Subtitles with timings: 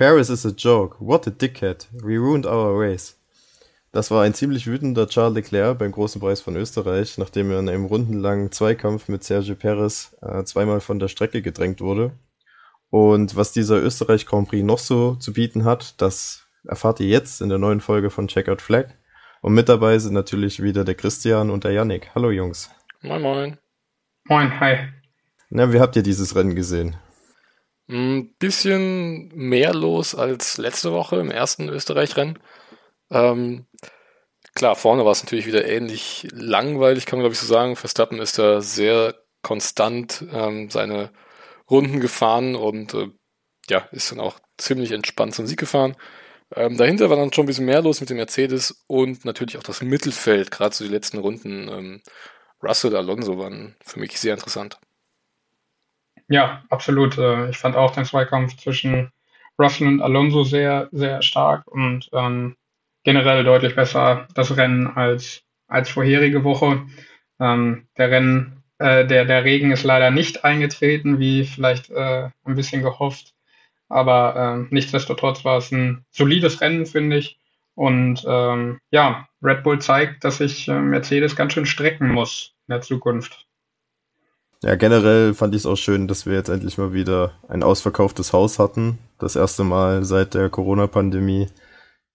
[0.00, 0.96] Paris is a joke.
[0.98, 1.86] What a dickhead.
[1.92, 3.18] We ruined our race.
[3.92, 7.68] Das war ein ziemlich wütender Charles Leclerc beim Großen Preis von Österreich, nachdem er in
[7.68, 12.12] einem rundenlangen Zweikampf mit Sergio Perez äh, zweimal von der Strecke gedrängt wurde.
[12.88, 17.42] Und was dieser Österreich Grand Prix noch so zu bieten hat, das erfahrt ihr jetzt
[17.42, 18.94] in der neuen Folge von Checkout Flag.
[19.42, 22.08] Und mit dabei sind natürlich wieder der Christian und der Yannick.
[22.14, 22.70] Hallo Jungs.
[23.02, 23.58] Moin, moin.
[24.24, 24.78] Moin, hi.
[25.50, 26.96] Na, wie habt ihr dieses Rennen gesehen?
[27.90, 32.38] Ein bisschen mehr los als letzte Woche im ersten Österreich-Rennen.
[33.10, 33.66] Ähm,
[34.54, 37.74] klar, vorne war es natürlich wieder ähnlich langweilig, kann man glaube ich so sagen.
[37.74, 41.10] Verstappen ist da sehr konstant ähm, seine
[41.68, 43.08] Runden gefahren und äh,
[43.68, 45.96] ja, ist dann auch ziemlich entspannt zum Sieg gefahren.
[46.54, 49.64] Ähm, dahinter war dann schon ein bisschen mehr los mit dem Mercedes und natürlich auch
[49.64, 51.68] das Mittelfeld, gerade so die letzten Runden.
[51.68, 52.02] Ähm,
[52.62, 54.78] Russell Alonso waren für mich sehr interessant.
[56.30, 57.18] Ja, absolut.
[57.18, 59.10] Äh, ich fand auch den Zweikampf zwischen
[59.58, 62.56] Russell und Alonso sehr, sehr stark und ähm,
[63.04, 66.86] generell deutlich besser das Rennen als, als vorherige Woche.
[67.40, 72.54] Ähm, der Rennen, äh, der, der Regen ist leider nicht eingetreten, wie vielleicht äh, ein
[72.54, 73.34] bisschen gehofft.
[73.88, 77.40] Aber äh, nichtsdestotrotz war es ein solides Rennen, finde ich.
[77.74, 82.74] Und ähm, ja, Red Bull zeigt, dass sich äh, Mercedes ganz schön strecken muss in
[82.74, 83.48] der Zukunft.
[84.62, 88.34] Ja, generell fand ich es auch schön, dass wir jetzt endlich mal wieder ein ausverkauftes
[88.34, 88.98] Haus hatten.
[89.18, 91.48] Das erste Mal seit der Corona-Pandemie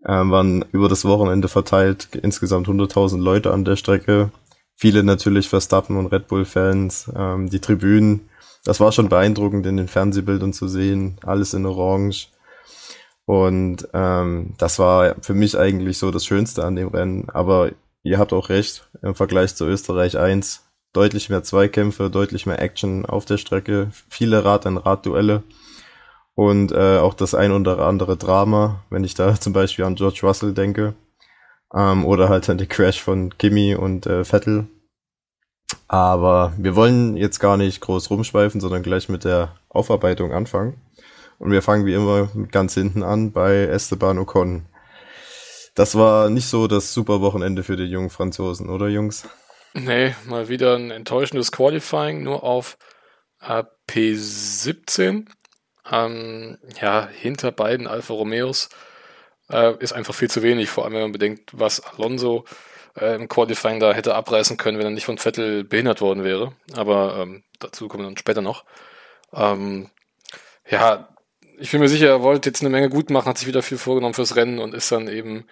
[0.05, 4.31] ähm, waren über das Wochenende verteilt insgesamt 100.000 Leute an der Strecke.
[4.75, 7.11] Viele natürlich Verstappen und Red Bull-Fans.
[7.15, 8.29] Ähm, die Tribünen,
[8.63, 11.17] das war schon beeindruckend in den Fernsehbildern zu sehen.
[11.23, 12.27] Alles in Orange.
[13.25, 17.27] Und ähm, das war für mich eigentlich so das Schönste an dem Rennen.
[17.31, 17.71] Aber
[18.03, 20.64] ihr habt auch recht, im Vergleich zu Österreich 1
[20.95, 25.43] deutlich mehr Zweikämpfe, deutlich mehr Action auf der Strecke, viele Rad an Rad-Duelle
[26.35, 30.19] und äh, auch das ein oder andere Drama, wenn ich da zum Beispiel an George
[30.23, 30.93] Russell denke
[31.73, 34.67] ähm, oder halt an den Crash von Kimi und äh, Vettel.
[35.87, 40.79] Aber wir wollen jetzt gar nicht groß rumschweifen, sondern gleich mit der Aufarbeitung anfangen.
[41.39, 44.65] Und wir fangen wie immer ganz hinten an bei Esteban Ocon.
[45.73, 49.27] Das war nicht so das super Wochenende für die jungen Franzosen, oder Jungs?
[49.77, 52.77] Nee, mal wieder ein enttäuschendes Qualifying, nur auf
[53.41, 55.25] äh, P17.
[55.91, 58.69] Ähm, ja, hinter beiden Alfa Romeos
[59.49, 62.45] äh, ist einfach viel zu wenig, vor allem wenn man bedenkt, was Alonso
[62.95, 66.53] äh, im Qualifying da hätte abreißen können, wenn er nicht von Vettel behindert worden wäre.
[66.73, 68.63] Aber ähm, dazu kommen wir dann später noch.
[69.33, 69.89] Ähm,
[70.69, 71.09] ja,
[71.59, 73.77] ich bin mir sicher, er wollte jetzt eine Menge gut machen, hat sich wieder viel
[73.77, 75.45] vorgenommen fürs Rennen und ist dann eben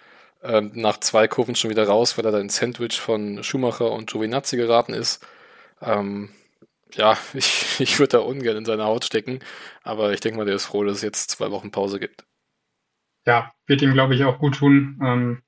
[0.43, 4.09] ähm, nach zwei Kurven schon wieder raus, weil er da ins Sandwich von Schumacher und
[4.11, 5.25] Giovinazzi geraten ist.
[5.81, 6.29] Ähm,
[6.93, 9.39] ja, ich, ich würde da ungern in seine Haut stecken,
[9.83, 12.25] aber ich denke mal, der ist froh, dass es jetzt zwei Wochen Pause gibt.
[13.25, 14.99] Ja, wird ihm, glaube ich, auch gut tun.
[15.01, 15.41] Ähm,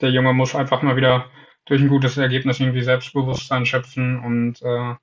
[0.00, 1.30] der Junge muss einfach mal wieder
[1.66, 4.94] durch ein gutes Ergebnis irgendwie Selbstbewusstsein schöpfen und äh,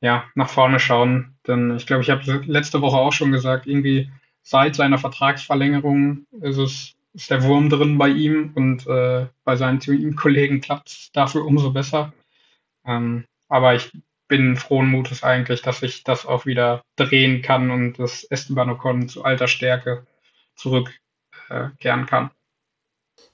[0.00, 1.36] ja, nach vorne schauen.
[1.46, 4.10] Denn ich glaube, ich habe letzte Woche auch schon gesagt, irgendwie
[4.42, 9.80] seit seiner Vertragsverlängerung ist es ist der Wurm drin bei ihm und äh, bei seinen
[9.80, 12.12] Teamkollegen klappt es dafür umso besser.
[12.84, 13.92] Ähm, aber ich
[14.26, 19.08] bin frohen Mutes eigentlich, dass ich das auch wieder drehen kann und das Esteban Ocon
[19.08, 20.06] zu alter Stärke
[20.56, 22.30] zurückkehren äh, kann.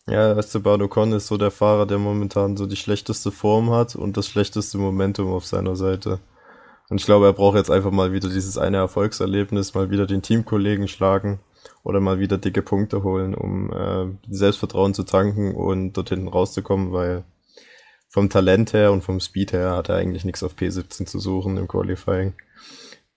[0.07, 4.17] Ja, Esteban Ocon ist so der Fahrer, der momentan so die schlechteste Form hat und
[4.17, 6.21] das schlechteste Momentum auf seiner Seite.
[6.91, 10.23] Und ich glaube, er braucht jetzt einfach mal wieder dieses eine Erfolgserlebnis, mal wieder den
[10.23, 11.39] Teamkollegen schlagen
[11.82, 16.93] oder mal wieder dicke Punkte holen, um äh, Selbstvertrauen zu tanken und dort hinten rauszukommen,
[16.93, 17.25] weil
[18.09, 21.56] vom Talent her und vom Speed her hat er eigentlich nichts auf P17 zu suchen
[21.56, 22.34] im Qualifying.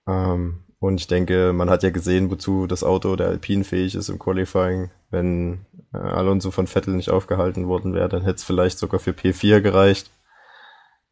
[0.07, 4.09] Ähm, und ich denke, man hat ja gesehen, wozu das Auto der Alpine fähig ist
[4.09, 4.91] im Qualifying.
[5.09, 9.11] Wenn äh, Alonso von Vettel nicht aufgehalten worden wäre, dann hätte es vielleicht sogar für
[9.11, 10.11] P4 gereicht.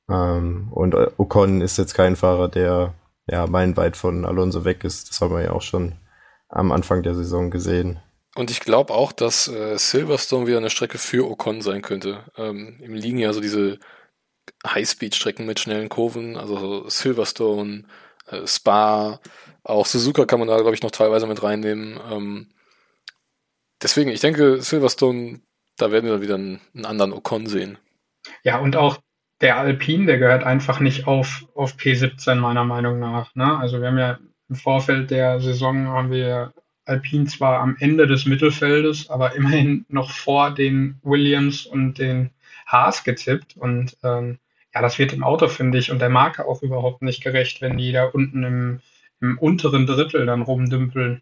[0.09, 2.93] Ähm, und äh, Ocon ist jetzt kein Fahrer, der
[3.27, 5.09] ja meilenweit von Alonso weg ist.
[5.09, 5.93] Das haben wir ja auch schon
[6.51, 7.99] am Anfang der Saison gesehen.
[8.35, 12.25] Und ich glaube auch, dass äh, Silverstone wieder eine Strecke für Ocon sein könnte.
[12.37, 13.79] Ähm, Im liegen ja so diese
[14.65, 17.83] Highspeed-Strecken mit schnellen Kurven, also Silverstone,
[18.27, 19.19] äh, Spa,
[19.63, 21.99] auch Suzuka kann man da, glaube ich, noch teilweise mit reinnehmen.
[22.09, 22.49] Ähm,
[23.81, 25.41] deswegen, ich denke, Silverstone,
[25.77, 27.77] da werden wir dann wieder einen, einen anderen Ocon sehen.
[28.43, 28.99] Ja, und auch
[29.41, 33.35] der Alpine, der gehört einfach nicht auf, auf P17, meiner Meinung nach.
[33.35, 33.57] Ne?
[33.57, 34.19] Also wir haben ja
[34.51, 36.53] im Vorfeld der Saison haben wir
[36.83, 42.31] Alpine zwar am Ende des Mittelfeldes, aber immerhin noch vor den Williams und den
[42.67, 43.55] Haas getippt.
[43.55, 44.39] Und ähm,
[44.73, 47.77] ja, das wird dem Auto, finde ich, und der Marke auch überhaupt nicht gerecht, wenn
[47.77, 48.79] die da unten im,
[49.21, 51.21] im unteren Drittel dann rumdümpeln.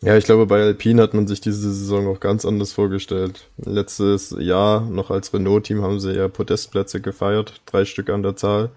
[0.00, 3.50] Ja, ich glaube, bei Alpine hat man sich diese Saison auch ganz anders vorgestellt.
[3.58, 8.70] Letztes Jahr noch als Renault-Team haben sie ja Podestplätze gefeiert, drei Stück an der Zahl.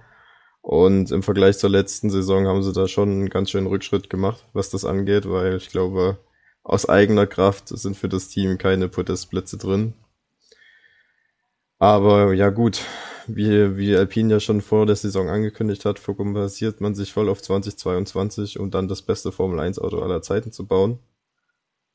[0.61, 4.45] Und im Vergleich zur letzten Saison haben sie da schon einen ganz schönen Rückschritt gemacht,
[4.53, 6.17] was das angeht, weil ich glaube,
[6.63, 9.93] aus eigener Kraft sind für das Team keine Podestplätze drin.
[11.79, 12.81] Aber ja gut,
[13.27, 17.41] wie, wie Alpine ja schon vor der Saison angekündigt hat, fokussiert man sich voll auf
[17.41, 20.99] 2022, um dann das beste Formel 1 Auto aller Zeiten zu bauen.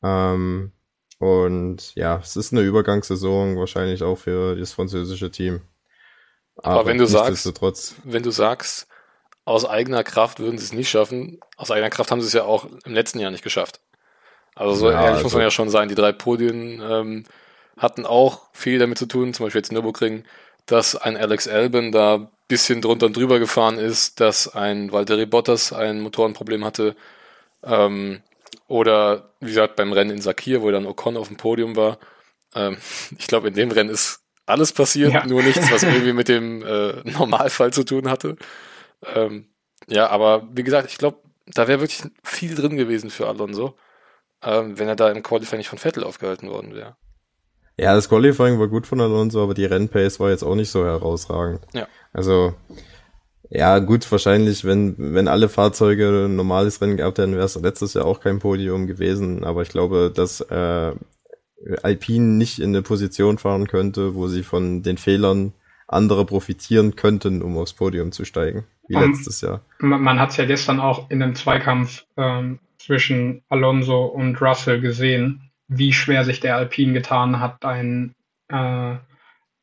[0.03, 0.73] Ähm,
[1.19, 5.61] und ja, es ist eine Übergangssaison wahrscheinlich auch für das französische Team.
[6.57, 7.53] Aber, Aber wenn du sagst,
[8.05, 8.87] wenn du sagst,
[9.45, 12.45] aus eigener Kraft würden sie es nicht schaffen, aus eigener Kraft haben sie es ja
[12.45, 13.81] auch im letzten Jahr nicht geschafft.
[14.55, 17.25] Also so ja, ehrlich also, muss man ja schon sein, die drei Podien ähm,
[17.77, 20.25] hatten auch viel damit zu tun, zum Beispiel jetzt Nürburgring,
[20.65, 25.73] dass ein Alex Albin da bisschen drunter und drüber gefahren ist, dass ein Valtteri Bottas
[25.73, 26.97] ein Motorenproblem hatte.
[27.63, 28.23] Ähm,
[28.69, 31.99] oder wie gesagt beim Rennen in Sakir, wo dann Ocon auf dem Podium war.
[32.55, 32.77] Ähm,
[33.19, 35.27] ich glaube, in dem Rennen ist alles passiert, ja.
[35.27, 38.37] nur nichts, was irgendwie mit dem äh, Normalfall zu tun hatte.
[39.15, 39.47] Ähm,
[39.89, 43.77] ja, aber wie gesagt, ich glaube, da wäre wirklich viel drin gewesen für Alonso,
[44.43, 46.97] ähm, wenn er da im Qualifying nicht von Vettel aufgehalten worden wäre.
[47.79, 50.85] Ja, das Qualifying war gut von Alonso, aber die Rennpace war jetzt auch nicht so
[50.85, 51.61] herausragend.
[51.75, 51.87] Ja.
[52.13, 52.55] Also,
[53.51, 57.95] ja, gut, wahrscheinlich, wenn, wenn alle Fahrzeuge ein normales Rennen gehabt hätten, wäre es letztes
[57.95, 59.45] Jahr auch kein Podium gewesen.
[59.45, 60.93] Aber ich glaube, dass äh,
[61.83, 65.53] Alpine nicht in eine Position fahren könnte, wo sie von den Fehlern
[65.89, 69.63] andere profitieren könnten, um aufs Podium zu steigen, wie um, letztes Jahr.
[69.79, 74.81] Man, man hat es ja gestern auch in dem Zweikampf ähm, zwischen Alonso und Russell
[74.81, 78.15] gesehen wie schwer sich der Alpine getan hat, einen
[78.49, 78.97] äh,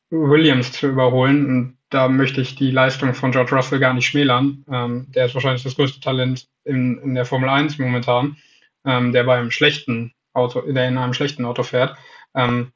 [0.10, 1.46] Williams zu überholen.
[1.46, 4.66] Und da möchte ich die Leistung von George Russell gar nicht schmälern.
[4.70, 8.38] Ähm, der ist wahrscheinlich das größte Talent in, in der Formel 1 momentan,
[8.86, 11.98] ähm, der bei einem schlechten Auto, der in einem schlechten Auto fährt.
[12.36, 12.72] Ähm,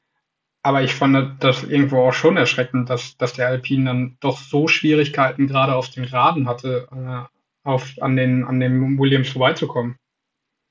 [0.62, 4.68] aber ich fand das irgendwo auch schon erschreckend, dass, dass der Alpine dann doch so
[4.68, 9.96] Schwierigkeiten gerade auf den Raden hatte, äh, auf, an, den, an den Williams vorbeizukommen.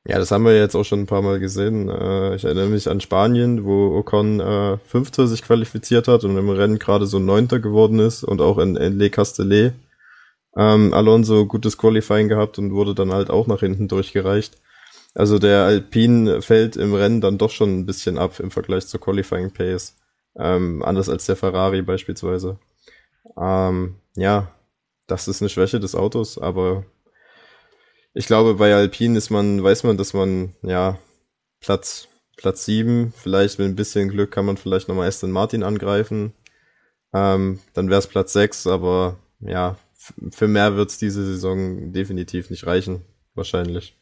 [0.07, 1.89] Ja, das haben wir jetzt auch schon ein paar Mal gesehen.
[1.89, 6.49] Äh, ich erinnere mich an Spanien, wo Ocon äh, Fünfter sich qualifiziert hat und im
[6.49, 9.73] Rennen gerade so Neunter geworden ist und auch in, in Le Castellet
[10.55, 14.57] ähm, Alonso gutes Qualifying gehabt und wurde dann halt auch nach hinten durchgereicht.
[15.17, 19.01] Also der Alpine fällt im Rennen dann doch schon ein bisschen ab im Vergleich zur
[19.01, 19.95] Qualifying Pace.
[20.37, 22.59] Ähm, anders als der Ferrari beispielsweise.
[23.35, 24.51] Ähm, ja,
[25.07, 26.85] das ist eine Schwäche des Autos, aber
[28.13, 30.99] ich glaube, bei Alpine ist man, weiß man, dass man, ja,
[31.61, 36.33] Platz, Platz sieben, vielleicht mit ein bisschen Glück kann man vielleicht nochmal Aston Martin angreifen.
[37.11, 39.77] Ähm, dann wäre es Platz sechs, aber ja,
[40.29, 43.01] für mehr wird es diese Saison definitiv nicht reichen,
[43.33, 43.96] wahrscheinlich.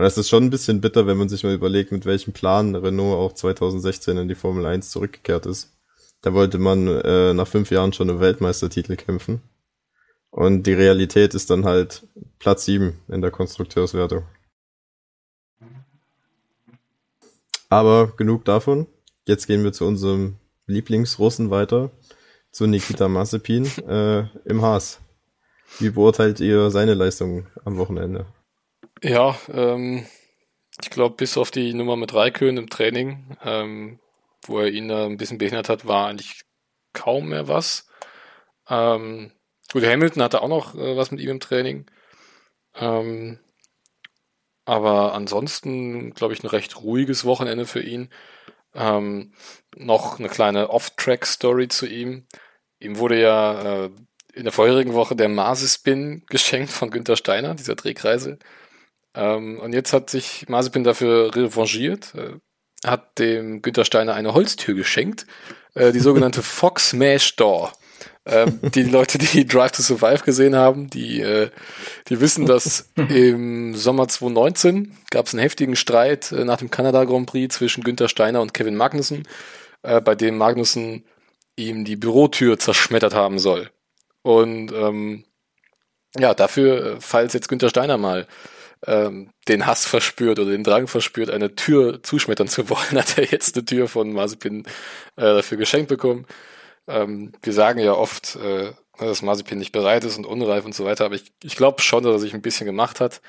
[0.00, 2.74] Und das ist schon ein bisschen bitter, wenn man sich mal überlegt, mit welchem Plan
[2.74, 5.76] Renault auch 2016 in die Formel 1 zurückgekehrt ist.
[6.22, 9.42] Da wollte man äh, nach fünf Jahren schon einen Weltmeistertitel kämpfen.
[10.30, 12.06] Und die Realität ist dann halt
[12.38, 14.24] Platz 7 in der Konstrukteurswertung.
[17.68, 18.86] Aber genug davon.
[19.26, 21.90] Jetzt gehen wir zu unserem Lieblingsrussen weiter,
[22.52, 24.98] zu Nikita Mazepin äh, im Haas.
[25.78, 28.24] Wie beurteilt ihr seine Leistung am Wochenende?
[29.02, 30.06] Ja, ähm,
[30.82, 34.00] ich glaube, bis auf die Nummer mit Raikön im Training, ähm,
[34.46, 36.42] wo er ihn da ein bisschen behindert hat, war eigentlich
[36.92, 37.88] kaum mehr was.
[38.68, 39.32] Ähm,
[39.72, 41.86] Gut, Hamilton hatte auch noch äh, was mit ihm im Training.
[42.74, 43.38] Ähm,
[44.64, 48.10] aber ansonsten, glaube ich, ein recht ruhiges Wochenende für ihn.
[48.74, 49.32] Ähm,
[49.76, 52.26] noch eine kleine Off-Track-Story zu ihm.
[52.80, 53.90] Ihm wurde ja äh,
[54.32, 58.38] in der vorherigen Woche der Mazespin geschenkt von Günther Steiner, dieser Drehkreisel.
[59.14, 62.34] Ähm, und jetzt hat sich Mazepin dafür revanchiert, äh,
[62.86, 65.26] hat dem Günther Steiner eine Holztür geschenkt,
[65.74, 67.72] äh, die sogenannte Fox Smash Door.
[68.26, 71.50] Ähm, die Leute, die Drive to Survive gesehen haben, die, äh,
[72.08, 77.04] die wissen, dass im Sommer 2019 gab es einen heftigen Streit äh, nach dem Kanada
[77.04, 79.26] Grand Prix zwischen Günther Steiner und Kevin Magnussen,
[79.82, 81.04] äh, bei dem Magnussen
[81.56, 83.70] ihm die Bürotür zerschmettert haben soll.
[84.22, 85.24] Und ähm,
[86.18, 88.26] ja, dafür, äh, falls jetzt Günther Steiner mal
[88.86, 93.24] ähm, den Hass verspürt oder den Drang verspürt, eine Tür zuschmettern zu wollen, hat er
[93.24, 94.64] jetzt eine Tür von Mazepin
[95.16, 96.26] äh, dafür geschenkt bekommen.
[96.86, 100.84] Ähm, wir sagen ja oft, äh, dass Mazepin nicht bereit ist und unreif und so
[100.84, 103.20] weiter, aber ich, ich glaube schon, dass er sich ein bisschen gemacht hat.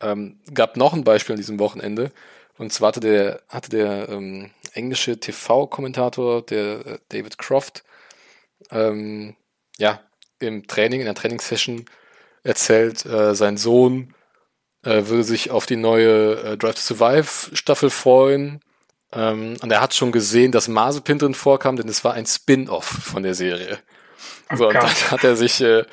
[0.00, 2.10] Ähm, gab noch ein Beispiel an diesem Wochenende.
[2.56, 7.84] Und zwar hatte der, hatte der ähm, englische TV-Kommentator, der äh, David Croft,
[8.70, 9.36] ähm,
[9.78, 10.00] ja,
[10.38, 11.84] im Training, in der Trainingssession
[12.42, 14.14] erzählt, äh, sein Sohn
[14.84, 18.60] äh, würde sich auf die neue äh, Drive to Survive Staffel freuen.
[19.12, 22.84] Ähm, und er hat schon gesehen, dass Mazepin drin vorkam, denn es war ein Spin-off
[22.84, 23.78] von der Serie.
[24.52, 25.84] Oh so, und dann hat er sich, äh,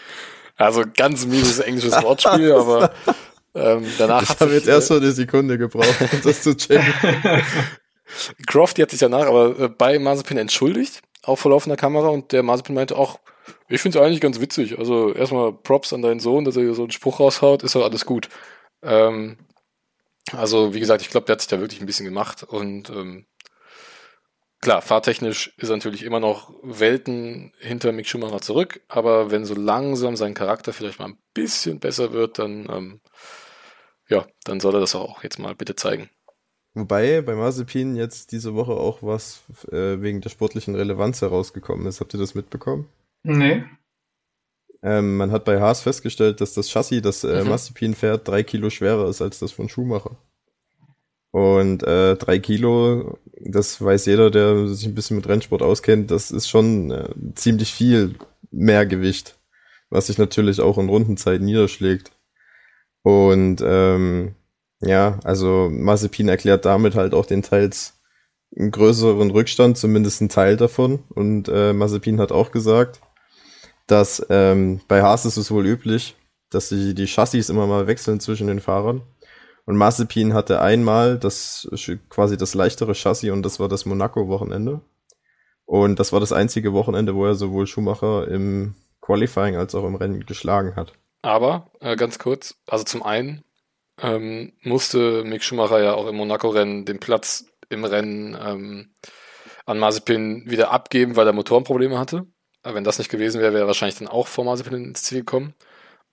[0.55, 2.91] also ganz mieses englisches Wortspiel, aber
[3.55, 6.93] ähm, danach ich hat habe jetzt erst so eine Sekunde gebraucht, um das zu checken.
[8.47, 12.31] Croft, die hat sich danach aber äh, bei Mazepin entschuldigt, auch vor laufender Kamera, und
[12.31, 13.19] der Mazepin meinte auch,
[13.67, 14.77] ich finde es eigentlich ganz witzig.
[14.79, 18.05] Also erstmal Props an deinen Sohn, dass er so einen Spruch raushaut, ist doch alles
[18.05, 18.29] gut.
[18.81, 19.37] Ähm,
[20.31, 23.25] also, wie gesagt, ich glaube, der hat sich da wirklich ein bisschen gemacht und ähm,
[24.59, 29.53] klar, fahrtechnisch ist er natürlich immer noch Welten hinter Mick Schumacher zurück, aber wenn so
[29.53, 33.01] langsam sein Charakter vielleicht mal ein bisschen besser wird, dann ähm,
[34.09, 36.09] ja, dann soll er das auch jetzt mal bitte zeigen.
[36.73, 42.01] Wobei bei Mazepin jetzt diese Woche auch was äh, wegen der sportlichen Relevanz herausgekommen ist.
[42.01, 42.87] Habt ihr das mitbekommen?
[43.23, 43.63] Nee.
[44.87, 47.49] Ähm, man hat bei Haas festgestellt, dass das Chassis, das äh, mhm.
[47.49, 50.15] Mazepin fährt, drei Kilo schwerer ist als das von Schumacher.
[51.31, 56.31] Und äh, drei Kilo, das weiß jeder, der sich ein bisschen mit Rennsport auskennt, das
[56.31, 58.15] ist schon äh, ziemlich viel
[58.49, 59.37] mehr Gewicht,
[59.89, 62.13] was sich natürlich auch in Rundenzeit niederschlägt.
[63.01, 64.35] Und ähm,
[64.79, 67.99] ja, also Mazepin erklärt damit halt auch den teils
[68.55, 71.03] einen größeren Rückstand, zumindest ein Teil davon.
[71.09, 73.01] Und äh, Mazepin hat auch gesagt,
[73.87, 76.15] dass ähm, bei Haas ist es wohl üblich,
[76.49, 79.01] dass sie die Chassis immer mal wechseln zwischen den Fahrern.
[79.65, 81.67] Und Mazepin hatte einmal das
[82.09, 84.81] quasi das leichtere Chassis und das war das Monaco-Wochenende.
[85.65, 89.95] Und das war das einzige Wochenende, wo er sowohl Schumacher im Qualifying als auch im
[89.95, 90.93] Rennen geschlagen hat.
[91.21, 93.43] Aber äh, ganz kurz, also zum einen
[94.01, 98.93] ähm, musste Mick Schumacher ja auch im Monaco-Rennen den Platz im Rennen ähm,
[99.65, 102.25] an Mazepin wieder abgeben, weil er Motorenprobleme hatte.
[102.63, 105.53] Wenn das nicht gewesen wäre, wäre er wahrscheinlich dann auch vor Mazepin ins Ziel gekommen.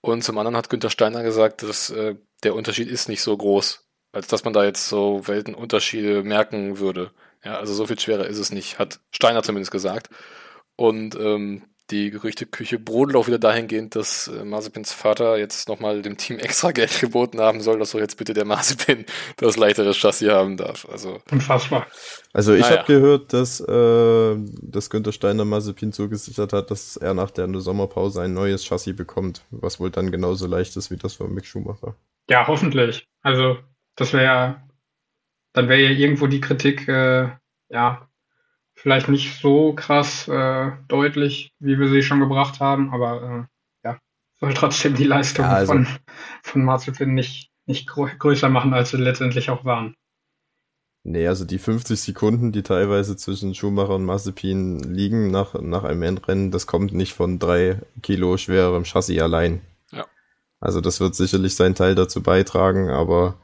[0.01, 3.85] Und zum anderen hat Günther Steiner gesagt, dass äh, der Unterschied ist nicht so groß,
[4.13, 7.11] als dass man da jetzt so Weltenunterschiede merken würde.
[7.45, 10.11] Ja, also so viel schwerer ist es nicht, hat Steiner zumindest gesagt.
[10.77, 16.17] Und ähm, die Gerüchteküche brodelt auch wieder dahingehend, dass äh, Mazepins Vater jetzt nochmal dem
[16.17, 19.05] Team extra Geld geboten haben soll, dass doch jetzt bitte der Mazepin
[19.37, 20.87] das leichtere Chassis haben darf.
[20.91, 21.87] Also unfassbar.
[22.33, 27.15] Also ich ah, habe gehört, dass, äh, dass Günther Steiner Mazepin zugesichert hat, dass er
[27.15, 31.15] nach der Sommerpause ein neues Chassis bekommt, was wohl dann genauso leicht ist wie das
[31.15, 31.95] von Mick Schumacher.
[32.29, 33.07] Ja, hoffentlich.
[33.23, 33.59] Also
[33.97, 34.69] das wäre ja,
[35.53, 37.29] dann wäre ja irgendwo die Kritik, äh,
[37.69, 38.09] ja,
[38.85, 43.49] vielleicht nicht so krass äh, deutlich, wie wir sie schon gebracht haben, aber
[43.83, 43.99] äh, ja,
[44.39, 45.73] soll trotzdem die Leistung ja, also.
[45.73, 45.87] von,
[46.43, 49.95] von Marzipin nicht, nicht größer machen, als sie letztendlich auch waren.
[51.03, 56.03] Nee, also die 50 Sekunden, die teilweise zwischen Schumacher und Mazepin liegen nach, nach einem
[56.03, 59.63] Endrennen, das kommt nicht von drei Kilo schwererem Chassis allein.
[59.93, 60.05] Ja.
[60.61, 63.39] Also das wird sicherlich seinen Teil dazu beitragen, aber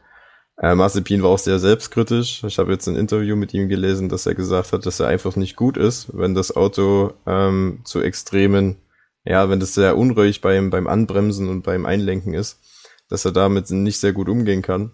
[0.63, 2.45] äh, Mazepin war auch sehr selbstkritisch.
[2.45, 5.35] Ich habe jetzt ein Interview mit ihm gelesen, dass er gesagt hat, dass er einfach
[5.37, 8.77] nicht gut ist, wenn das Auto ähm, zu extremen,
[9.25, 12.61] ja, wenn das sehr unruhig beim, beim Anbremsen und beim Einlenken ist,
[13.09, 14.93] dass er damit nicht sehr gut umgehen kann.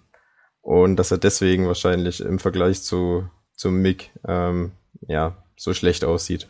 [0.63, 4.73] Und dass er deswegen wahrscheinlich im Vergleich zu, zum Mick, ähm,
[5.09, 6.49] ja, so schlecht aussieht.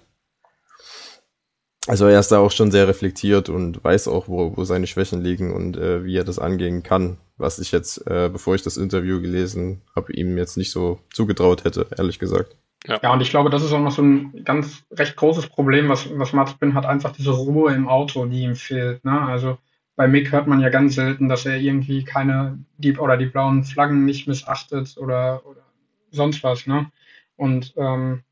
[1.86, 5.22] Also er ist da auch schon sehr reflektiert und weiß auch, wo, wo seine Schwächen
[5.22, 8.76] liegen und äh, wie er das angehen kann was ich jetzt, äh, bevor ich das
[8.76, 12.56] Interview gelesen habe, ihm jetzt nicht so zugetraut hätte, ehrlich gesagt.
[12.86, 13.00] Ja.
[13.02, 16.08] ja, und ich glaube, das ist auch noch so ein ganz recht großes Problem, was,
[16.18, 19.04] was Mazepin hat, einfach diese Ruhe im Auto, die ihm fehlt.
[19.04, 19.20] Ne?
[19.20, 19.58] Also
[19.96, 23.64] bei Mick hört man ja ganz selten, dass er irgendwie keine, die, oder die blauen
[23.64, 25.62] Flaggen nicht missachtet oder, oder
[26.10, 26.66] sonst was.
[26.66, 26.90] Ne?
[27.36, 28.22] Und ähm,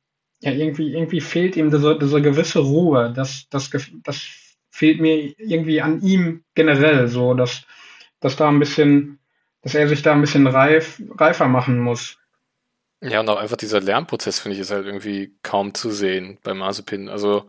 [0.45, 3.13] ja, irgendwie, irgendwie fehlt ihm diese, diese gewisse Ruhe.
[3.15, 3.71] Das, das,
[4.03, 4.23] das
[4.71, 7.65] fehlt mir irgendwie an ihm generell so, dass
[8.25, 9.19] dass da ein bisschen,
[9.61, 12.17] dass er sich da ein bisschen reif, reifer machen muss.
[13.03, 16.55] Ja, und auch einfach dieser Lernprozess, finde ich, ist halt irgendwie kaum zu sehen bei
[16.55, 17.11] Mazepin.
[17.11, 17.45] Also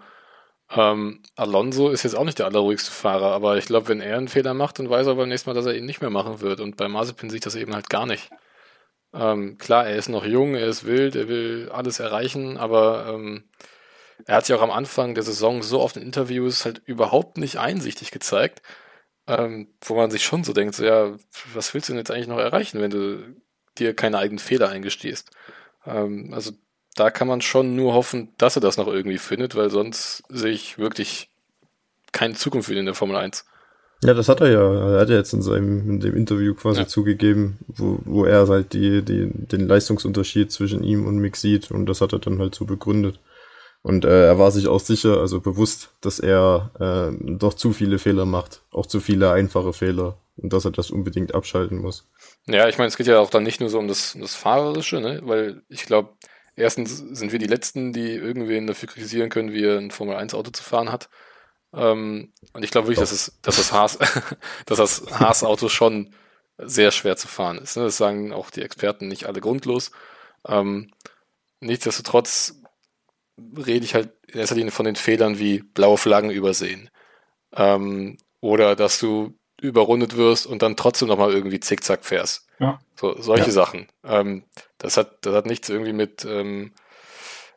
[0.69, 4.27] ähm, Alonso ist jetzt auch nicht der allerruhigste Fahrer, aber ich glaube, wenn er einen
[4.27, 6.59] Fehler macht, dann weiß er beim nächsten Mal, dass er ihn nicht mehr machen wird.
[6.59, 8.29] Und bei Mazepin sieht das eben halt gar nicht.
[9.15, 13.43] Ähm, klar, er ist noch jung, er ist wild, er will alles erreichen, aber ähm,
[14.25, 17.57] er hat sich auch am Anfang der Saison so oft in Interviews halt überhaupt nicht
[17.57, 18.61] einsichtig gezeigt
[19.27, 21.15] ähm, wo man sich schon so denkt, so, ja,
[21.53, 23.35] was willst du denn jetzt eigentlich noch erreichen, wenn du
[23.77, 25.31] dir keine eigenen Fehler eingestehst?
[25.85, 26.51] Ähm, also
[26.95, 30.51] da kann man schon nur hoffen, dass er das noch irgendwie findet, weil sonst sehe
[30.51, 31.29] ich wirklich
[32.11, 33.45] keine Zukunft für ihn in der Formel 1.
[34.03, 34.93] Ja, das hat er ja.
[34.93, 36.87] Er hat ja jetzt in seinem in dem Interview quasi ja.
[36.87, 41.85] zugegeben, wo, wo er halt die, die, den Leistungsunterschied zwischen ihm und Mick sieht und
[41.87, 43.19] das hat er dann halt so begründet.
[43.81, 47.99] Und äh, er war sich auch sicher, also bewusst, dass er äh, doch zu viele
[47.99, 52.07] Fehler macht, auch zu viele einfache Fehler und dass er das unbedingt abschalten muss.
[52.47, 54.33] Ja, ich meine, es geht ja auch dann nicht nur so um das, um das
[54.33, 55.21] Fahrerische, ne?
[55.23, 56.09] weil ich glaube,
[56.55, 60.63] erstens sind wir die Letzten, die irgendwen dafür kritisieren können, wie er ein Formel-1-Auto zu
[60.63, 61.09] fahren hat.
[61.75, 63.99] Ähm, und ich glaube wirklich, dass, es, dass das Haas,
[64.65, 66.13] dass das Haas-Auto schon
[66.57, 67.75] sehr schwer zu fahren ist.
[67.75, 67.83] Ne?
[67.83, 69.91] Das sagen auch die Experten nicht alle grundlos.
[70.47, 70.91] Ähm,
[71.59, 72.61] nichtsdestotrotz
[73.37, 76.89] rede ich halt in erster Linie von den Fehlern wie blaue Flaggen übersehen.
[77.53, 82.47] Ähm, oder dass du überrundet wirst und dann trotzdem nochmal irgendwie zickzack fährst.
[82.59, 82.79] Ja.
[82.95, 83.51] So, solche ja.
[83.51, 83.87] Sachen.
[84.03, 84.43] Ähm,
[84.77, 86.73] das hat, das hat nichts irgendwie mit, ähm,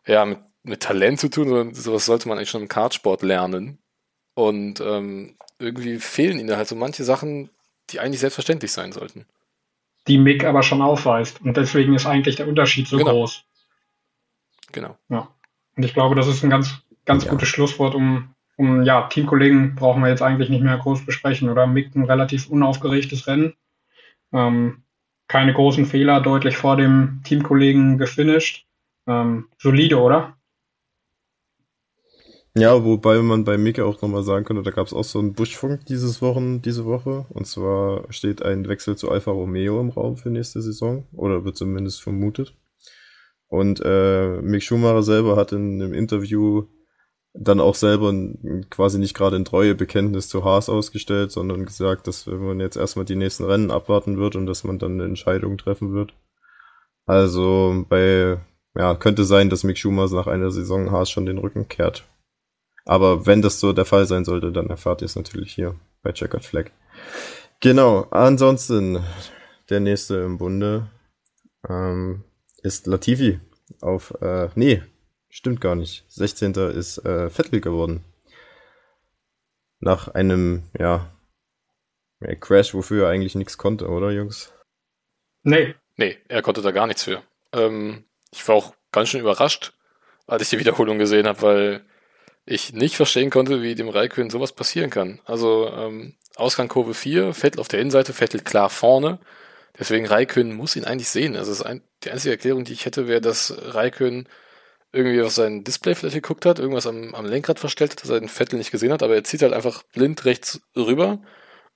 [0.06, 3.78] ja, mit, mit Talent zu tun, sondern sowas sollte man eigentlich schon im Kartsport lernen.
[4.38, 7.50] Und ähm, irgendwie fehlen ihnen halt so manche Sachen,
[7.90, 9.26] die eigentlich selbstverständlich sein sollten.
[10.06, 11.40] Die Mick aber schon aufweist.
[11.40, 13.10] Und deswegen ist eigentlich der Unterschied so genau.
[13.10, 13.42] groß.
[14.70, 14.96] Genau.
[15.08, 15.34] Ja.
[15.76, 17.32] Und ich glaube, das ist ein ganz, ganz ja.
[17.32, 21.66] gutes Schlusswort, um, um, ja, Teamkollegen brauchen wir jetzt eigentlich nicht mehr groß besprechen, oder?
[21.66, 23.54] Mick ein relativ unaufgeregtes Rennen.
[24.32, 24.84] Ähm,
[25.26, 28.66] keine großen Fehler, deutlich vor dem Teamkollegen gefinisht.
[29.08, 30.37] Ähm, solide, oder?
[32.58, 35.32] Ja, wobei man bei Mick auch nochmal sagen könnte, da gab es auch so einen
[35.32, 37.24] Buschfunk dieses Wochen, diese Woche.
[37.28, 41.06] Und zwar steht ein Wechsel zu Alfa Romeo im Raum für nächste Saison.
[41.12, 42.54] Oder wird zumindest vermutet.
[43.46, 46.64] Und äh, Mick Schumacher selber hat in einem Interview
[47.32, 48.12] dann auch selber
[48.70, 53.04] quasi nicht gerade ein treue Bekenntnis zu Haas ausgestellt, sondern gesagt, dass man jetzt erstmal
[53.04, 56.12] die nächsten Rennen abwarten wird und dass man dann eine Entscheidung treffen wird.
[57.06, 58.38] Also bei,
[58.74, 62.04] ja, könnte sein, dass Mick Schumacher nach einer Saison Haas schon den Rücken kehrt.
[62.88, 66.10] Aber wenn das so der Fall sein sollte, dann erfahrt ihr es natürlich hier bei
[66.10, 66.70] Checkered Flag.
[67.60, 69.04] Genau, ansonsten
[69.68, 70.88] der nächste im Bunde
[71.68, 72.24] ähm,
[72.62, 73.40] ist Latifi
[73.82, 74.82] auf, äh, nee,
[75.28, 76.06] stimmt gar nicht.
[76.08, 76.54] 16.
[76.54, 78.04] ist äh, Vettel geworden.
[79.80, 81.12] Nach einem, ja,
[82.40, 84.50] Crash, wofür er eigentlich nichts konnte, oder Jungs?
[85.42, 85.74] Nee.
[85.96, 87.22] Nee, er konnte da gar nichts für.
[87.52, 89.74] Ähm, ich war auch ganz schön überrascht,
[90.26, 91.84] als ich die Wiederholung gesehen habe, weil
[92.48, 95.20] ich nicht verstehen konnte, wie dem Raikön sowas passieren kann.
[95.24, 99.18] Also ähm, Ausgang Kurve 4, Vettel auf der Innenseite, Vettel klar vorne.
[99.78, 101.36] Deswegen Raikön muss ihn eigentlich sehen.
[101.36, 104.28] Also ein, die einzige Erklärung, die ich hätte, wäre, dass Raikön
[104.92, 108.20] irgendwie auf sein Display vielleicht geguckt hat, irgendwas am, am Lenkrad verstellt hat, dass er
[108.20, 111.20] den Vettel nicht gesehen hat, aber er zieht halt einfach blind rechts rüber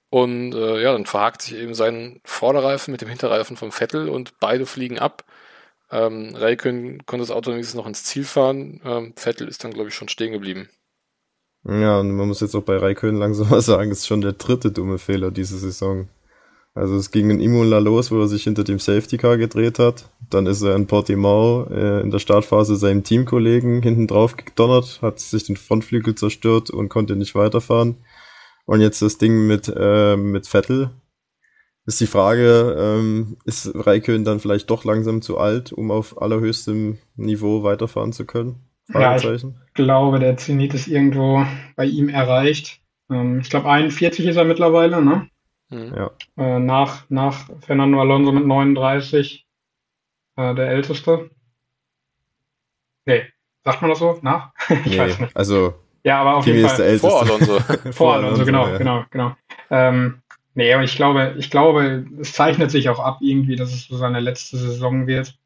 [0.08, 4.38] und äh, ja, dann verhakt sich eben sein Vorderreifen mit dem Hinterreifen vom Vettel und
[4.40, 5.24] beide fliegen ab.
[5.92, 8.80] Ähm, Raikön konnte das Auto wenigstens noch ins Ziel fahren.
[8.84, 10.68] Ähm, Vettel ist dann, glaube ich, schon stehen geblieben.
[11.64, 14.72] Ja, und man muss jetzt auch bei Raikön langsam mal sagen, ist schon der dritte
[14.72, 16.08] dumme Fehler diese Saison.
[16.74, 20.08] Also es ging in Imola los, wo er sich hinter dem Safety Car gedreht hat.
[20.30, 25.20] Dann ist er in Portimao äh, in der Startphase seinem Teamkollegen hinten drauf gedonnert, hat
[25.20, 27.96] sich den Frontflügel zerstört und konnte nicht weiterfahren.
[28.64, 30.90] Und jetzt das Ding mit, äh, mit Vettel.
[31.84, 36.98] Ist die Frage, ähm, ist Raikön dann vielleicht doch langsam zu alt, um auf allerhöchstem
[37.16, 38.56] Niveau weiterfahren zu können?
[38.88, 41.44] Ja, ich glaube, der Zenit ist irgendwo
[41.76, 42.80] bei ihm erreicht.
[43.10, 45.28] Ähm, ich glaube, 41 ist er mittlerweile, ne?
[45.70, 45.94] Mhm.
[45.96, 46.10] Ja.
[46.36, 49.46] Äh, nach, nach Fernando Alonso mit 39,
[50.36, 51.30] äh, der Älteste.
[53.06, 53.22] Nee,
[53.64, 54.18] sagt man das so?
[54.22, 54.52] Nach?
[54.68, 55.36] ich nee, weiß nicht.
[55.36, 56.98] Also, ja, aber auf jeden Fall.
[56.98, 57.60] Vor Alonso.
[57.92, 58.78] vor Alonso, genau, ja.
[58.78, 59.36] genau, genau.
[59.70, 60.21] Ähm,
[60.54, 63.96] nee, aber ich glaube, ich glaube, es zeichnet sich auch ab irgendwie, dass es so
[63.96, 65.38] seine letzte Saison wird.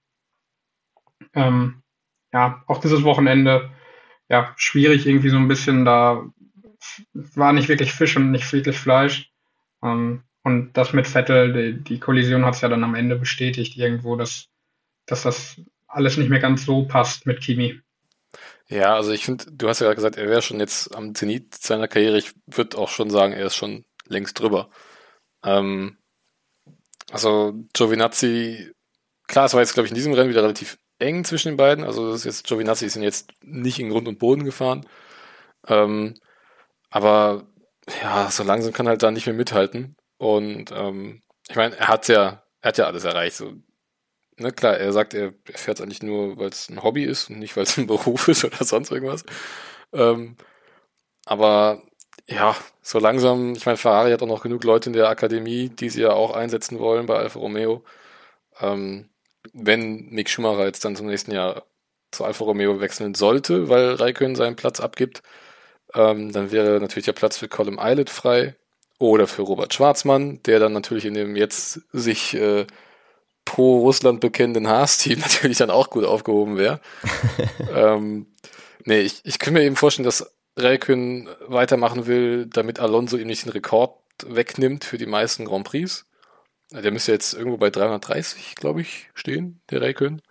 [1.34, 1.82] Ähm,
[2.32, 3.70] ja, auch dieses Wochenende,
[4.28, 6.24] ja, schwierig irgendwie so ein bisschen, da
[7.12, 9.30] war nicht wirklich Fisch und nicht wirklich Fleisch.
[9.82, 13.76] Ähm, und das mit Vettel, die, die Kollision hat es ja dann am Ende bestätigt
[13.76, 14.46] irgendwo, dass,
[15.06, 17.80] dass das alles nicht mehr ganz so passt mit Kimi.
[18.68, 21.88] Ja, also ich finde, du hast ja gesagt, er wäre schon jetzt am Zenit seiner
[21.88, 22.18] Karriere.
[22.18, 24.68] Ich würde auch schon sagen, er ist schon längst drüber.
[25.46, 25.96] Ähm,
[27.12, 28.72] also Giovinazzi,
[29.28, 31.84] klar, es war jetzt, glaube ich, in diesem Rennen wieder relativ eng zwischen den beiden.
[31.84, 34.86] Also das ist jetzt, Giovinazzi ist ihn jetzt nicht in Grund und Boden gefahren.
[35.68, 36.14] Ähm,
[36.90, 37.46] aber
[38.02, 39.96] ja, so langsam kann er halt da nicht mehr mithalten.
[40.18, 43.36] Und ähm, ich meine, er hat ja, er hat ja alles erreicht.
[43.36, 43.54] So,
[44.38, 47.38] ne, klar, er sagt, er, er fährt eigentlich nur, weil es ein Hobby ist und
[47.38, 49.24] nicht, weil es ein Beruf ist oder sonst irgendwas.
[49.92, 50.36] Ähm,
[51.26, 51.82] aber
[52.28, 55.88] ja, so langsam, ich meine, Ferrari hat auch noch genug Leute in der Akademie, die
[55.88, 57.84] sie ja auch einsetzen wollen bei Alfa Romeo.
[58.60, 59.08] Ähm,
[59.52, 61.64] wenn Mick Schumacher jetzt dann zum nächsten Jahr
[62.10, 65.22] zu Alfa Romeo wechseln sollte, weil Raikön seinen Platz abgibt,
[65.94, 68.56] ähm, dann wäre natürlich der Platz für Colin Eilert frei
[68.98, 72.66] oder für Robert Schwarzmann, der dann natürlich in dem jetzt sich äh,
[73.44, 76.80] pro Russland bekennenden Haas-Team natürlich dann auch gut aufgehoben wäre.
[77.74, 78.26] ähm,
[78.86, 83.44] Nee, ich, ich kann mir eben vorstellen, dass Räikkönen weitermachen will, damit Alonso ihm nicht
[83.44, 86.06] den Rekord wegnimmt für die meisten Grand Prix.
[86.72, 90.22] Der müsste jetzt irgendwo bei 330, glaube ich, stehen, der Räikkönen.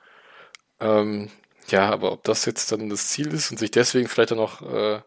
[0.80, 1.30] Ähm,
[1.68, 4.62] ja, aber ob das jetzt dann das Ziel ist und sich deswegen vielleicht dann noch
[4.62, 5.02] äh,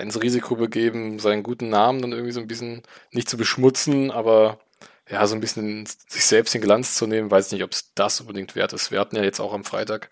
[0.00, 4.58] ins Risiko begeben, seinen guten Namen dann irgendwie so ein bisschen nicht zu beschmutzen, aber
[5.10, 8.20] ja, so ein bisschen sich selbst den Glanz zu nehmen, weiß nicht, ob es das
[8.20, 8.90] unbedingt wert ist.
[8.90, 10.10] Wir hatten ja jetzt auch am Freitag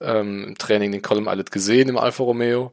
[0.00, 2.72] ähm, im Training den Colin Allet gesehen im Alfa Romeo.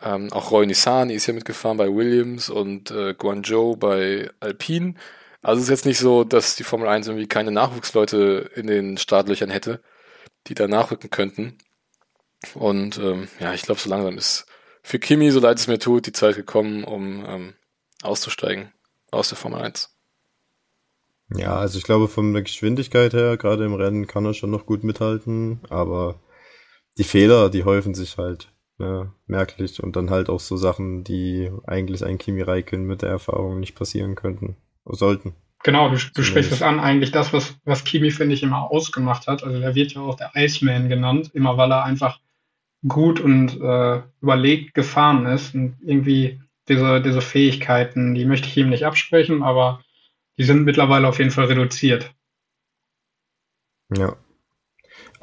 [0.00, 4.94] Ähm, auch Roy Nissan ist ja mitgefahren bei Williams und äh, Guangzhou bei Alpine.
[5.42, 8.96] Also es ist jetzt nicht so, dass die Formel 1 irgendwie keine Nachwuchsleute in den
[8.96, 9.82] Startlöchern hätte,
[10.46, 11.58] die da nachrücken könnten.
[12.54, 14.46] Und ähm, ja, ich glaube, so langsam ist
[14.82, 17.54] für Kimi, so leid es mir tut, die Zeit gekommen, um ähm,
[18.02, 18.72] auszusteigen
[19.10, 19.90] aus der Formel 1.
[21.34, 24.66] Ja, also ich glaube, von der Geschwindigkeit her, gerade im Rennen, kann er schon noch
[24.66, 26.20] gut mithalten, aber
[26.98, 31.50] die Fehler, die häufen sich halt ne, merklich und dann halt auch so Sachen, die
[31.66, 35.34] eigentlich ein Kimi Räikkönen mit der Erfahrung nicht passieren könnten, sollten.
[35.62, 39.26] Genau, du, du sprichst es an, eigentlich das, was, was Kimi, finde ich, immer ausgemacht
[39.26, 39.42] hat.
[39.42, 42.20] Also er wird ja auch der Iceman genannt, immer weil er einfach
[42.86, 48.68] gut und äh, überlegt gefahren ist und irgendwie diese, diese Fähigkeiten, die möchte ich ihm
[48.68, 49.82] nicht absprechen, aber
[50.38, 52.14] die sind mittlerweile auf jeden Fall reduziert.
[53.96, 54.16] Ja.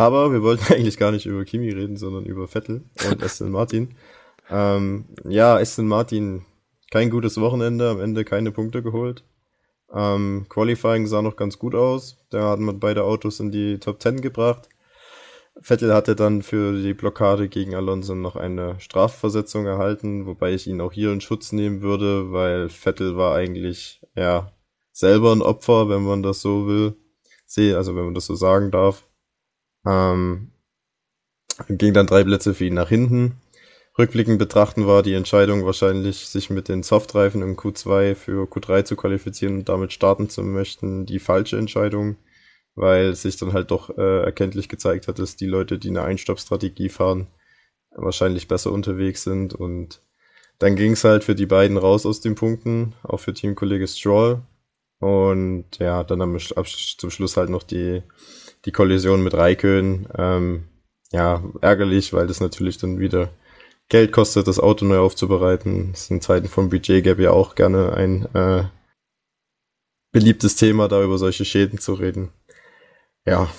[0.01, 3.93] Aber wir wollten eigentlich gar nicht über Kimi reden, sondern über Vettel und Aston Martin.
[4.49, 6.43] Ähm, ja, Aston Martin,
[6.89, 9.23] kein gutes Wochenende, am Ende keine Punkte geholt.
[9.93, 12.17] Ähm, Qualifying sah noch ganz gut aus.
[12.31, 14.69] Da hatten wir beide Autos in die Top 10 gebracht.
[15.61, 20.81] Vettel hatte dann für die Blockade gegen Alonso noch eine Strafversetzung erhalten, wobei ich ihn
[20.81, 24.51] auch hier in Schutz nehmen würde, weil Vettel war eigentlich ja
[24.93, 26.95] selber ein Opfer, wenn man das so will,
[27.75, 29.05] also wenn man das so sagen darf.
[29.85, 30.51] Ähm,
[31.69, 33.41] ging dann drei Plätze für ihn nach hinten.
[33.97, 38.95] Rückblickend betrachten war die Entscheidung wahrscheinlich, sich mit den Softreifen im Q2 für Q3 zu
[38.95, 42.15] qualifizieren und damit starten zu möchten, die falsche Entscheidung,
[42.75, 46.89] weil sich dann halt doch äh, erkenntlich gezeigt hat, dass die Leute, die eine Einstoppstrategie
[46.89, 47.27] fahren,
[47.91, 50.01] wahrscheinlich besser unterwegs sind und
[50.61, 54.43] dann ging es halt für die beiden raus aus den Punkten, auch für Teamkollege Stroll.
[54.99, 58.03] Und ja, dann am, zum Schluss halt noch die,
[58.65, 60.07] die Kollision mit Raikön.
[60.17, 60.67] Ähm,
[61.11, 63.29] ja, ärgerlich, weil das natürlich dann wieder
[63.89, 65.91] Geld kostet, das Auto neu aufzubereiten.
[65.91, 68.63] Das ist in Zeiten vom Budget gäbe ja auch gerne ein äh,
[70.11, 72.31] beliebtes Thema, da über solche Schäden zu reden.
[73.25, 73.49] Ja,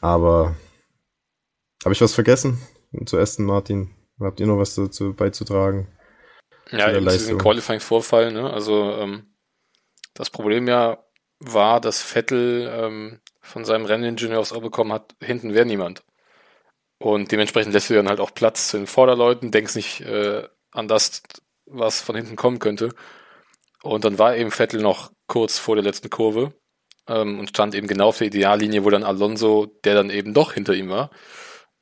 [0.00, 0.56] aber
[1.84, 2.58] habe ich was vergessen
[3.04, 3.90] zu Aston Martin?
[4.20, 5.88] Habt ihr noch was dazu beizutragen?
[6.70, 8.50] Ja, eben diesen Qualifying-Vorfall, ne?
[8.50, 9.34] Also ähm,
[10.14, 11.04] das Problem ja
[11.40, 16.02] war, dass Vettel ähm, von seinem Renningenieur aufs Ohr bekommen hat, hinten wäre niemand.
[16.98, 20.88] Und dementsprechend lässt du dann halt auch Platz zu den Vorderleuten, denkst nicht äh, an
[20.88, 21.22] das,
[21.66, 22.90] was von hinten kommen könnte.
[23.82, 26.54] Und dann war eben Vettel noch kurz vor der letzten Kurve
[27.06, 30.52] ähm, und stand eben genau auf der Ideallinie, wo dann Alonso, der dann eben doch
[30.52, 31.10] hinter ihm war,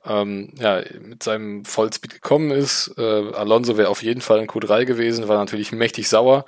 [0.05, 2.93] ähm, ja, mit seinem Vollspeed gekommen ist.
[2.99, 3.03] Äh,
[3.35, 6.45] Alonso wäre auf jeden Fall in Q3 gewesen, war natürlich mächtig sauer.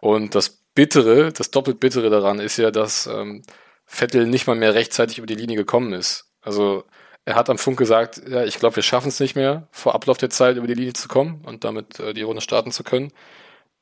[0.00, 3.42] Und das Bittere, das doppelt Bittere daran ist ja, dass ähm,
[3.92, 6.32] Vettel nicht mal mehr rechtzeitig über die Linie gekommen ist.
[6.40, 6.84] Also
[7.26, 10.16] er hat am Funk gesagt, ja, ich glaube, wir schaffen es nicht mehr, vor Ablauf
[10.16, 13.12] der Zeit über die Linie zu kommen und damit äh, die Runde starten zu können.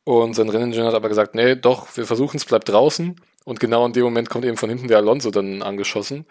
[0.04, 3.20] Und sein Renningenieur hat aber gesagt, nee, doch, wir versuchen es, bleibt draußen.
[3.44, 6.26] Und genau in dem Moment kommt eben von hinten der Alonso dann angeschossen.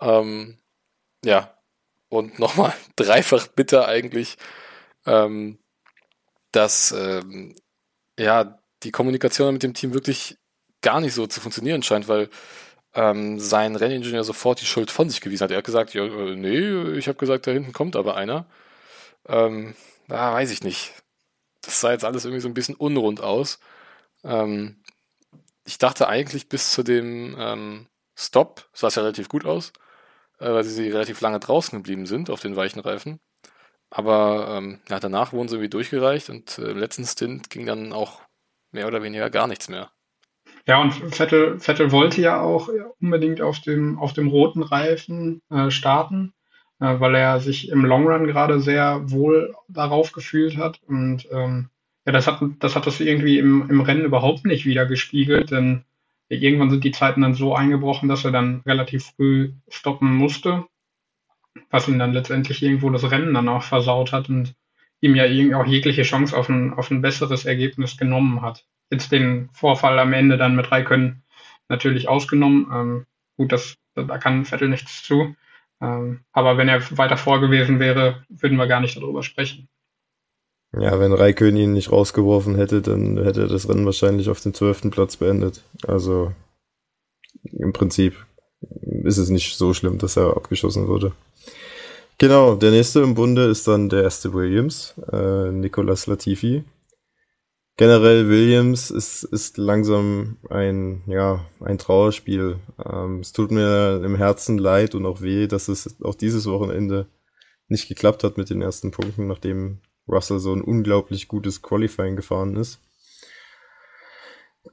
[0.00, 0.58] Ähm,
[1.24, 1.58] ja,
[2.08, 4.36] und nochmal dreifach bitter eigentlich,
[5.06, 5.58] ähm,
[6.52, 7.56] dass ähm,
[8.18, 10.38] ja die Kommunikation mit dem Team wirklich
[10.82, 12.30] gar nicht so zu funktionieren scheint, weil
[12.98, 15.52] ähm, sein Renningenieur sofort die Schuld von sich gewiesen hat.
[15.52, 18.46] Er hat gesagt, ja, äh, nee, ich habe gesagt, da hinten kommt aber einer.
[19.28, 19.76] Ähm,
[20.08, 20.92] ah, weiß ich nicht.
[21.62, 23.60] Das sah jetzt alles irgendwie so ein bisschen unrund aus.
[24.24, 24.82] Ähm,
[25.64, 29.72] ich dachte eigentlich bis zu dem ähm, Stop sah es ja relativ gut aus,
[30.40, 33.20] äh, weil sie relativ lange draußen geblieben sind auf den weichen Reifen.
[33.90, 37.92] Aber ähm, ja, danach wurden sie irgendwie durchgereicht und äh, im letzten Stint ging dann
[37.92, 38.22] auch
[38.72, 39.92] mehr oder weniger gar nichts mehr.
[40.68, 42.68] Ja, und Vettel, Vettel wollte ja auch
[43.00, 46.34] unbedingt auf dem, auf dem roten Reifen äh, starten,
[46.78, 50.82] äh, weil er sich im Long Run gerade sehr wohl darauf gefühlt hat.
[50.86, 51.70] Und ähm,
[52.04, 55.84] ja, das hat, das hat das irgendwie im, im Rennen überhaupt nicht wieder gespiegelt, denn
[56.28, 60.66] irgendwann sind die Zeiten dann so eingebrochen, dass er dann relativ früh stoppen musste,
[61.70, 64.54] was ihm dann letztendlich irgendwo das Rennen dann auch versaut hat und
[65.00, 65.24] ihm ja
[65.58, 70.12] auch jegliche Chance auf ein, auf ein besseres Ergebnis genommen hat jetzt den Vorfall am
[70.12, 71.22] Ende dann mit Raikön
[71.68, 72.66] natürlich ausgenommen.
[72.72, 75.34] Ähm, gut, das, da kann Vettel nichts zu.
[75.80, 79.68] Ähm, aber wenn er weiter vor gewesen wäre, würden wir gar nicht darüber sprechen.
[80.72, 84.52] Ja, wenn Raikön ihn nicht rausgeworfen hätte, dann hätte er das Rennen wahrscheinlich auf dem
[84.52, 85.62] zwölften Platz beendet.
[85.86, 86.32] Also
[87.44, 88.14] im Prinzip
[89.04, 91.12] ist es nicht so schlimm, dass er abgeschossen wurde.
[92.18, 96.64] Genau, der nächste im Bunde ist dann der erste Williams, äh, Nicolas Latifi.
[97.78, 102.58] Generell Williams ist, ist langsam ein, ja, ein Trauerspiel.
[102.84, 107.06] Ähm, es tut mir im Herzen leid und auch weh, dass es auch dieses Wochenende
[107.68, 112.56] nicht geklappt hat mit den ersten Punkten, nachdem Russell so ein unglaublich gutes Qualifying gefahren
[112.56, 112.80] ist.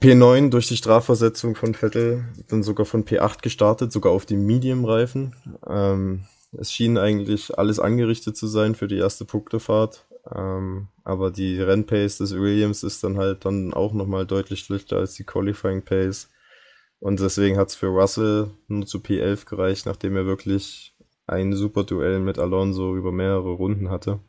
[0.02, 5.36] P9 durch die Strafversetzung von Vettel, dann sogar von P8 gestartet, sogar auf dem Medium-Reifen.
[5.68, 10.08] Ähm, es schien eigentlich alles angerichtet zu sein für die erste Punktefahrt.
[10.34, 15.14] Ähm, aber die Rennpace des Williams ist dann halt dann auch nochmal deutlich schlechter als
[15.14, 16.30] die Qualifying Pace.
[17.00, 20.96] Und deswegen hat es für Russell nur zu P11 gereicht, nachdem er wirklich
[21.28, 24.20] ein super Duell mit Alonso über mehrere Runden hatte.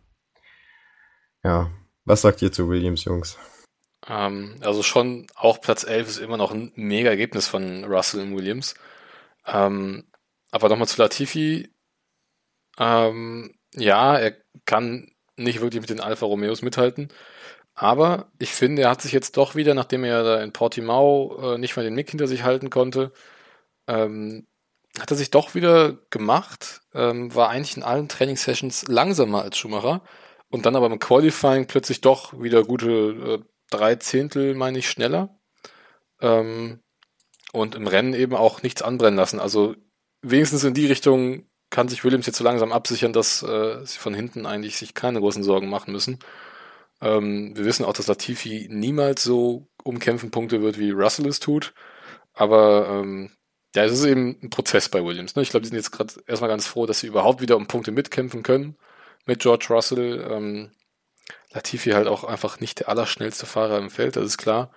[1.42, 1.70] Ja,
[2.04, 3.38] was sagt ihr zu Williams, Jungs?
[4.06, 8.36] Ähm, also schon auch Platz 11 ist immer noch ein mega Ergebnis von Russell und
[8.36, 8.74] Williams.
[9.46, 10.04] Ähm,
[10.50, 11.70] aber nochmal zu Latifi.
[12.78, 17.08] Ähm, ja, er kann nicht wirklich mit den Alfa Romeos mithalten.
[17.74, 21.58] Aber ich finde, er hat sich jetzt doch wieder, nachdem er da in Portimao äh,
[21.58, 23.12] nicht mal den Nick hinter sich halten konnte,
[23.86, 24.46] ähm,
[24.98, 30.02] hat er sich doch wieder gemacht, ähm, war eigentlich in allen Trainingssessions langsamer als Schumacher
[30.50, 33.38] und dann aber im Qualifying plötzlich doch wieder gute äh,
[33.70, 35.38] drei Zehntel, meine ich, schneller.
[36.20, 36.80] Ähm,
[37.52, 39.40] und im Rennen eben auch nichts anbrennen lassen.
[39.40, 39.74] Also
[40.22, 44.14] wenigstens in die Richtung kann sich Williams jetzt so langsam absichern, dass äh, sie von
[44.14, 46.18] hinten eigentlich sich keine großen Sorgen machen müssen.
[47.00, 51.74] Ähm, wir wissen auch, dass Latifi niemals so umkämpfen Punkte wird, wie Russell es tut.
[52.34, 53.30] Aber ähm,
[53.74, 55.36] ja, es ist eben ein Prozess bei Williams.
[55.36, 55.42] Ne?
[55.42, 57.92] Ich glaube, die sind jetzt gerade erstmal ganz froh, dass sie überhaupt wieder um Punkte
[57.92, 58.76] mitkämpfen können
[59.26, 60.26] mit George Russell.
[60.30, 60.70] Ähm,
[61.52, 64.70] Latifi halt auch einfach nicht der allerschnellste Fahrer im Feld, das ist klar.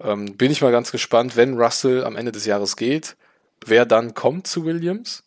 [0.00, 3.16] Ähm, bin ich mal ganz gespannt, wenn Russell am Ende des Jahres geht,
[3.64, 5.24] wer dann kommt zu Williams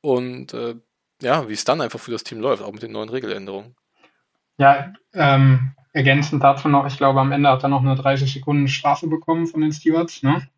[0.00, 0.76] und äh,
[1.20, 3.74] ja, wie es dann einfach für das Team läuft, auch mit den neuen Regeländerungen.
[4.58, 8.68] Ja, ähm, ergänzend dazu noch, ich glaube, am Ende hat er noch eine 30 Sekunden
[8.68, 10.48] Strafe bekommen von den Stewards, ne?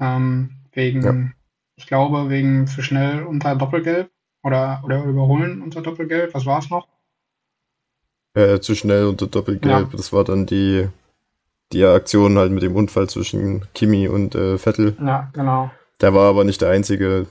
[0.00, 1.32] Ähm, wegen, ja.
[1.76, 4.10] ich glaube, wegen zu schnell unter Doppelgelb
[4.42, 6.34] oder, oder überholen unter Doppelgelb.
[6.34, 6.86] Was war es noch?
[8.34, 9.90] Äh, zu schnell unter Doppelgelb.
[9.92, 9.96] Ja.
[9.96, 10.88] Das war dann die,
[11.72, 14.96] die Aktion halt mit dem Unfall zwischen Kimi und äh, Vettel.
[15.04, 15.70] Ja, genau.
[16.00, 17.26] Der war aber nicht der einzige.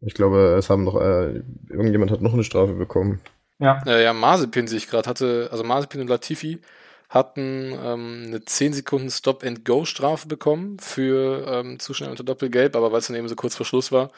[0.00, 3.20] Ich glaube, es haben noch, äh, irgendjemand hat noch eine Strafe bekommen.
[3.58, 3.82] Ja.
[3.84, 6.60] Ja, ja Mazepin sich gerade hatte, also Mazepin und Latifi
[7.08, 12.98] hatten ähm, eine 10 Sekunden Stop-and-Go-Strafe bekommen für ähm, zu schnell unter Doppelgelb, aber weil
[12.98, 14.10] es dann eben so kurz vor Schluss war,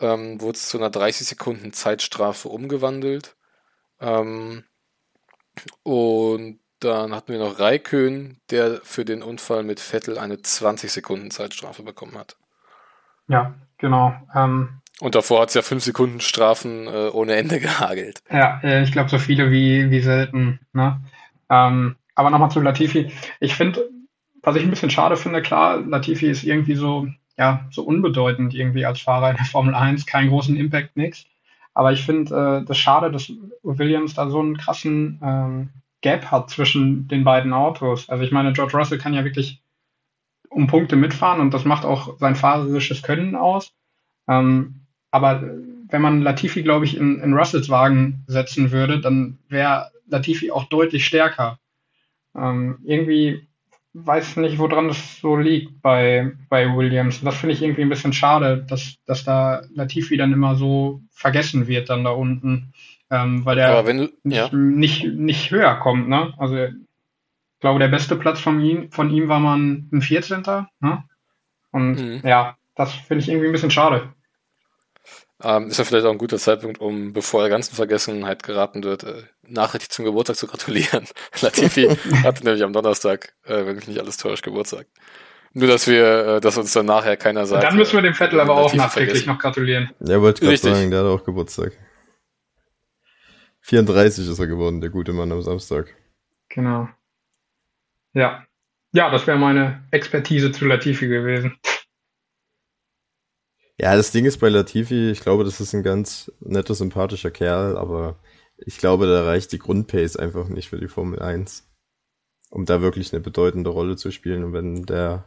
[0.00, 3.36] ähm, wurde es zu einer 30 Sekunden Zeitstrafe umgewandelt.
[4.00, 4.64] Ähm,
[5.82, 11.30] und dann hatten wir noch Raikön, der für den Unfall mit Vettel eine 20 Sekunden
[11.30, 12.36] Zeitstrafe bekommen hat.
[13.28, 14.14] Ja, genau.
[14.34, 18.22] Ähm, und davor hat es ja 5 Sekunden Strafen äh, ohne Ende gehagelt.
[18.30, 20.60] Ja, äh, ich glaube so viele wie, wie selten.
[20.72, 21.00] Ne?
[21.48, 23.10] Ähm, aber nochmal zu Latifi.
[23.40, 23.88] Ich finde,
[24.42, 27.06] was ich ein bisschen schade finde, klar, Latifi ist irgendwie so
[27.40, 31.24] ja, so unbedeutend irgendwie als Fahrer in der Formel 1, keinen großen Impact, nix.
[31.72, 33.32] Aber ich finde äh, das schade, dass
[33.62, 35.70] Williams da so einen krassen ähm,
[36.02, 38.10] Gap hat zwischen den beiden Autos.
[38.10, 39.62] Also ich meine, George Russell kann ja wirklich
[40.50, 43.72] um Punkte mitfahren und das macht auch sein fahrerisches Können aus.
[44.28, 44.79] Ähm,
[45.10, 50.50] aber wenn man Latifi, glaube ich, in, in Russells Wagen setzen würde, dann wäre Latifi
[50.50, 51.58] auch deutlich stärker.
[52.36, 53.46] Ähm, irgendwie
[53.92, 57.22] weiß nicht, woran das so liegt bei, bei Williams.
[57.22, 61.66] Das finde ich irgendwie ein bisschen schade, dass, dass da Latifi dann immer so vergessen
[61.66, 62.72] wird dann da unten,
[63.10, 64.48] ähm, weil der du, ja.
[64.52, 66.08] nicht, nicht, nicht höher kommt.
[66.08, 66.32] Ne?
[66.38, 66.72] Also ich
[67.60, 70.44] glaube, der beste Platz von ihm, von ihm war man ein 14.
[70.80, 71.04] Ne?
[71.72, 72.20] Und mhm.
[72.24, 74.14] ja, das finde ich irgendwie ein bisschen schade.
[75.42, 78.84] Ähm, ist ja vielleicht auch ein guter Zeitpunkt, um, bevor er ganz in Vergessenheit geraten
[78.84, 81.06] wird, äh, nachrichtig zum Geburtstag zu gratulieren.
[81.40, 81.88] Latifi
[82.22, 84.86] hatte nämlich am Donnerstag, äh, wenn mich nicht alles täuscht, Geburtstag.
[85.52, 87.64] Nur, dass wir, äh, dass uns dann nachher keiner sagt.
[87.64, 89.90] Dann müssen wir dem Vettel aber auch nachträglich noch gratulieren.
[90.00, 91.72] Ja, wollte gerade sagen, der hat auch Geburtstag.
[93.62, 95.94] 34 ist er geworden, der gute Mann am Samstag.
[96.48, 96.88] Genau.
[98.12, 98.44] Ja.
[98.92, 101.56] Ja, das wäre meine Expertise zu Latifi gewesen.
[103.82, 107.78] Ja, das Ding ist bei Latifi, ich glaube, das ist ein ganz netter, sympathischer Kerl,
[107.78, 108.18] aber
[108.58, 111.66] ich glaube, da reicht die Grundpace einfach nicht für die Formel 1,
[112.50, 114.44] um da wirklich eine bedeutende Rolle zu spielen.
[114.44, 115.24] Und wenn der,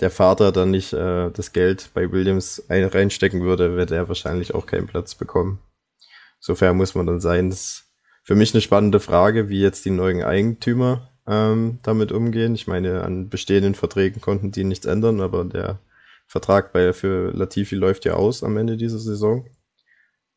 [0.00, 4.54] der Vater dann nicht äh, das Geld bei Williams ein, reinstecken würde, wird er wahrscheinlich
[4.54, 5.58] auch keinen Platz bekommen.
[6.38, 7.86] Sofern muss man dann sein, dass
[8.24, 12.54] für mich eine spannende Frage, wie jetzt die neuen Eigentümer ähm, damit umgehen.
[12.56, 15.78] Ich meine, an bestehenden Verträgen konnten die nichts ändern, aber der
[16.26, 19.48] Vertrag bei, für Latifi läuft ja aus am Ende dieser Saison.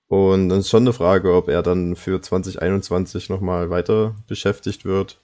[0.07, 5.21] Und dann ist schon eine Frage, ob er dann für 2021 nochmal weiter beschäftigt wird,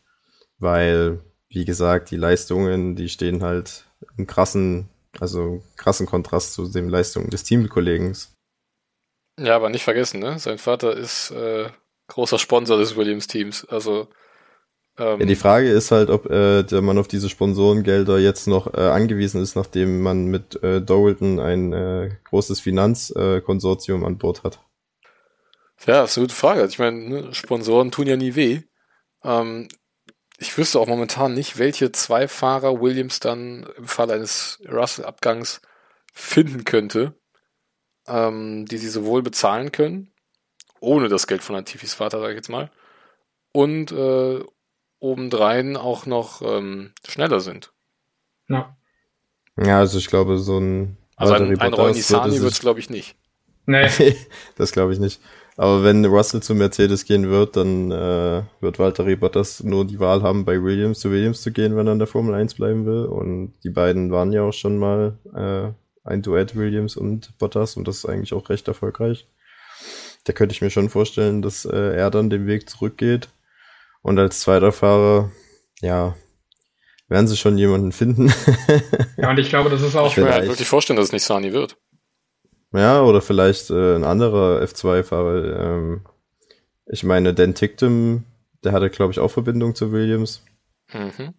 [0.60, 3.86] weil, wie gesagt, die Leistungen, die stehen halt
[4.17, 8.15] im krassen, also krassen Kontrast zu den Leistungen des Teamkollegen.
[9.39, 10.38] Ja, aber nicht vergessen, ne?
[10.39, 11.69] Sein Vater ist äh,
[12.08, 13.65] großer Sponsor des Williams-Teams.
[13.65, 14.08] Also
[14.97, 18.73] ähm, ja, die Frage ist halt, ob äh, der man auf diese Sponsorengelder jetzt noch
[18.73, 24.43] äh, angewiesen ist, nachdem man mit äh, Dorilton ein äh, großes Finanzkonsortium äh, an Bord
[24.43, 24.60] hat.
[25.86, 26.65] Ja, das ist eine gute Frage.
[26.65, 28.62] Ich meine, ne, Sponsoren tun ja nie weh.
[29.23, 29.67] Ähm,
[30.38, 35.62] ich wüsste auch momentan nicht, welche zwei Fahrer Williams dann im Fall eines Russell-Abgangs
[36.13, 37.13] finden könnte,
[38.08, 40.13] ähm, die sie sowohl bezahlen können,
[40.79, 42.71] ohne das Geld von Latifis Vater, sage ich jetzt mal,
[43.51, 44.43] und äh,
[45.06, 47.72] obendrein auch noch ähm, schneller sind.
[48.50, 48.76] Ja.
[49.58, 50.98] Ja, also ich glaube, so ein.
[51.15, 53.15] Also ein, ein Roy Nissani wird es, glaube ich, nicht.
[53.65, 53.88] Nee.
[54.58, 55.22] das glaube ich nicht.
[55.58, 60.22] Aber wenn Russell zu Mercedes gehen wird, dann äh, wird Walter Bottas nur die Wahl
[60.22, 63.06] haben, bei Williams zu Williams zu gehen, wenn er in der Formel 1 bleiben will.
[63.06, 65.72] Und die beiden waren ja auch schon mal äh,
[66.08, 69.28] ein Duett Williams und Bottas und das ist eigentlich auch recht erfolgreich.
[70.26, 73.30] Da könnte ich mir schon vorstellen, dass äh, er dann den Weg zurückgeht.
[74.06, 75.32] Und als zweiter Fahrer,
[75.82, 76.15] ja,
[77.08, 78.32] werden sie schon jemanden finden.
[79.18, 80.10] ja, und ich glaube, das ist auch.
[80.10, 81.76] Ich kann mir halt wirklich vorstellen, dass es nicht Sani wird.
[82.72, 85.60] Ja, oder vielleicht äh, ein anderer F2-Fahrer.
[85.60, 86.06] Ähm,
[86.86, 88.26] ich meine, Dan Tictum,
[88.63, 90.44] der hatte, glaube ich, auch Verbindung zu Williams.
[90.94, 91.34] Mhm.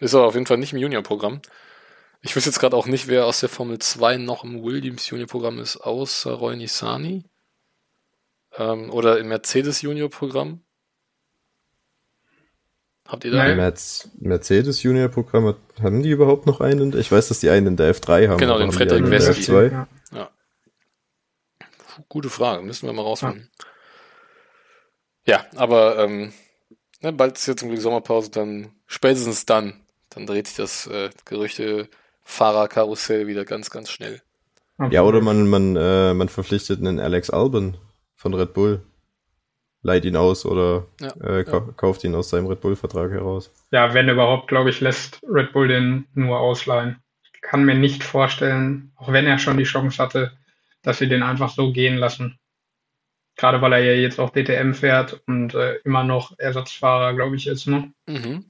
[0.00, 1.42] Ist aber auf jeden Fall nicht im Junior-Programm.
[2.22, 5.58] Ich wüsste jetzt gerade auch nicht, wer aus der Formel 2 noch im Williams Junior-Programm
[5.58, 7.24] ist, außer Roy Nissani.
[8.56, 10.62] Ähm, oder im Mercedes Junior-Programm.
[13.12, 13.74] Habt ihr da einen?
[14.20, 16.98] Mercedes Junior Programm, haben die überhaupt noch einen?
[16.98, 18.38] Ich weiß, dass die einen in der F3 haben.
[18.38, 19.70] Genau, den Frederik Westli.
[19.70, 19.86] Ja.
[20.14, 20.30] ja.
[22.08, 23.50] Gute Frage, müssen wir mal rausfinden.
[25.26, 26.32] Ja, ja aber ähm,
[27.02, 29.74] ne, bald ist jetzt zum Glück Sommerpause, dann spätestens dann,
[30.08, 31.90] dann dreht sich das äh, Gerüchte
[32.22, 34.22] Fahrerkarussell wieder ganz, ganz schnell.
[34.90, 37.76] Ja, oder man, man, äh, man verpflichtet einen Alex Albon
[38.16, 38.80] von Red Bull
[39.82, 41.60] leiht ihn aus oder ja, äh, ja.
[41.76, 43.50] kauft ihn aus seinem Red Bull-Vertrag heraus.
[43.70, 47.02] Ja, wenn überhaupt, glaube ich, lässt Red Bull den nur ausleihen.
[47.34, 50.32] Ich kann mir nicht vorstellen, auch wenn er schon die Chance hatte,
[50.82, 52.38] dass sie den einfach so gehen lassen.
[53.36, 57.46] Gerade weil er ja jetzt auch DTM fährt und äh, immer noch Ersatzfahrer, glaube ich,
[57.46, 57.92] ist, ne?
[58.06, 58.44] Mhm.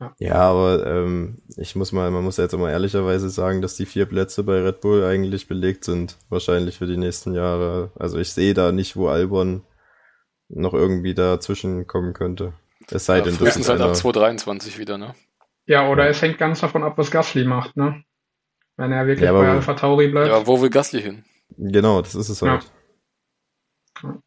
[0.00, 0.14] Ja.
[0.18, 4.06] ja, aber ähm, ich muss mal, man muss jetzt immer ehrlicherweise sagen, dass die vier
[4.06, 7.90] Plätze bei Red Bull eigentlich belegt sind, wahrscheinlich für die nächsten Jahre.
[7.96, 9.62] Also ich sehe da nicht, wo Albon
[10.48, 12.52] noch irgendwie dazwischen kommen könnte.
[12.90, 15.14] Es sei ja, denn, das ist halt ab 2023 wieder, ne?
[15.66, 18.04] Ja, oder es hängt ganz davon ab, was Gasly macht, ne?
[18.76, 20.28] Wenn er wirklich ja, bei Alpha Tauri bleibt.
[20.28, 21.24] Ja, wo will Gasly hin?
[21.56, 22.70] Genau, das ist es halt.
[24.02, 24.18] Ja.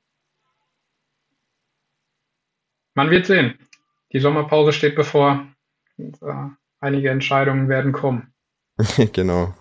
[2.96, 3.60] Man wird sehen.
[4.14, 5.46] Die Sommerpause steht bevor.
[5.98, 6.50] Und, äh,
[6.80, 8.34] einige Entscheidungen werden kommen.
[9.14, 9.54] genau.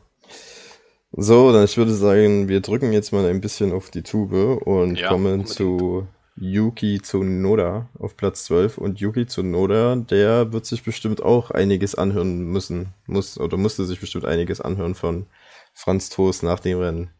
[1.12, 4.96] So, dann ich würde sagen, wir drücken jetzt mal ein bisschen auf die Tube und
[4.96, 5.48] ja, kommen unbedingt.
[5.48, 11.94] zu Yuki Tsunoda auf Platz 12 und Yuki Tsunoda, der wird sich bestimmt auch einiges
[11.94, 15.26] anhören müssen, muss oder musste sich bestimmt einiges anhören von
[15.72, 17.10] Franz Toast nach dem Rennen.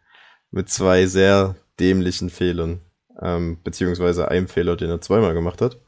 [0.50, 2.80] Mit zwei sehr dämlichen Fehlern,
[3.20, 5.78] ähm, beziehungsweise einem Fehler, den er zweimal gemacht hat,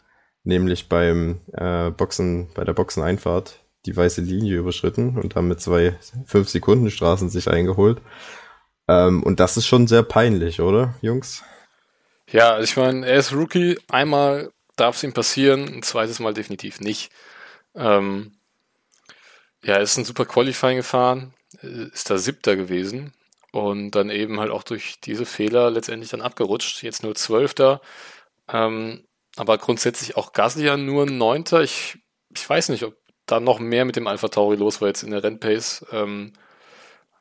[0.44, 5.96] nämlich beim äh, Boxen, bei der Boxeneinfahrt die weiße Linie überschritten und haben mit zwei
[6.26, 8.00] 5 Sekunden Straßen sich eingeholt.
[8.88, 11.42] Ähm, und das ist schon sehr peinlich, oder, Jungs?
[12.30, 13.78] Ja, ich meine, er ist Rookie.
[13.88, 17.10] Einmal darf es ihm passieren, ein zweites Mal definitiv nicht.
[17.74, 18.32] Ähm,
[19.64, 23.12] ja, er ist ein super Qualifying gefahren, ist da siebter gewesen
[23.52, 26.82] und dann eben halt auch durch diese Fehler letztendlich dann abgerutscht.
[26.82, 27.80] Jetzt nur zwölfter.
[28.52, 29.04] Ähm,
[29.36, 31.62] aber grundsätzlich auch Gasly ja nur neunter.
[31.62, 31.98] Ich,
[32.34, 35.12] ich weiß nicht, ob da noch mehr mit dem Alpha Tauri los war jetzt in
[35.12, 35.86] der Rennpace.
[35.92, 36.34] Ähm,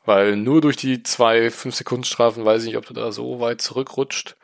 [0.05, 4.36] weil nur durch die zwei 5-Sekunden-Strafen weiß ich nicht, ob du da so weit zurückrutscht.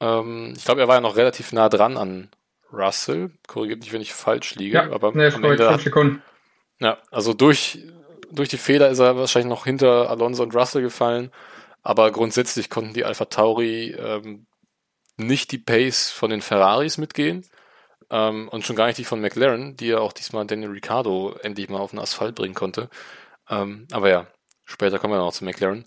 [0.00, 2.28] Ähm, ich glaube, er war ja noch relativ nah dran an
[2.72, 3.30] Russell.
[3.46, 4.76] Korrigiert mich, wenn ich falsch liege.
[4.76, 6.22] Ja, aber nee, am Ende hat, Sekunden.
[6.78, 7.78] Ja, also durch,
[8.30, 11.30] durch die Fehler ist er wahrscheinlich noch hinter Alonso und Russell gefallen.
[11.82, 14.46] Aber grundsätzlich konnten die Alpha Tauri ähm,
[15.16, 17.46] nicht die Pace von den Ferraris mitgehen.
[18.10, 21.68] Ähm, und schon gar nicht die von McLaren, die ja auch diesmal Daniel Ricciardo endlich
[21.68, 22.88] mal auf den Asphalt bringen konnte.
[23.48, 24.26] Ähm, aber ja,
[24.64, 25.84] später kommen wir noch zu McLaren.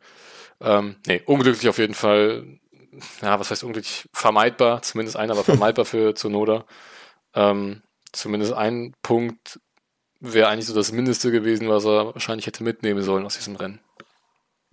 [0.62, 2.60] Ähm, nee, unglücklich auf jeden Fall
[3.22, 6.66] ja, was heißt unglücklich vermeidbar, zumindest einer war vermeidbar für Zunoda.
[7.34, 7.82] Ähm,
[8.12, 9.60] zumindest ein Punkt
[10.20, 13.80] wäre eigentlich so das Mindeste gewesen, was er wahrscheinlich hätte mitnehmen sollen aus diesem Rennen.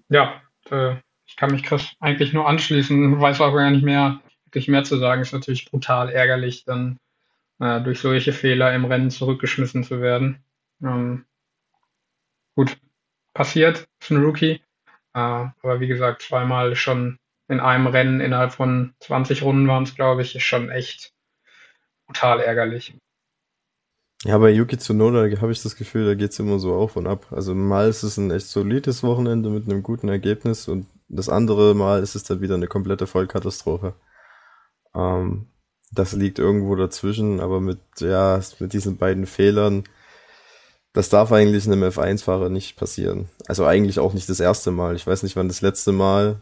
[0.09, 0.97] Ja, äh,
[1.27, 4.99] ich kann mich Chris eigentlich nur anschließen, weiß auch gar nicht mehr, wirklich mehr zu
[4.99, 5.23] sagen.
[5.23, 6.99] Ist natürlich brutal ärgerlich, dann
[7.61, 10.43] äh, durch solche Fehler im Rennen zurückgeschmissen zu werden.
[10.83, 11.25] Ähm,
[12.57, 12.77] gut,
[13.33, 14.61] passiert, ist ein Rookie.
[15.15, 17.20] Äh, aber wie gesagt, zweimal schon
[17.51, 21.13] in einem Rennen innerhalb von 20 Runden waren es, glaube ich, ist schon echt
[22.07, 22.95] brutal ärgerlich.
[24.23, 27.09] Ja, bei Yuki Tsunoda habe ich das Gefühl, da geht es immer so auf und
[27.09, 27.27] ab.
[27.33, 31.75] Also mal ist es ein echt solides Wochenende mit einem guten Ergebnis und das andere
[31.75, 33.95] Mal ist es dann wieder eine komplette Vollkatastrophe.
[34.95, 35.47] Ähm,
[35.91, 39.85] das liegt irgendwo dazwischen, aber mit, ja, mit diesen beiden Fehlern,
[40.93, 43.29] das darf eigentlich einem F1-Fahrer nicht passieren.
[43.49, 44.95] Also eigentlich auch nicht das erste Mal.
[44.95, 46.41] Ich weiß nicht, wann das letzte Mal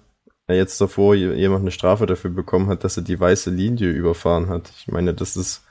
[0.55, 4.73] jetzt davor jemand eine Strafe dafür bekommen hat, dass er die weiße Linie überfahren hat.
[4.79, 5.65] Ich meine, das ist,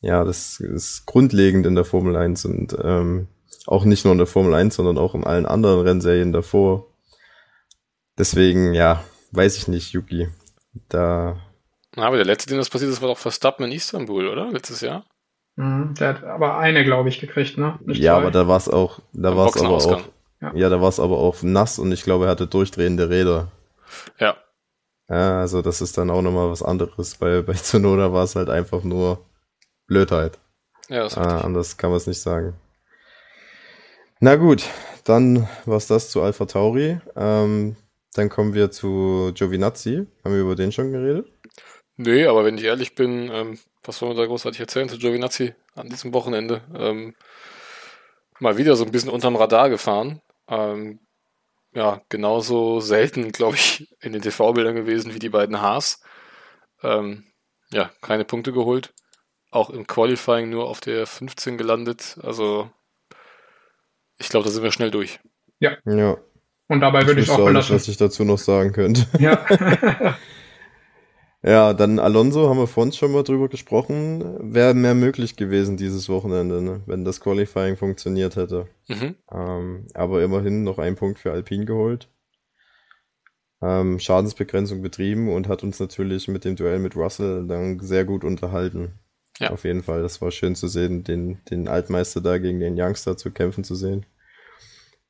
[0.00, 3.28] ja, das ist grundlegend in der Formel 1 und ähm,
[3.66, 6.86] auch nicht nur in der Formel 1, sondern auch in allen anderen Rennserien davor.
[8.18, 10.28] Deswegen, ja, weiß ich nicht, Yuki.
[10.88, 11.38] Da
[11.96, 14.50] aber der letzte, dem das passiert ist, war doch Verstappen in Istanbul, oder?
[14.50, 15.04] Letztes Jahr?
[15.56, 17.78] Mhm, der hat aber eine, glaube ich, gekriegt, ne?
[17.84, 18.20] Nicht ja, zwei.
[18.20, 20.02] aber da war es auch, da war es aber auch,
[20.42, 23.50] ja, ja da war es aber auch nass und ich glaube, er hatte durchdrehende Räder.
[24.18, 24.36] Ja.
[25.08, 27.16] Ja, also das ist dann auch nochmal was anderes.
[27.16, 29.24] Bei, bei Zunoda war es halt einfach nur
[29.86, 30.38] Blödheit.
[30.88, 32.54] Ja, das ah, Anders kann man es nicht sagen.
[34.20, 34.64] Na gut,
[35.04, 36.98] dann war's das zu Alpha Tauri.
[37.16, 37.76] Ähm,
[38.14, 40.06] dann kommen wir zu Giovinazzi.
[40.24, 41.30] Haben wir über den schon geredet?
[41.96, 45.54] Nee, aber wenn ich ehrlich bin, ähm, was wollen wir da großartig erzählen zu Giovinazzi
[45.74, 46.62] an diesem Wochenende?
[46.74, 47.14] Ähm,
[48.40, 50.20] mal wieder so ein bisschen unterm Radar gefahren.
[50.48, 50.98] Ähm,
[51.76, 56.00] ja, genauso selten, glaube ich, in den TV-Bildern gewesen wie die beiden Haas.
[56.82, 57.24] Ähm,
[57.70, 58.94] ja, keine Punkte geholt.
[59.50, 62.16] Auch im Qualifying nur auf der 15 gelandet.
[62.22, 62.70] Also,
[64.16, 65.20] ich glaube, da sind wir schnell durch.
[65.58, 65.76] Ja.
[65.84, 66.16] Ja.
[66.68, 67.74] Und dabei würde ich, ich auch belassen.
[67.74, 69.06] Nicht, was ich dazu noch sagen könnte.
[69.18, 69.44] Ja.
[71.46, 74.52] Ja, dann Alonso haben wir vorhin schon mal drüber gesprochen.
[74.52, 76.80] Wäre mehr möglich gewesen dieses Wochenende, ne?
[76.86, 78.66] wenn das Qualifying funktioniert hätte.
[78.88, 79.14] Mhm.
[79.30, 82.08] Ähm, aber immerhin noch ein Punkt für Alpine geholt.
[83.62, 88.24] Ähm, Schadensbegrenzung betrieben und hat uns natürlich mit dem Duell mit Russell dann sehr gut
[88.24, 88.98] unterhalten.
[89.38, 89.50] Ja.
[89.50, 90.02] Auf jeden Fall.
[90.02, 93.76] Das war schön zu sehen, den, den Altmeister da gegen den Youngster zu kämpfen zu
[93.76, 94.04] sehen.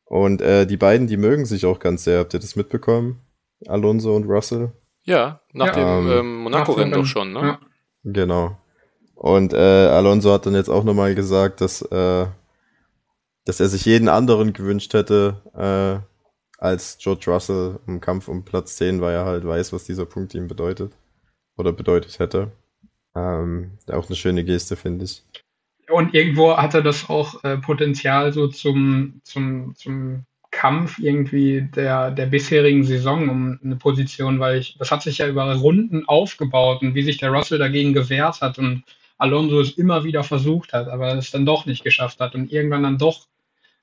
[0.04, 2.18] Und äh, die beiden, die mögen sich auch ganz sehr.
[2.18, 3.22] Habt ihr das mitbekommen?
[3.66, 4.72] Alonso und Russell?
[5.06, 5.72] Ja, nach ja.
[5.72, 7.40] dem ähm, ähm Monaco-Rennen doch schon, ne?
[7.40, 7.60] Ja.
[8.04, 8.58] Genau.
[9.14, 12.26] Und äh, Alonso hat dann jetzt auch nochmal gesagt, dass, äh,
[13.44, 18.76] dass er sich jeden anderen gewünscht hätte äh, als George Russell im Kampf um Platz
[18.76, 20.92] 10, weil er halt weiß, was dieser Punkt ihm bedeutet.
[21.56, 22.52] Oder bedeutet hätte.
[23.14, 25.24] Ähm, auch eine schöne Geste, finde ich.
[25.88, 30.26] Und irgendwo hatte das auch äh, Potenzial so zum, zum, zum
[30.56, 35.28] Kampf irgendwie der, der bisherigen Saison um eine Position, weil ich, das hat sich ja
[35.28, 38.82] über Runden aufgebaut und wie sich der Russell dagegen gewehrt hat und
[39.18, 42.84] Alonso es immer wieder versucht hat, aber es dann doch nicht geschafft hat und irgendwann
[42.84, 43.26] dann doch,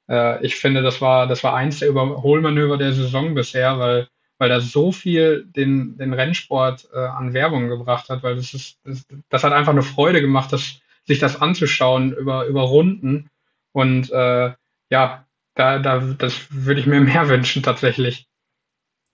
[0.10, 4.08] äh, ich finde, das war, das war eins der Überholmanöver der Saison bisher, weil,
[4.40, 8.80] weil er so viel den, den Rennsport äh, an Werbung gebracht hat, weil das ist,
[8.84, 13.30] das, das hat einfach eine Freude gemacht, das, sich das anzuschauen über, über Runden
[13.74, 14.54] und äh,
[14.90, 18.28] ja, da, da, das würde ich mir mehr wünschen tatsächlich.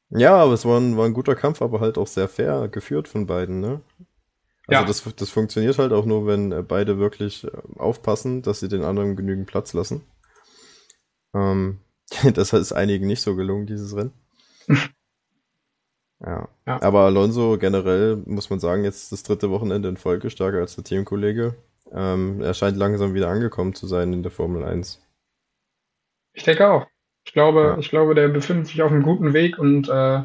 [0.09, 3.07] Ja, aber es war ein, war ein guter Kampf, aber halt auch sehr fair geführt
[3.07, 3.81] von beiden, ne?
[4.67, 4.87] Also ja.
[4.87, 8.83] das, das funktioniert halt auch nur, wenn äh, beide wirklich äh, aufpassen, dass sie den
[8.83, 10.03] anderen genügend Platz lassen.
[11.33, 11.79] Ähm,
[12.33, 14.13] das ist einigen nicht so gelungen, dieses Rennen.
[16.19, 16.47] ja.
[16.67, 16.81] ja.
[16.81, 20.83] Aber Alonso generell, muss man sagen, jetzt das dritte Wochenende in Folge stärker als der
[20.83, 21.55] Teamkollege.
[21.91, 25.01] Ähm, er scheint langsam wieder angekommen zu sein in der Formel 1.
[26.33, 26.87] Ich denke auch.
[27.25, 27.77] Ich glaube, ja.
[27.77, 30.23] ich glaube, der befindet sich auf einem guten Weg und äh,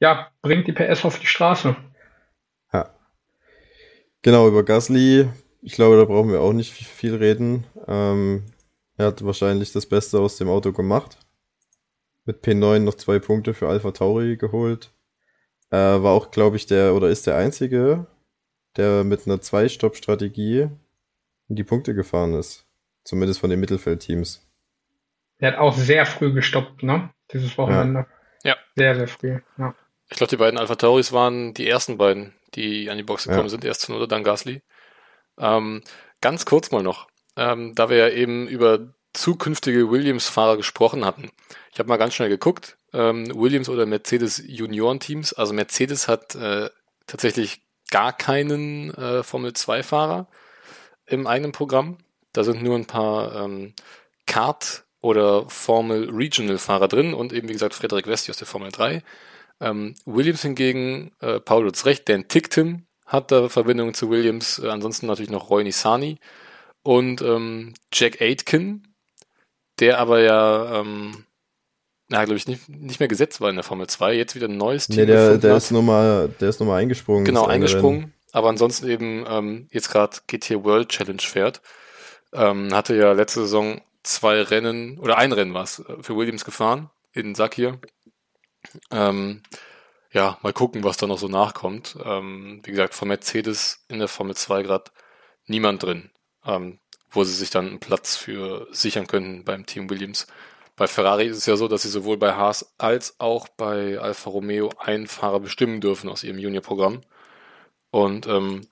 [0.00, 1.76] ja, bringt die PS auf die Straße.
[2.72, 2.90] Ja.
[4.22, 5.28] Genau, über Gasly,
[5.62, 7.64] ich glaube, da brauchen wir auch nicht viel reden.
[7.86, 8.44] Ähm,
[8.96, 11.18] er hat wahrscheinlich das Beste aus dem Auto gemacht.
[12.24, 14.92] Mit P9 noch zwei Punkte für Alpha Tauri geholt.
[15.70, 18.06] Äh, war auch, glaube ich, der oder ist der einzige,
[18.76, 20.68] der mit einer Zwei-Stopp-Strategie
[21.48, 22.66] in die Punkte gefahren ist.
[23.04, 24.45] Zumindest von den Mittelfeldteams.
[25.40, 27.10] Der hat auch sehr früh gestoppt, ne?
[27.32, 28.06] Dieses Wochenende.
[28.42, 28.56] Ja.
[28.74, 29.74] Sehr, sehr früh, ja.
[30.08, 33.44] Ich glaube, die beiden Alpha Tauris waren die ersten beiden, die an die Box gekommen
[33.44, 33.48] ja.
[33.48, 33.64] sind.
[33.64, 34.62] Erst Zunoda, dann Gasly.
[35.38, 35.82] Ähm,
[36.20, 41.30] ganz kurz mal noch, ähm, da wir ja eben über zukünftige Williams-Fahrer gesprochen hatten.
[41.72, 42.76] Ich habe mal ganz schnell geguckt.
[42.92, 45.32] ähm, Williams oder Mercedes Juniorenteams.
[45.32, 46.70] Also Mercedes hat äh,
[47.06, 50.28] tatsächlich gar keinen äh, Formel 2-Fahrer
[51.06, 51.98] im eigenen Programm.
[52.32, 53.74] Da sind nur ein paar ähm,
[54.26, 59.04] Kart- oder Formel Regional-Fahrer drin und eben, wie gesagt, Frederik Westi aus der Formel 3.
[59.60, 64.68] Ähm, Williams hingegen, äh, Paul hat's recht, Dan Ticktim hat da Verbindungen zu Williams, äh,
[64.68, 66.18] ansonsten natürlich noch Roy Nisani
[66.82, 68.96] und ähm, Jack Aitken,
[69.78, 71.24] der aber ja, ähm,
[72.08, 74.56] na, glaube ich, nicht, nicht mehr gesetzt war in der Formel 2, jetzt wieder ein
[74.56, 74.96] neues Team.
[74.96, 77.24] Nee, der, der ist nochmal, der ist nochmal eingesprungen.
[77.24, 81.62] Genau, eingesprungen, aber ansonsten eben ähm, jetzt gerade GT World Challenge fährt.
[82.32, 86.44] Ähm, hatte ja letzte Saison zwei Rennen, oder ein Rennen war es, äh, für Williams
[86.44, 87.80] gefahren, in Sakir.
[88.90, 89.42] Ähm,
[90.12, 91.96] ja, mal gucken, was da noch so nachkommt.
[92.04, 94.90] Ähm, wie gesagt, von Mercedes in der Formel 2 gerade
[95.46, 96.10] niemand drin,
[96.44, 96.78] ähm,
[97.10, 100.26] wo sie sich dann einen Platz für sichern können beim Team Williams.
[100.76, 104.30] Bei Ferrari ist es ja so, dass sie sowohl bei Haas als auch bei Alfa
[104.30, 107.00] Romeo einen Fahrer bestimmen dürfen aus ihrem Junior-Programm.
[107.90, 108.66] Und ähm,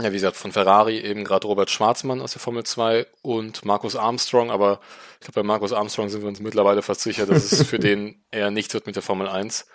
[0.00, 3.96] ja, wie gesagt, von Ferrari eben gerade Robert Schwarzmann aus der Formel 2 und Markus
[3.96, 4.80] Armstrong, aber
[5.14, 8.22] ich glaube, bei Markus Armstrong sind wir uns mittlerweile fast sicher, dass es für den
[8.30, 9.66] eher nichts wird mit der Formel 1.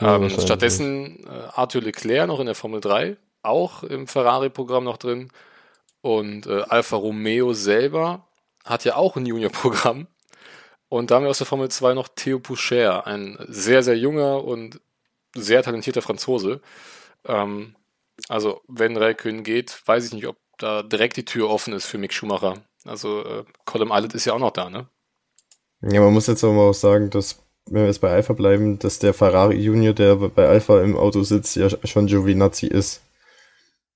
[0.00, 4.96] Ja, ähm, stattdessen äh, Arthur Leclerc noch in der Formel 3, auch im Ferrari-Programm noch
[4.96, 5.30] drin.
[6.00, 8.26] Und äh, Alfa Romeo selber
[8.64, 10.06] hat ja auch ein Junior-Programm.
[10.88, 14.44] Und da haben wir aus der Formel 2 noch Theo Poucher, ein sehr, sehr junger
[14.44, 14.80] und
[15.34, 16.62] sehr talentierter Franzose.
[17.26, 17.74] Ähm,
[18.28, 21.98] also, wenn Raikön geht, weiß ich nicht, ob da direkt die Tür offen ist für
[21.98, 22.62] Mick Schumacher.
[22.84, 24.88] Also, äh, Colin Eilert ist ja auch noch da, ne?
[25.80, 28.98] Ja, man muss jetzt aber auch sagen, dass, wenn wir jetzt bei Alpha bleiben, dass
[28.98, 33.02] der Ferrari Junior, der bei Alpha im Auto sitzt, ja schon Giovinazzi ist.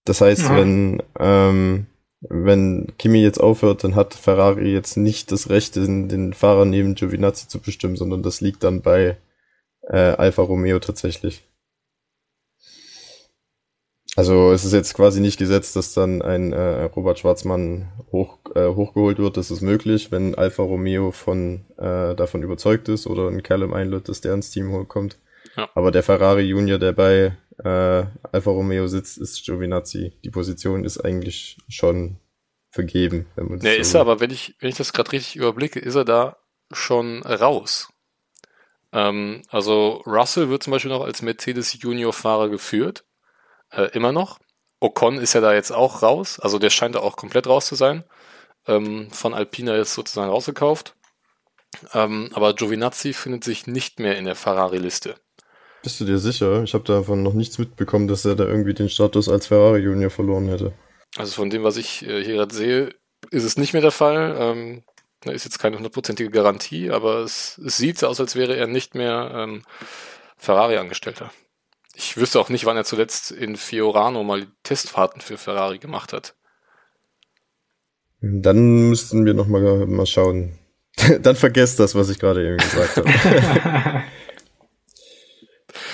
[0.04, 0.56] Das heißt, ja.
[0.56, 1.86] wenn, ähm,
[2.20, 6.94] wenn Kimi jetzt aufhört, dann hat Ferrari jetzt nicht das Recht, den, den Fahrer neben
[6.94, 9.16] Giovinazzi zu bestimmen, sondern das liegt dann bei
[9.88, 11.42] äh, Alfa Romeo tatsächlich.
[14.14, 18.68] Also es ist jetzt quasi nicht gesetzt, dass dann ein äh, Robert Schwarzmann hoch, äh,
[18.68, 19.38] hochgeholt wird.
[19.38, 24.10] Das ist möglich, wenn Alfa Romeo von äh, davon überzeugt ist oder ein Callum einlädt,
[24.10, 25.16] dass der ins Team hochkommt.
[25.56, 25.70] Ja.
[25.74, 27.68] Aber der Ferrari Junior, der bei äh,
[28.32, 30.12] Alfa Romeo sitzt, ist Giovinazzi.
[30.24, 32.18] Die Position ist eigentlich schon
[32.68, 33.26] vergeben.
[33.34, 35.80] Wenn man nee, so ist er, aber wenn ich, wenn ich das gerade richtig überblicke,
[35.80, 36.36] ist er da
[36.70, 37.88] schon raus.
[38.92, 43.04] Ähm, also Russell wird zum Beispiel noch als Mercedes Junior-Fahrer geführt
[43.72, 44.38] äh, immer noch.
[44.80, 47.74] Ocon ist ja da jetzt auch raus, also der scheint da auch komplett raus zu
[47.74, 48.04] sein.
[48.66, 50.94] Ähm, von Alpina ist sozusagen rausgekauft.
[51.94, 55.16] Ähm, aber Giovinazzi findet sich nicht mehr in der Ferrari-Liste.
[55.82, 56.62] Bist du dir sicher?
[56.62, 60.10] Ich habe davon noch nichts mitbekommen, dass er da irgendwie den Status als Ferrari Junior
[60.10, 60.72] verloren hätte.
[61.16, 62.94] Also von dem, was ich äh, hier gerade sehe,
[63.30, 64.36] ist es nicht mehr der Fall.
[64.38, 64.84] Ähm,
[65.20, 68.66] da ist jetzt keine hundertprozentige Garantie, aber es, es, sieht so aus, als wäre er
[68.66, 69.62] nicht mehr ähm,
[70.36, 71.30] Ferrari-Angestellter.
[71.94, 76.34] Ich wüsste auch nicht, wann er zuletzt in Fiorano mal Testfahrten für Ferrari gemacht hat.
[78.20, 80.58] Dann müssten wir noch mal, mal schauen.
[81.20, 83.10] Dann vergesst das, was ich gerade eben gesagt habe.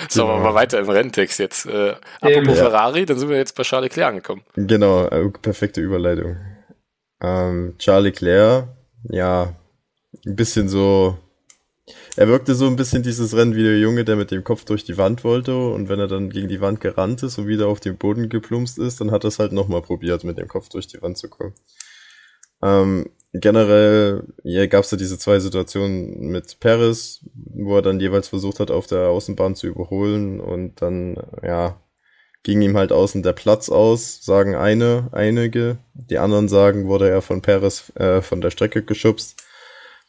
[0.09, 0.39] so, genau.
[0.39, 1.65] mal weiter im Renntext jetzt.
[1.65, 2.65] Äh, apropos ja.
[2.65, 4.43] Ferrari, dann sind wir jetzt bei Charles Leclerc angekommen.
[4.55, 6.37] Genau, äh, perfekte Überleitung.
[7.21, 8.67] Ähm, Charles Leclerc,
[9.09, 9.55] ja,
[10.25, 11.17] ein bisschen so
[12.19, 14.83] er wirkte so ein bisschen dieses Rennen wie der Junge, der mit dem Kopf durch
[14.83, 17.79] die Wand wollte und wenn er dann gegen die Wand gerannt ist und wieder auf
[17.79, 20.85] den Boden geplumpst ist, dann hat er es halt nochmal probiert, mit dem Kopf durch
[20.85, 21.53] die Wand zu kommen.
[22.61, 28.27] Ähm, generell ja, gab es da diese zwei Situationen mit Paris, wo er dann jeweils
[28.27, 31.81] versucht hat, auf der Außenbahn zu überholen und dann, ja,
[32.43, 35.77] ging ihm halt außen der Platz aus, sagen eine, einige.
[35.93, 39.41] Die anderen sagen, wurde er von Paris äh, von der Strecke geschubst.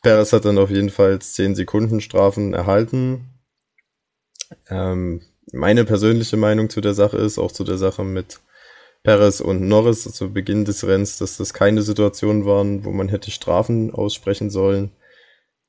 [0.02, 3.28] Perez hat dann auf jeden Fall 10 Sekunden Strafen erhalten.
[4.68, 5.22] Ähm,
[5.52, 8.40] meine persönliche Meinung zu der Sache ist, auch zu der Sache mit
[9.02, 13.30] Perez und Norris zu Beginn des Rennens, dass das keine Situationen waren, wo man hätte
[13.30, 14.90] Strafen aussprechen sollen.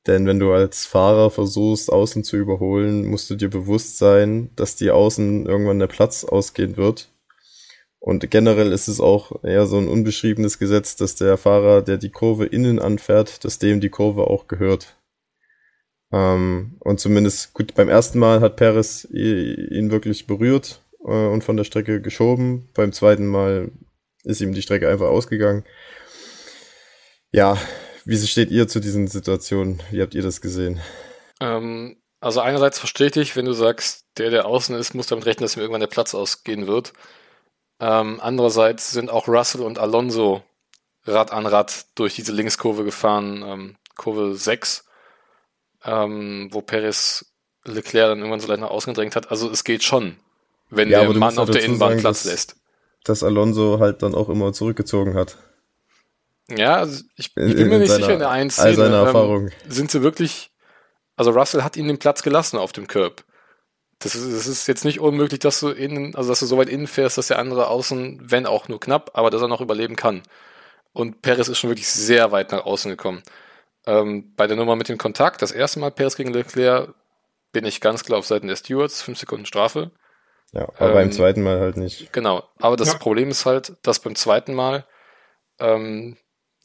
[0.08, 4.76] Denn wenn du als Fahrer versuchst, außen zu überholen, musst du dir bewusst sein, dass
[4.76, 7.11] die außen irgendwann der Platz ausgehen wird
[8.04, 12.10] und generell ist es auch eher so ein unbeschriebenes Gesetz, dass der Fahrer, der die
[12.10, 14.98] Kurve innen anfährt, dass dem die Kurve auch gehört.
[16.12, 21.58] Ähm, und zumindest, gut, beim ersten Mal hat Perez ihn wirklich berührt äh, und von
[21.58, 22.70] der Strecke geschoben.
[22.74, 23.70] Beim zweiten Mal
[24.24, 25.64] ist ihm die Strecke einfach ausgegangen.
[27.32, 27.56] Ja,
[28.04, 29.80] wie steht ihr zu diesen Situationen?
[29.92, 30.82] Wie habt ihr das gesehen?
[31.40, 35.44] Ähm, also einerseits verstehe ich, wenn du sagst, der, der außen ist, muss damit rechnen,
[35.44, 36.94] dass ihm irgendwann der Platz ausgehen wird.
[37.82, 40.44] Ähm, andererseits sind auch Russell und Alonso
[41.06, 44.86] Rad an Rad durch diese Linkskurve gefahren, ähm, Kurve 6,
[45.84, 47.26] ähm, wo Perez
[47.66, 49.32] Leclerc dann irgendwann so leicht nach außen gedrängt hat.
[49.32, 50.18] Also es geht schon,
[50.70, 52.56] wenn ja, der Mann auf der Innenbahn sagen, Platz dass, lässt.
[53.04, 55.38] Dass Alonso halt dann auch immer zurückgezogen hat.
[56.50, 59.90] Ja, also ich, ich bin mir nicht seiner, sicher, in der einen Szene ähm, sind
[59.90, 60.52] sie wirklich,
[61.16, 63.24] also Russell hat ihm den Platz gelassen auf dem Curb.
[64.02, 66.70] Das ist, das ist jetzt nicht unmöglich, dass du innen, also dass du so weit
[66.70, 69.96] innen fährst, dass der andere außen, wenn auch nur knapp, aber dass er noch überleben
[69.96, 70.24] kann.
[70.94, 73.24] Und Perez ist schon wirklich sehr weit nach außen gekommen.
[73.86, 76.94] Ähm, bei der Nummer mit dem Kontakt, das erste Mal Perez gegen Leclerc,
[77.52, 79.92] bin ich ganz klar auf Seiten der Stewards, fünf Sekunden Strafe.
[80.52, 82.12] Ja, aber ähm, beim zweiten Mal halt nicht.
[82.12, 82.98] Genau, aber das ja.
[82.98, 84.86] Problem ist halt, dass beim zweiten Mal
[85.60, 86.18] ähm,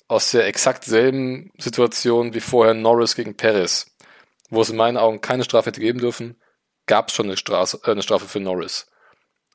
[0.08, 3.94] aus der exakt selben Situation wie vorher Norris gegen Perez,
[4.50, 6.36] wo es in meinen Augen keine Strafe hätte geben dürfen,
[6.86, 8.90] gab es schon eine, Straße, äh, eine Strafe für Norris.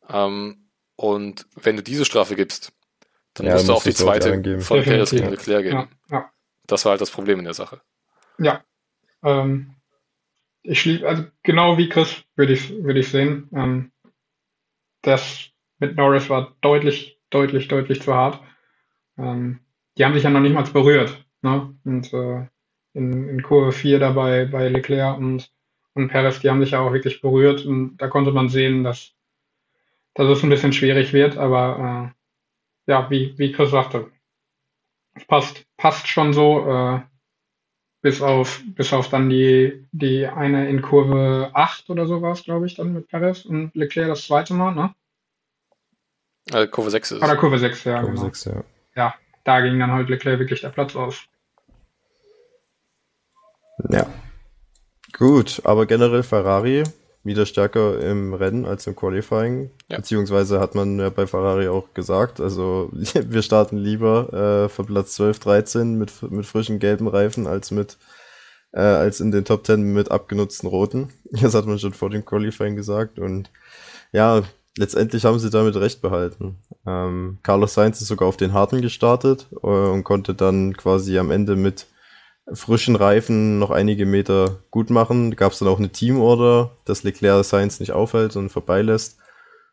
[0.09, 2.73] Ähm, und wenn du diese Strafe gibst,
[3.33, 5.89] dann ja, musst du auch die zweite von Perez gegen Leclerc geben.
[6.09, 6.31] Ja, ja.
[6.67, 7.81] Das war halt das Problem in der Sache.
[8.37, 8.63] Ja.
[9.23, 9.75] Ähm,
[10.63, 13.49] ich schließe, also genau wie Chris würde ich, würde ich sehen.
[13.53, 13.91] Ähm,
[15.01, 18.39] das mit Norris war deutlich, deutlich, deutlich zu hart.
[19.17, 19.61] Ähm,
[19.97, 21.25] die haben sich ja noch nicht mal berührt.
[21.41, 21.75] Ne?
[21.83, 22.47] Und äh,
[22.93, 25.51] in, in Kurve 4 dabei bei Leclerc und,
[25.93, 27.65] und Perez, die haben sich ja auch wirklich berührt.
[27.65, 29.13] Und da konnte man sehen, dass,
[30.13, 31.37] dass es ein bisschen schwierig wird.
[31.37, 32.13] Aber
[32.87, 34.09] äh, ja, wie, wie Chris sagte,
[35.13, 36.67] es passt, passt schon so.
[36.67, 37.01] Äh,
[38.01, 42.43] bis auf, bis auf dann die, die eine in Kurve 8 oder so war es,
[42.43, 44.95] glaube ich, dann mit Perez und Leclerc das zweite Mal, ne?
[46.51, 47.99] Äh, Kurve 6 ist Oder Kurve 6, ja.
[47.99, 48.23] Kurve genau.
[48.25, 48.63] 6, ja.
[48.95, 51.23] Ja, da ging dann halt Leclerc wirklich der Platz aus.
[53.89, 54.07] Ja.
[55.17, 56.83] Gut, aber generell Ferrari
[57.23, 59.69] wieder stärker im Rennen als im Qualifying.
[59.89, 59.97] Ja.
[59.97, 64.33] Beziehungsweise hat man ja bei Ferrari auch gesagt, also wir starten lieber
[64.65, 67.97] äh, von Platz 12, 13 mit, mit frischen gelben Reifen als mit
[68.73, 71.09] äh, als in den Top 10 mit abgenutzten roten.
[71.31, 73.49] Das hat man schon vor dem Qualifying gesagt und
[74.11, 74.41] ja,
[74.77, 76.57] letztendlich haben sie damit recht behalten.
[76.85, 81.31] Ähm, Carlos Sainz ist sogar auf den harten gestartet äh, und konnte dann quasi am
[81.31, 81.85] Ende mit
[82.53, 85.35] frischen Reifen noch einige Meter gut machen.
[85.35, 89.17] Gab es dann auch eine Teamorder, dass Leclerc Sainz nicht aufhält und vorbeilässt.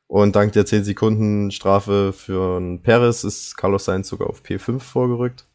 [0.07, 5.47] Und dank der 10 Sekunden Strafe für Perez ist Carlos Sainz sogar auf P5 vorgerückt.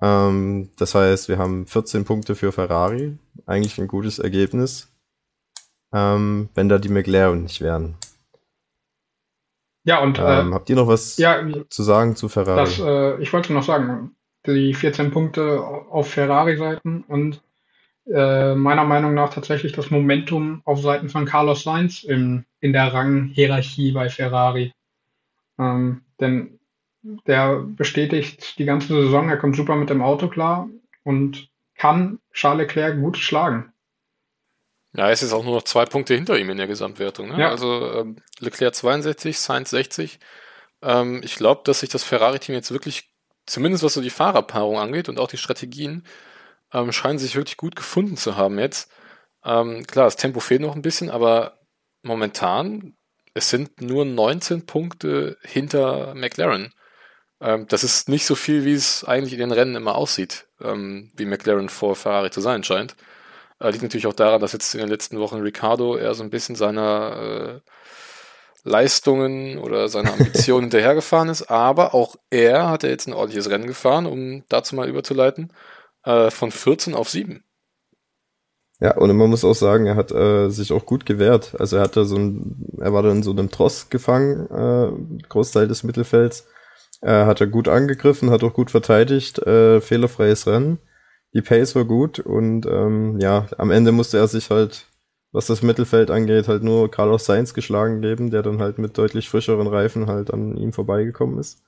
[0.00, 3.18] Ähm, das heißt, wir haben 14 Punkte für Ferrari.
[3.46, 4.92] Eigentlich ein gutes Ergebnis.
[5.92, 7.96] Ähm, wenn da die McLaren nicht wären.
[9.84, 12.64] Ja, und ähm, äh, habt ihr noch was ja, zu sagen zu Ferrari?
[12.64, 14.16] Das, äh, ich wollte noch sagen,
[14.46, 17.42] die 14 Punkte auf Ferrari-Seiten und
[18.06, 22.92] äh, meiner Meinung nach tatsächlich das Momentum auf Seiten von Carlos Sainz in, in der
[22.92, 24.72] Ranghierarchie bei Ferrari.
[25.58, 26.58] Ähm, denn
[27.26, 30.68] der bestätigt die ganze Saison, er kommt super mit dem Auto klar
[31.02, 33.72] und kann Charles Leclerc gut schlagen.
[34.96, 37.28] Ja, es ist auch nur noch zwei Punkte hinter ihm in der Gesamtwertung.
[37.28, 37.40] Ne?
[37.40, 37.50] Ja.
[37.50, 40.20] Also ähm, Leclerc 62, Sainz 60.
[40.82, 43.13] Ähm, ich glaube, dass sich das Ferrari-Team jetzt wirklich
[43.46, 46.04] zumindest was so die Fahrerpaarung angeht und auch die Strategien,
[46.72, 48.90] ähm, scheinen sich wirklich gut gefunden zu haben jetzt.
[49.44, 51.58] Ähm, klar, das Tempo fehlt noch ein bisschen, aber
[52.02, 52.96] momentan,
[53.34, 56.72] es sind nur 19 Punkte hinter McLaren.
[57.40, 61.12] Ähm, das ist nicht so viel, wie es eigentlich in den Rennen immer aussieht, ähm,
[61.16, 62.96] wie McLaren vor Ferrari zu sein scheint.
[63.60, 66.30] Äh, liegt natürlich auch daran, dass jetzt in den letzten Wochen Ricardo eher so ein
[66.30, 67.70] bisschen seiner äh,
[68.64, 73.66] Leistungen oder seine Ambitionen hinterhergefahren ist, aber auch er hat ja jetzt ein ordentliches Rennen
[73.66, 75.52] gefahren, um dazu mal überzuleiten,
[76.04, 77.44] äh, von 14 auf 7.
[78.80, 81.54] Ja, und man muss auch sagen, er hat äh, sich auch gut gewehrt.
[81.58, 85.68] Also er hatte so ein, er war dann in so einem Tross gefangen, äh, Großteil
[85.68, 86.46] des Mittelfelds.
[87.00, 90.78] Er hat er gut angegriffen, hat auch gut verteidigt, äh, fehlerfreies Rennen.
[91.34, 94.86] Die Pace war gut und ähm, ja, am Ende musste er sich halt
[95.34, 99.28] was das Mittelfeld angeht, halt nur Carlos Sainz geschlagen geben, der dann halt mit deutlich
[99.28, 101.58] frischeren Reifen halt an ihm vorbeigekommen ist.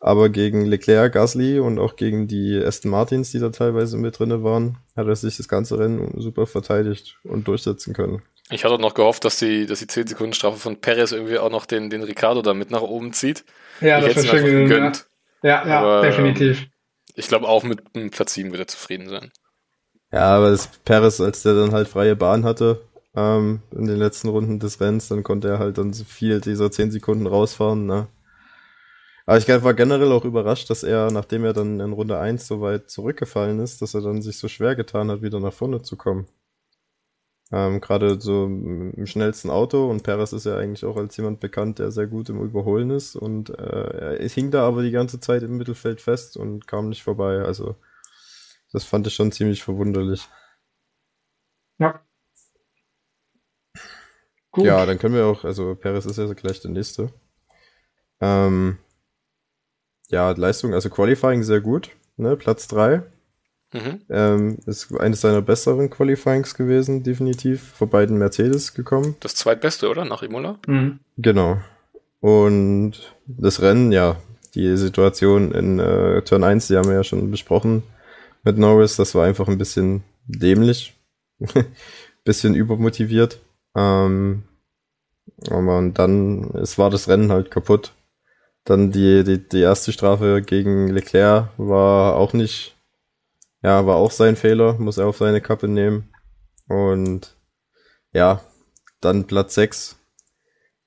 [0.00, 4.42] Aber gegen Leclerc, Gasly und auch gegen die Aston Martins, die da teilweise mit drinne
[4.42, 8.22] waren, hat er sich das ganze Rennen super verteidigt und durchsetzen können.
[8.48, 11.50] Ich hatte noch gehofft, dass die, dass die 10 Sekunden Strafe von Perez irgendwie auch
[11.50, 13.44] noch den, den Ricardo da mit nach oben zieht.
[13.82, 15.06] Ja, ich das wäre schön gegönnt.
[15.42, 16.66] Ja, ja, Aber, definitiv.
[17.14, 19.30] Ich glaube auch mit einem Platz 7 wird er zufrieden sein.
[20.12, 22.82] Ja, aber das Perez, als der dann halt freie Bahn hatte,
[23.14, 26.70] ähm, in den letzten Runden des Rennens, dann konnte er halt dann so viel dieser
[26.70, 28.06] 10 Sekunden rausfahren, ne?
[29.26, 32.60] Aber ich war generell auch überrascht, dass er, nachdem er dann in Runde 1 so
[32.60, 35.96] weit zurückgefallen ist, dass er dann sich so schwer getan hat, wieder nach vorne zu
[35.96, 36.26] kommen.
[37.50, 41.78] Ähm, Gerade so im schnellsten Auto und Perez ist ja eigentlich auch als jemand bekannt,
[41.78, 45.42] der sehr gut im Überholen ist und äh, er hing da aber die ganze Zeit
[45.42, 47.38] im Mittelfeld fest und kam nicht vorbei.
[47.40, 47.76] Also
[48.72, 50.28] das fand ich schon ziemlich verwunderlich.
[51.78, 52.00] Ja.
[54.50, 54.64] Gut.
[54.66, 57.12] Ja, dann können wir auch, also Perez ist ja gleich der nächste.
[58.20, 58.78] Ähm,
[60.08, 62.36] ja, Leistung, also Qualifying sehr gut, ne?
[62.36, 63.02] Platz 3.
[63.72, 64.00] Mhm.
[64.08, 67.74] Ähm, ist eines seiner besseren Qualifyings gewesen, definitiv.
[67.74, 69.16] Vor beiden Mercedes gekommen.
[69.20, 70.06] Das zweitbeste, oder?
[70.06, 70.58] Nach Imola?
[70.66, 71.00] Mhm.
[71.18, 71.58] Genau.
[72.20, 74.16] Und das Rennen, ja,
[74.54, 77.82] die Situation in äh, Turn 1, die haben wir ja schon besprochen
[78.48, 80.94] mit Norris, das war einfach ein bisschen dämlich.
[82.24, 83.40] bisschen übermotiviert.
[83.76, 84.44] Ähm,
[85.50, 87.92] aber dann, es war das Rennen halt kaputt.
[88.64, 92.74] Dann die, die, die erste Strafe gegen Leclerc war auch nicht,
[93.62, 96.10] ja, war auch sein Fehler, muss er auf seine Kappe nehmen.
[96.68, 97.36] Und
[98.14, 98.40] ja,
[99.02, 99.96] dann Platz 6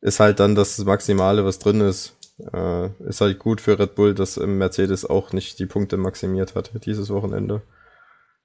[0.01, 2.17] ist halt dann das Maximale, was drin ist.
[2.53, 6.71] Äh, ist halt gut für Red Bull, dass Mercedes auch nicht die Punkte maximiert hat
[6.85, 7.61] dieses Wochenende.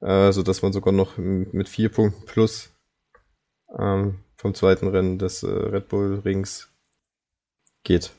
[0.00, 2.70] Äh, so dass man sogar noch mit vier Punkten plus
[3.78, 6.68] ähm, vom zweiten Rennen des äh, Red Bull Rings
[7.82, 8.12] geht.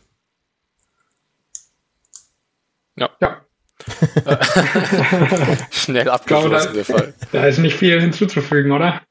[2.95, 3.09] Ja.
[3.21, 3.45] ja.
[5.71, 7.13] Schnell abgeschlossen, der Fall.
[7.31, 9.03] Da ist nicht viel hinzuzufügen, oder?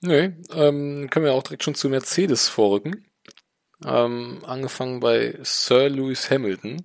[0.00, 3.04] nee, ähm, können wir auch direkt schon zu Mercedes vorrücken.
[3.84, 6.82] Ähm, angefangen bei Sir Lewis Hamilton,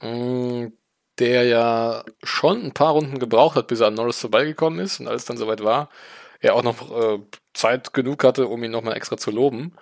[0.00, 0.76] ähm,
[1.18, 5.00] der ja schon ein paar Runden gebraucht hat, bis er an Norris vorbeigekommen ist.
[5.00, 5.88] Und als dann soweit war,
[6.40, 7.18] er auch noch äh,
[7.54, 9.74] Zeit genug hatte, um ihn nochmal extra zu loben.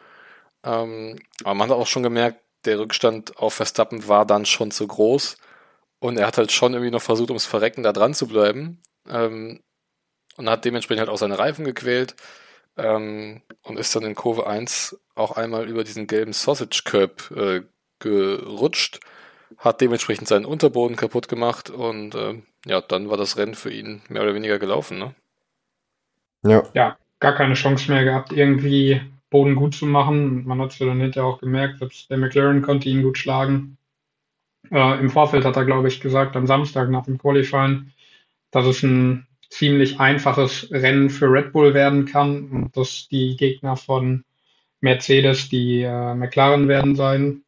[0.64, 4.86] Ähm, aber man hat auch schon gemerkt, der Rückstand auf Verstappen war dann schon zu
[4.86, 5.36] groß.
[5.98, 8.80] Und er hat halt schon irgendwie noch versucht, ums Verrecken da dran zu bleiben.
[9.08, 9.62] Ähm,
[10.36, 12.16] und hat dementsprechend halt auch seine Reifen gequält
[12.76, 17.62] ähm, und ist dann in Kurve 1 auch einmal über diesen gelben Sausage Curb äh,
[17.98, 19.00] gerutscht,
[19.58, 24.02] hat dementsprechend seinen Unterboden kaputt gemacht und äh, ja, dann war das Rennen für ihn
[24.08, 25.14] mehr oder weniger gelaufen, ne?
[26.42, 26.62] Ja.
[26.74, 29.00] Ja, gar keine Chance mehr gehabt, irgendwie
[29.30, 30.46] Boden gut zu machen.
[30.46, 33.78] Man hat es ja dann hinterher auch gemerkt, selbst der McLaren konnte ihn gut schlagen.
[34.70, 37.92] Äh, Im Vorfeld hat er, glaube ich, gesagt, am Samstag nach dem Qualifying,
[38.50, 43.76] dass es ein ziemlich einfaches Rennen für Red Bull werden kann und dass die Gegner
[43.76, 44.24] von
[44.80, 47.42] Mercedes die äh, McLaren werden sein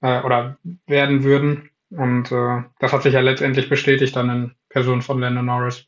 [0.00, 1.70] äh, oder werden würden.
[1.90, 5.84] Und äh, das hat sich ja letztendlich bestätigt dann in Person von Lando Norris.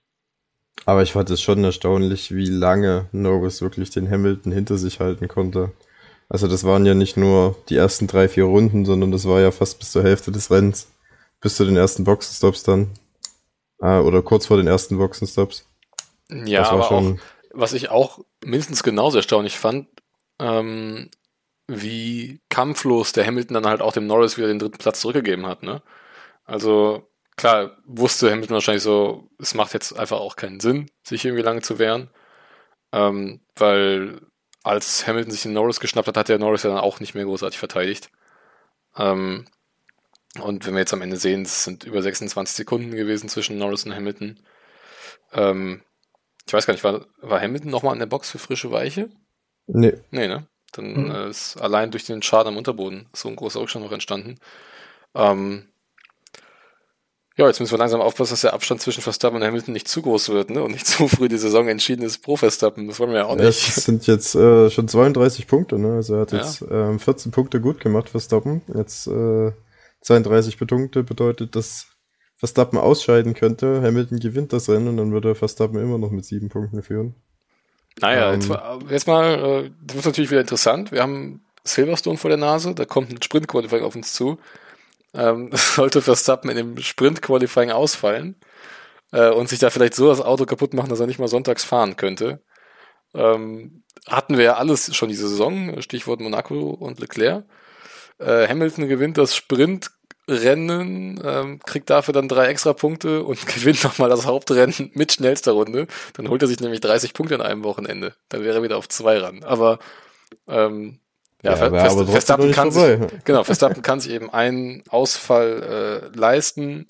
[0.87, 5.29] Aber ich fand es schon erstaunlich, wie lange Norris wirklich den Hamilton hinter sich halten
[5.29, 5.73] konnte.
[6.29, 9.51] Also das waren ja nicht nur die ersten drei, vier Runden, sondern das war ja
[9.51, 10.89] fast bis zur Hälfte des Rennens.
[11.41, 12.89] Bis zu den ersten Boxenstops dann.
[13.81, 15.69] Äh, oder kurz vor den ersten Boxenstops.
[16.31, 17.15] Ja, aber schon...
[17.15, 17.19] auch,
[17.53, 19.89] was ich auch mindestens genauso erstaunlich fand,
[20.39, 21.11] ähm,
[21.67, 25.63] wie kampflos der Hamilton dann halt auch dem Norris wieder den dritten Platz zurückgegeben hat,
[25.63, 25.83] ne?
[26.45, 31.43] Also klar, wusste Hamilton wahrscheinlich so, es macht jetzt einfach auch keinen Sinn, sich irgendwie
[31.43, 32.11] lange zu wehren.
[32.93, 34.21] Ähm, weil
[34.63, 37.25] als Hamilton sich den Norris geschnappt hat, hat der Norris ja dann auch nicht mehr
[37.25, 38.11] großartig verteidigt.
[38.97, 39.47] Ähm,
[40.41, 43.85] und wenn wir jetzt am Ende sehen, es sind über 26 Sekunden gewesen zwischen Norris
[43.85, 44.39] und Hamilton.
[45.33, 45.83] Ähm,
[46.47, 49.11] ich weiß gar nicht, war, war Hamilton nochmal an der Box für frische Weiche?
[49.67, 49.95] Nee.
[50.11, 50.47] Nee, ne?
[50.73, 51.11] Dann mhm.
[51.11, 54.39] äh, ist allein durch den Schaden am Unterboden so ein großer Rückstand noch entstanden.
[55.15, 55.69] Ähm,
[57.37, 60.03] ja, jetzt müssen wir langsam aufpassen, dass der Abstand zwischen Verstappen und Hamilton nicht zu
[60.03, 60.63] groß wird, ne?
[60.63, 62.89] Und nicht zu früh die Saison entschieden ist pro Verstappen.
[62.89, 63.47] Das wollen wir ja auch nicht.
[63.47, 65.95] Es sind jetzt äh, schon 32 Punkte, ne?
[65.95, 66.39] Also er hat ja.
[66.39, 68.63] jetzt ähm, 14 Punkte gut gemacht, Verstappen.
[68.75, 69.53] Jetzt äh,
[70.03, 71.89] 32 Punkte bedeutet, dass
[72.37, 73.83] Verstappen ausscheiden könnte.
[73.83, 77.15] Hamilton gewinnt das Rennen und dann würde Verstappen immer noch mit sieben Punkten führen.
[78.01, 80.93] Naja, ähm, jetzt, jetzt mal, äh, das wird natürlich wieder interessant.
[80.93, 84.39] Wir haben Silverstone vor der Nase, da kommt ein Sprint-Qualifying auf uns zu
[85.15, 88.37] ähm, sollte Verstappen in dem Sprint-Qualifying ausfallen
[89.13, 91.65] äh, und sich da vielleicht so das Auto kaputt machen, dass er nicht mal sonntags
[91.65, 92.43] fahren könnte.
[93.15, 97.45] Ähm, hatten wir ja alles schon diese Saison, Stichwort Monaco und Leclerc.
[98.19, 104.11] Äh, Hamilton gewinnt das Sprintrennen, ähm, kriegt dafür dann drei extra Punkte und gewinnt nochmal
[104.11, 105.87] das Hauptrennen mit schnellster Runde.
[106.15, 108.15] Dann holt er sich nämlich 30 Punkte an einem Wochenende.
[108.29, 109.45] Dann wäre er wieder auf zwei ran.
[109.45, 109.79] Aber
[110.47, 110.99] ähm,
[111.43, 116.11] ja, ja aber, Verst aber Verstappen kann sich, genau, Verstappen kann sich eben einen Ausfall
[116.13, 116.89] äh, leisten.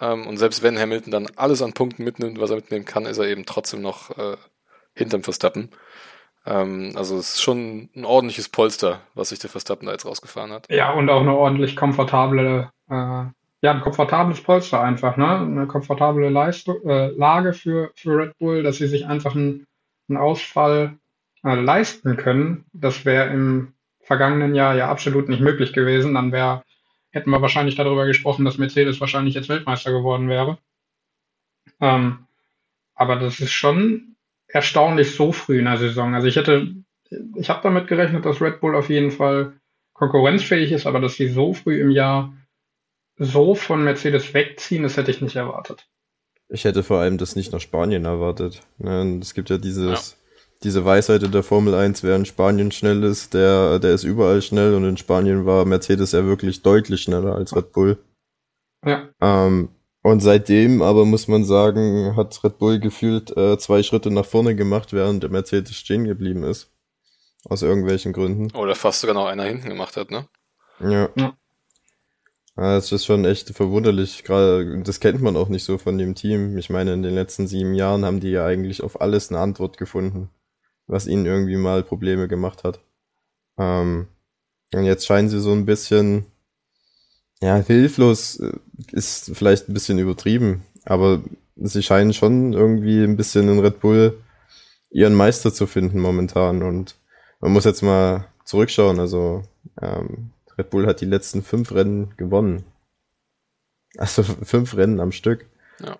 [0.00, 3.18] Ähm, und selbst wenn Hamilton dann alles an Punkten mitnimmt, was er mitnehmen kann, ist
[3.18, 4.36] er eben trotzdem noch äh,
[4.94, 5.70] hinterm Verstappen.
[6.50, 10.50] Ähm, also es ist schon ein ordentliches Polster, was sich der Verstappen da jetzt rausgefahren
[10.50, 10.66] hat.
[10.68, 12.94] Ja, und auch eine ordentlich komfortable, äh,
[13.62, 15.38] ja, ein komfortables Polster einfach, ne?
[15.38, 19.66] Eine komfortable Leistung, äh, Lage für, für Red Bull, dass sie sich einfach einen,
[20.08, 20.98] einen Ausfall
[21.44, 22.64] äh, leisten können.
[22.72, 26.14] Das wäre im vergangenen Jahr ja absolut nicht möglich gewesen.
[26.14, 26.64] Dann wäre,
[27.10, 30.58] hätten wir wahrscheinlich darüber gesprochen, dass Mercedes wahrscheinlich jetzt Weltmeister geworden wäre.
[31.80, 32.26] Ähm,
[32.94, 34.16] aber das ist schon
[34.52, 36.14] erstaunlich so früh in der Saison.
[36.14, 36.74] Also ich hätte
[37.36, 39.54] ich habe damit gerechnet, dass Red Bull auf jeden Fall
[39.94, 42.32] konkurrenzfähig ist, aber dass sie so früh im Jahr
[43.16, 45.88] so von Mercedes wegziehen, das hätte ich nicht erwartet.
[46.48, 48.62] Ich hätte vor allem das nicht nach Spanien erwartet.
[48.78, 49.18] Ne?
[49.20, 50.16] Es gibt ja dieses, ja.
[50.62, 54.40] diese Weisheit in der Formel 1, wer in Spanien schnell ist, der, der ist überall
[54.40, 57.98] schnell und in Spanien war Mercedes ja wirklich deutlich schneller als Red Bull.
[58.84, 59.10] Ja.
[59.20, 59.68] Ähm,
[60.02, 64.56] und seitdem aber muss man sagen, hat Red Bull gefühlt äh, zwei Schritte nach vorne
[64.56, 66.70] gemacht, während der Mercedes stehen geblieben ist.
[67.48, 68.54] Aus irgendwelchen Gründen.
[68.56, 70.28] Oder fast sogar noch einer hinten gemacht hat, ne?
[70.80, 71.08] Ja.
[71.16, 71.34] ja.
[72.56, 74.24] Das ist schon echt verwunderlich.
[74.24, 76.58] Gerade, das kennt man auch nicht so von dem Team.
[76.58, 79.78] Ich meine, in den letzten sieben Jahren haben die ja eigentlich auf alles eine Antwort
[79.78, 80.28] gefunden,
[80.86, 82.80] was ihnen irgendwie mal Probleme gemacht hat.
[83.56, 84.08] Ähm,
[84.74, 86.26] und jetzt scheinen sie so ein bisschen,
[87.42, 88.52] ja, hilflos äh,
[88.92, 91.22] ist vielleicht ein bisschen übertrieben, aber
[91.56, 94.18] sie scheinen schon irgendwie ein bisschen in Red Bull
[94.90, 96.62] ihren Meister zu finden momentan.
[96.62, 96.96] Und
[97.40, 98.98] man muss jetzt mal zurückschauen.
[98.98, 99.42] Also
[99.80, 102.64] ähm, Red Bull hat die letzten fünf Rennen gewonnen.
[103.96, 105.46] Also fünf Rennen am Stück.
[105.80, 105.98] Ja.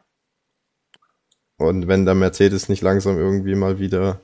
[1.56, 4.20] Und wenn der Mercedes nicht langsam irgendwie mal wieder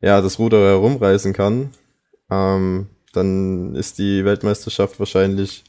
[0.00, 1.70] ja, das Ruder herumreißen kann,
[2.30, 5.64] ähm, dann ist die Weltmeisterschaft wahrscheinlich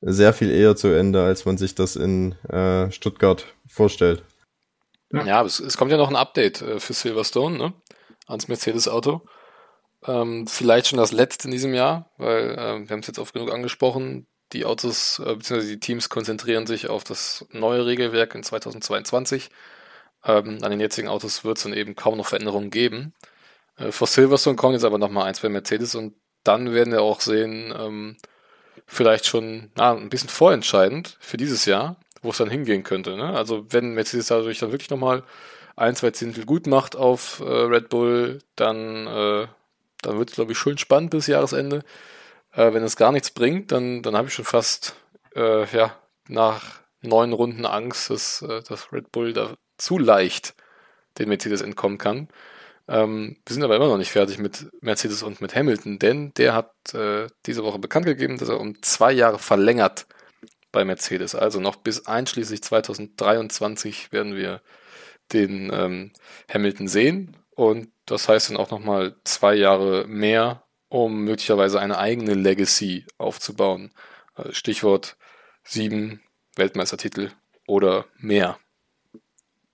[0.00, 4.22] sehr viel eher zu Ende, als man sich das in äh, Stuttgart vorstellt.
[5.12, 7.72] Ja, ja es, es, kommt ja noch ein Update äh, für Silverstone, ne?
[8.26, 9.22] Ans Mercedes-Auto.
[10.06, 13.32] Ähm, vielleicht schon das letzte in diesem Jahr, weil äh, wir haben es jetzt oft
[13.32, 14.26] genug angesprochen.
[14.52, 15.66] Die Autos äh, bzw.
[15.66, 19.50] die Teams konzentrieren sich auf das neue Regelwerk in 2022.
[20.24, 23.14] Ähm, an den jetzigen Autos wird es dann eben kaum noch Veränderungen geben.
[23.76, 27.20] Äh, vor Silverstone kommen jetzt aber nochmal eins bei Mercedes und dann werden wir auch
[27.20, 28.16] sehen, ähm,
[28.86, 33.16] vielleicht schon na, ein bisschen vorentscheidend für dieses Jahr, wo es dann hingehen könnte.
[33.16, 33.36] Ne?
[33.36, 35.22] Also wenn Mercedes dadurch dann wirklich nochmal
[35.76, 39.46] ein, zwei Zehntel gut macht auf äh, Red Bull, dann äh,
[40.06, 41.82] dann wird es, glaube ich, schön spannend bis Jahresende.
[42.52, 44.94] Äh, wenn es gar nichts bringt, dann, dann habe ich schon fast
[45.34, 45.96] äh, ja,
[46.28, 50.54] nach neun Runden Angst, dass, äh, dass Red Bull da zu leicht
[51.18, 52.28] den Mercedes entkommen kann.
[52.88, 56.54] Ähm, wir sind aber immer noch nicht fertig mit Mercedes und mit Hamilton, denn der
[56.54, 60.06] hat äh, diese Woche bekannt gegeben, dass er um zwei Jahre verlängert
[60.72, 61.34] bei Mercedes.
[61.34, 64.60] Also noch bis einschließlich 2023 werden wir
[65.32, 66.12] den ähm,
[66.52, 67.36] Hamilton sehen.
[67.54, 73.92] Und das heißt dann auch nochmal zwei Jahre mehr, um möglicherweise eine eigene Legacy aufzubauen.
[74.36, 75.16] Äh, Stichwort
[75.64, 76.20] sieben
[76.54, 77.30] Weltmeistertitel
[77.66, 78.58] oder mehr.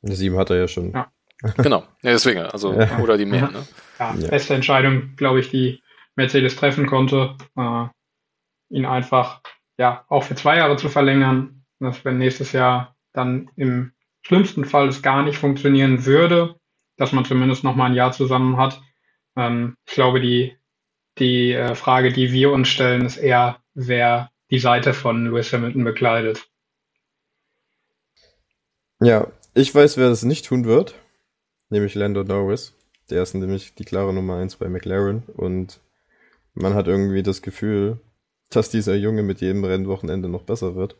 [0.02, 0.92] Sieben hat er ja schon.
[0.92, 1.12] Ja.
[1.56, 2.98] Genau, ja, deswegen, also ja.
[2.98, 3.50] oder die mehr.
[3.50, 3.66] Ne?
[3.98, 5.82] Ja, beste Entscheidung, glaube ich, die
[6.14, 7.86] Mercedes treffen konnte, äh,
[8.70, 9.40] ihn einfach
[9.78, 14.88] ja auch für zwei Jahre zu verlängern, dass wenn nächstes Jahr dann im schlimmsten Fall
[14.88, 16.56] es gar nicht funktionieren würde,
[16.96, 18.80] dass man zumindest noch mal ein Jahr zusammen hat.
[19.36, 20.56] Ähm, ich glaube, die,
[21.18, 25.84] die äh, Frage, die wir uns stellen, ist eher, wer die Seite von Lewis Hamilton
[25.84, 26.48] bekleidet.
[29.00, 30.94] Ja, ich weiß, wer das nicht tun wird,
[31.72, 32.74] nämlich Lando Norris.
[33.10, 35.80] Der ist nämlich die klare Nummer 1 bei McLaren und
[36.54, 37.98] man hat irgendwie das Gefühl,
[38.50, 40.96] dass dieser Junge mit jedem Rennwochenende noch besser wird.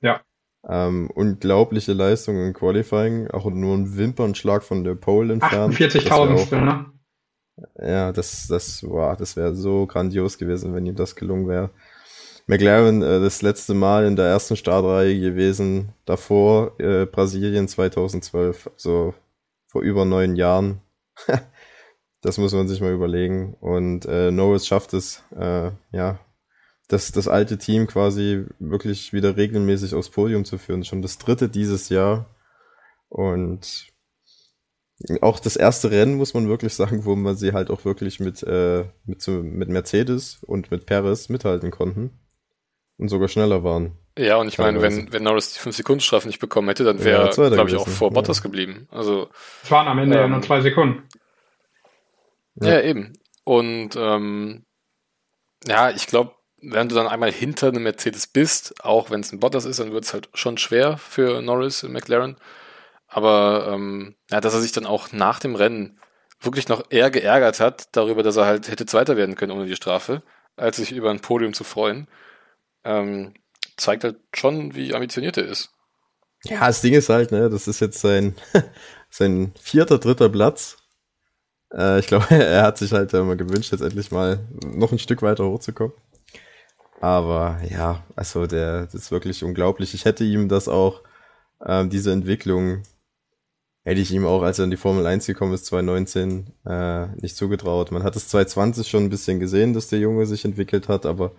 [0.00, 0.22] Ja.
[0.66, 5.74] Ähm, unglaubliche Leistung im Qualifying, auch nur ein Wimpernschlag von der Pole entfernt.
[5.74, 6.86] 48.000, ne?
[7.80, 11.70] Ja, das, das, wow, das wäre so grandios gewesen, wenn ihm das gelungen wäre.
[12.46, 19.14] McLaren äh, das letzte Mal in der ersten Startreihe gewesen, davor äh, Brasilien 2012, also
[19.68, 20.80] vor über neun Jahren.
[22.20, 23.54] das muss man sich mal überlegen.
[23.60, 26.18] Und äh, Norris schafft es, äh, ja,
[26.88, 30.84] das, das alte Team quasi wirklich wieder regelmäßig aufs Podium zu führen.
[30.84, 32.26] Schon das dritte dieses Jahr.
[33.08, 33.86] Und
[35.20, 38.42] auch das erste Rennen, muss man wirklich sagen, wo man sie halt auch wirklich mit,
[38.42, 42.18] äh, mit, mit Mercedes und mit Perez mithalten konnten.
[42.96, 43.92] Und sogar schneller waren.
[44.18, 47.48] Ja, und ich meine, wenn, wenn Norris die 5-Sekunden-Strafe nicht bekommen hätte, dann wäre, ja,
[47.48, 48.42] glaube ich, auch vor Bottas ja.
[48.42, 48.88] geblieben.
[48.90, 49.28] Also,
[49.62, 51.04] es waren am Ende ähm, ja nur zwei Sekunden.
[52.56, 53.12] Ja, ja eben.
[53.44, 54.64] Und ähm,
[55.66, 59.38] ja, ich glaube, wenn du dann einmal hinter einem Mercedes bist, auch wenn es ein
[59.38, 62.36] Bottas ist, dann wird es halt schon schwer für Norris in McLaren.
[63.06, 66.00] Aber ähm, ja, dass er sich dann auch nach dem Rennen
[66.40, 69.76] wirklich noch eher geärgert hat darüber, dass er halt hätte Zweiter werden können ohne die
[69.76, 70.22] Strafe,
[70.56, 72.08] als sich über ein Podium zu freuen,
[72.84, 73.34] ähm,
[73.78, 75.70] zeigt halt schon, wie ambitioniert er ist.
[76.44, 78.34] Ja, das Ding ist halt, ne, das ist jetzt sein,
[79.10, 80.76] sein vierter, dritter Platz.
[81.72, 85.22] Äh, ich glaube, er hat sich halt immer gewünscht, jetzt endlich mal noch ein Stück
[85.22, 85.94] weiter hochzukommen.
[87.00, 89.94] Aber ja, also der das ist wirklich unglaublich.
[89.94, 91.02] Ich hätte ihm das auch,
[91.64, 92.82] ähm, diese Entwicklung,
[93.84, 97.36] hätte ich ihm auch, als er in die Formel 1 gekommen ist, 2019, äh, nicht
[97.36, 97.92] zugetraut.
[97.92, 101.32] Man hat es 2020 schon ein bisschen gesehen, dass der Junge sich entwickelt hat, aber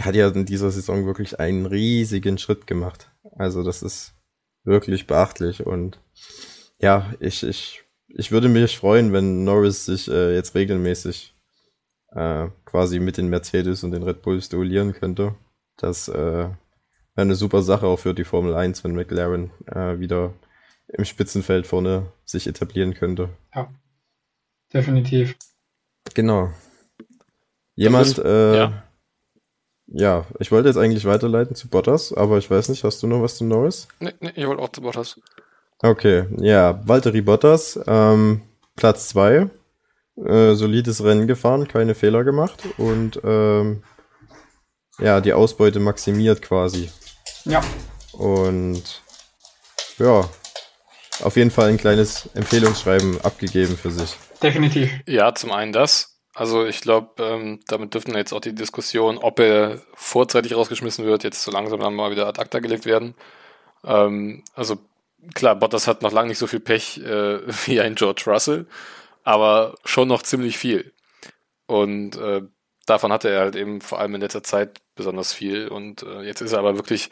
[0.00, 3.10] der hat ja in dieser Saison wirklich einen riesigen Schritt gemacht.
[3.36, 4.14] Also das ist
[4.64, 6.00] wirklich beachtlich und
[6.78, 11.34] ja, ich, ich, ich würde mich freuen, wenn Norris sich äh, jetzt regelmäßig
[12.12, 15.34] äh, quasi mit den Mercedes und den Red Bulls duellieren könnte.
[15.76, 16.56] Das äh, wäre
[17.14, 20.32] eine super Sache auch für die Formel 1, wenn McLaren äh, wieder
[20.88, 23.28] im Spitzenfeld vorne sich etablieren könnte.
[23.54, 23.70] Ja,
[24.72, 25.36] definitiv.
[26.14, 26.50] Genau.
[27.74, 28.89] Jemand, bist, äh, ja.
[29.90, 30.26] Ja.
[30.38, 33.36] ich wollte jetzt eigentlich weiterleiten zu Bottas, aber ich weiß nicht, hast du noch was
[33.36, 33.88] zu Norris?
[33.98, 35.20] Nee, nee ich wollte auch zu Bottas.
[35.82, 38.42] Okay, ja, Valtteri Bottas, ähm,
[38.76, 39.48] Platz 2,
[40.24, 43.82] äh, solides Rennen gefahren, keine Fehler gemacht und ähm,
[44.98, 46.90] ja, die Ausbeute maximiert quasi.
[47.44, 47.62] Ja.
[48.12, 49.02] Und
[49.98, 50.28] ja,
[51.22, 54.16] auf jeden Fall ein kleines Empfehlungsschreiben abgegeben für sich.
[54.42, 54.90] Definitiv.
[55.06, 56.09] Ja, zum einen das.
[56.34, 61.24] Also ich glaube, ähm, damit dürften jetzt auch die Diskussion, ob er vorzeitig rausgeschmissen wird,
[61.24, 63.14] jetzt so langsam dann mal wieder ad acta gelegt werden.
[63.84, 64.78] Ähm, also
[65.34, 68.66] klar, Bottas hat noch lange nicht so viel Pech äh, wie ein George Russell,
[69.24, 70.92] aber schon noch ziemlich viel.
[71.66, 72.42] Und äh,
[72.86, 75.68] davon hatte er halt eben vor allem in letzter Zeit besonders viel.
[75.68, 77.10] Und äh, jetzt ist er aber wirklich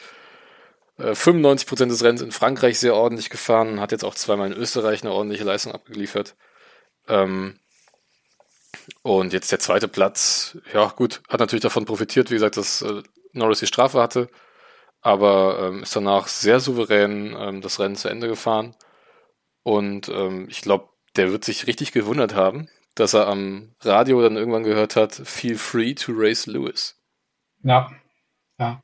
[0.98, 5.02] 95% äh, des Rennens in Frankreich sehr ordentlich gefahren, hat jetzt auch zweimal in Österreich
[5.02, 6.34] eine ordentliche Leistung abgeliefert.
[7.08, 7.60] Ähm,
[9.08, 13.02] und jetzt der zweite Platz, ja gut, hat natürlich davon profitiert, wie gesagt, dass äh,
[13.32, 14.28] Norris die Strafe hatte,
[15.00, 18.76] aber ähm, ist danach sehr souverän ähm, das Rennen zu Ende gefahren.
[19.62, 24.36] Und ähm, ich glaube, der wird sich richtig gewundert haben, dass er am Radio dann
[24.36, 26.94] irgendwann gehört hat, feel free to race Lewis.
[27.62, 27.90] Ja,
[28.58, 28.82] ja.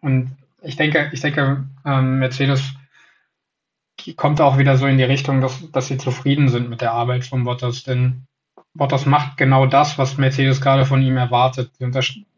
[0.00, 2.72] Und ich denke, ich denke, ähm, Mercedes
[4.16, 7.24] kommt auch wieder so in die Richtung, dass, dass sie zufrieden sind mit der Arbeit
[7.24, 8.26] von Bottas, denn
[8.74, 11.72] Bottas macht genau das, was Mercedes gerade von ihm erwartet.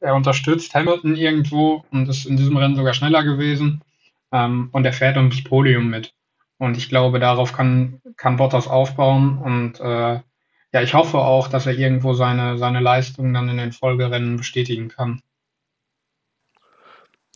[0.01, 3.83] Er unterstützt Hamilton irgendwo und ist in diesem Rennen sogar schneller gewesen
[4.33, 6.14] ähm, und er fährt ums Podium mit.
[6.59, 10.20] Und ich glaube, darauf kann, kann Bottas aufbauen und äh,
[10.74, 14.89] ja, ich hoffe auch, dass er irgendwo seine, seine Leistung dann in den Folgerennen bestätigen
[14.89, 15.22] kann.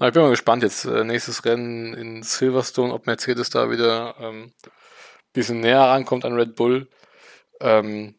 [0.01, 0.85] Ich bin mal gespannt jetzt.
[0.85, 4.53] Äh, nächstes Rennen in Silverstone, ob Mercedes da wieder ähm,
[5.33, 6.89] bisschen näher rankommt an Red Bull.
[7.61, 8.15] Ähm,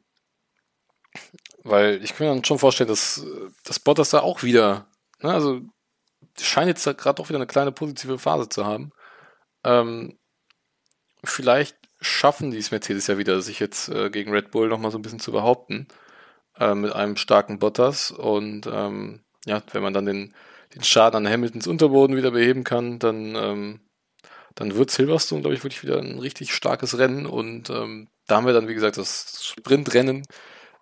[1.70, 3.26] weil ich kann mir dann schon vorstellen, dass,
[3.64, 4.88] dass Bottas da auch wieder,
[5.22, 5.62] ne, also
[6.40, 8.92] scheint jetzt gerade doch wieder eine kleine positive Phase zu haben.
[9.64, 10.18] Ähm,
[11.24, 14.98] vielleicht schaffen die es Mercedes ja wieder, sich jetzt äh, gegen Red Bull nochmal so
[14.98, 15.88] ein bisschen zu behaupten.
[16.60, 18.12] Äh, mit einem starken Bottas.
[18.12, 20.34] Und ähm, ja, wenn man dann den
[20.76, 23.80] den Schaden an Hamiltons Unterboden wieder beheben kann, dann, ähm,
[24.56, 27.26] dann wird Silverstone, glaube ich, wirklich wieder ein richtig starkes Rennen.
[27.26, 30.24] Und ähm, da haben wir dann, wie gesagt, das Sprintrennen.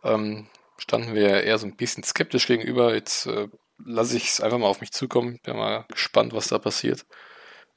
[0.03, 2.93] Ähm, standen wir eher so ein bisschen skeptisch gegenüber.
[2.93, 3.47] Jetzt äh,
[3.83, 5.39] lasse ich es einfach mal auf mich zukommen.
[5.43, 7.05] Bin mal gespannt, was da passiert.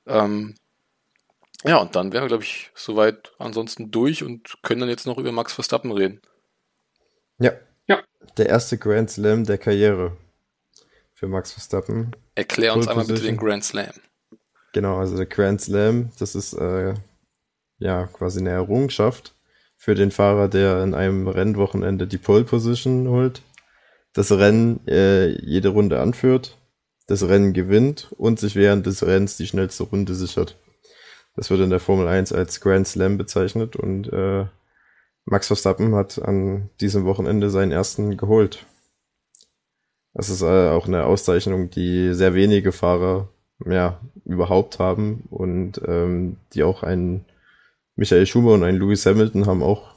[0.07, 0.57] Ähm,
[1.65, 5.19] ja, und dann wären wir, glaube ich, soweit ansonsten durch und können dann jetzt noch
[5.19, 6.21] über Max Verstappen reden.
[7.39, 7.53] Ja.
[7.87, 8.03] Ja.
[8.37, 10.17] Der erste Grand Slam der Karriere
[11.15, 12.15] für Max Verstappen.
[12.35, 13.93] Erklär uns einmal bitte den Grand Slam.
[14.73, 16.95] Genau, also der Grand Slam, das ist äh,
[17.79, 19.35] ja quasi eine Errungenschaft
[19.79, 23.43] für den Fahrer, der in einem Rennwochenende die Pole Position holt,
[24.13, 26.59] das Rennen äh, jede Runde anführt,
[27.07, 30.59] das Rennen gewinnt und sich während des Rennens die schnellste Runde sichert.
[31.37, 34.47] Das wird in der Formel 1 als Grand Slam bezeichnet und äh,
[35.25, 38.67] Max Verstappen hat an diesem Wochenende seinen ersten geholt.
[40.13, 43.29] Das ist äh, auch eine Auszeichnung, die sehr wenige Fahrer
[43.65, 47.25] ja, überhaupt haben und ähm, die auch ein
[47.99, 49.93] Michael Schumer und ein Lewis Hamilton haben auch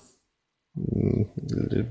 [0.76, 1.30] ein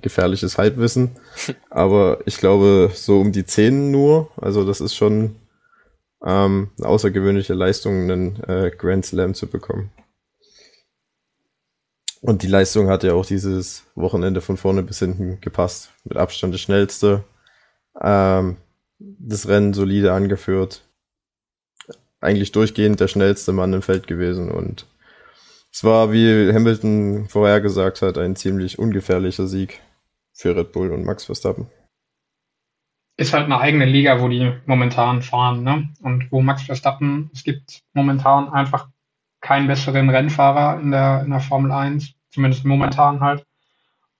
[0.03, 1.13] gefährliches Halbwissen.
[1.71, 4.29] Aber ich glaube, so um die zehn nur.
[4.37, 5.37] Also das ist schon
[6.27, 9.93] ähm, eine außergewöhnliche Leistung, einen äh, Grand Slam zu bekommen.
[12.23, 15.91] Und die Leistung hat ja auch dieses Wochenende von vorne bis hinten gepasst.
[16.03, 17.23] Mit Abstand das schnellste,
[18.03, 18.57] ähm,
[18.99, 20.83] das Rennen solide angeführt.
[22.21, 24.87] Eigentlich durchgehend der schnellste Mann im Feld gewesen und
[25.73, 29.81] es war, wie Hamilton vorher gesagt hat, ein ziemlich ungefährlicher Sieg
[30.33, 31.69] für Red Bull und Max Verstappen.
[33.17, 35.91] Ist halt eine eigene Liga, wo die momentan fahren, ne?
[36.03, 38.89] Und wo Max Verstappen, es gibt momentan einfach
[39.41, 43.47] keinen besseren Rennfahrer in der, in der Formel 1, zumindest momentan halt.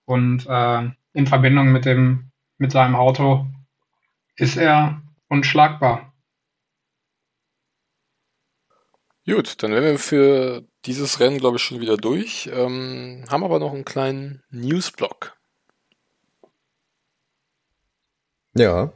[0.05, 3.47] Und äh, in Verbindung mit dem, mit seinem Auto
[4.35, 6.10] ist er unschlagbar.
[9.25, 12.49] Gut, dann wären wir für dieses Rennen, glaube ich, schon wieder durch.
[12.51, 15.37] Ähm, haben aber noch einen kleinen Newsblock.
[18.55, 18.91] Ja.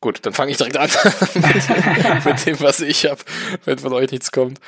[0.00, 0.90] Gut, dann fange ich direkt an
[1.34, 3.22] mit, mit, dem, was ich habe,
[3.64, 4.60] wenn von euch nichts kommt.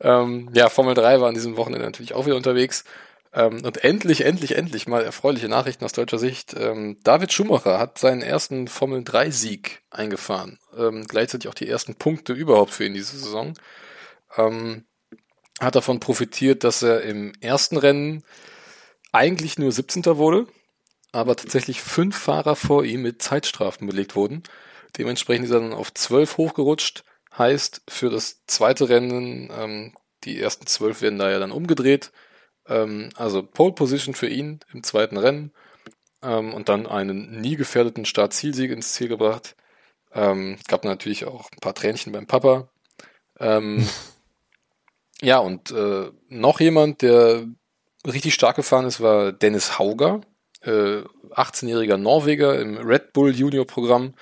[0.00, 2.84] Ähm, ja, Formel 3 war an diesem Wochenende natürlich auch wieder unterwegs.
[3.32, 6.54] Ähm, und endlich, endlich, endlich mal erfreuliche Nachrichten aus deutscher Sicht.
[6.58, 10.58] Ähm, David Schumacher hat seinen ersten Formel 3-Sieg eingefahren.
[10.76, 13.54] Ähm, gleichzeitig auch die ersten Punkte überhaupt für ihn diese Saison.
[14.36, 14.84] Ähm,
[15.60, 18.24] hat davon profitiert, dass er im ersten Rennen
[19.12, 20.04] eigentlich nur 17.
[20.16, 20.46] wurde,
[21.12, 24.42] aber tatsächlich fünf Fahrer vor ihm mit Zeitstrafen belegt wurden.
[24.96, 27.04] Dementsprechend ist er dann auf 12 hochgerutscht.
[27.36, 32.10] Heißt, für das zweite Rennen, ähm, die ersten zwölf werden da ja dann umgedreht.
[32.66, 35.52] Ähm, also Pole Position für ihn im zweiten Rennen
[36.22, 39.56] ähm, und dann einen nie gefährdeten Start-Zielsieg ins Ziel gebracht.
[40.12, 42.68] Ähm, gab natürlich auch ein paar Tränchen beim Papa.
[43.38, 43.86] Ähm,
[45.22, 47.46] ja, und äh, noch jemand, der
[48.06, 50.22] richtig stark gefahren ist, war Dennis Hauger,
[50.62, 54.14] äh, 18-jähriger Norweger im Red Bull Junior Programm,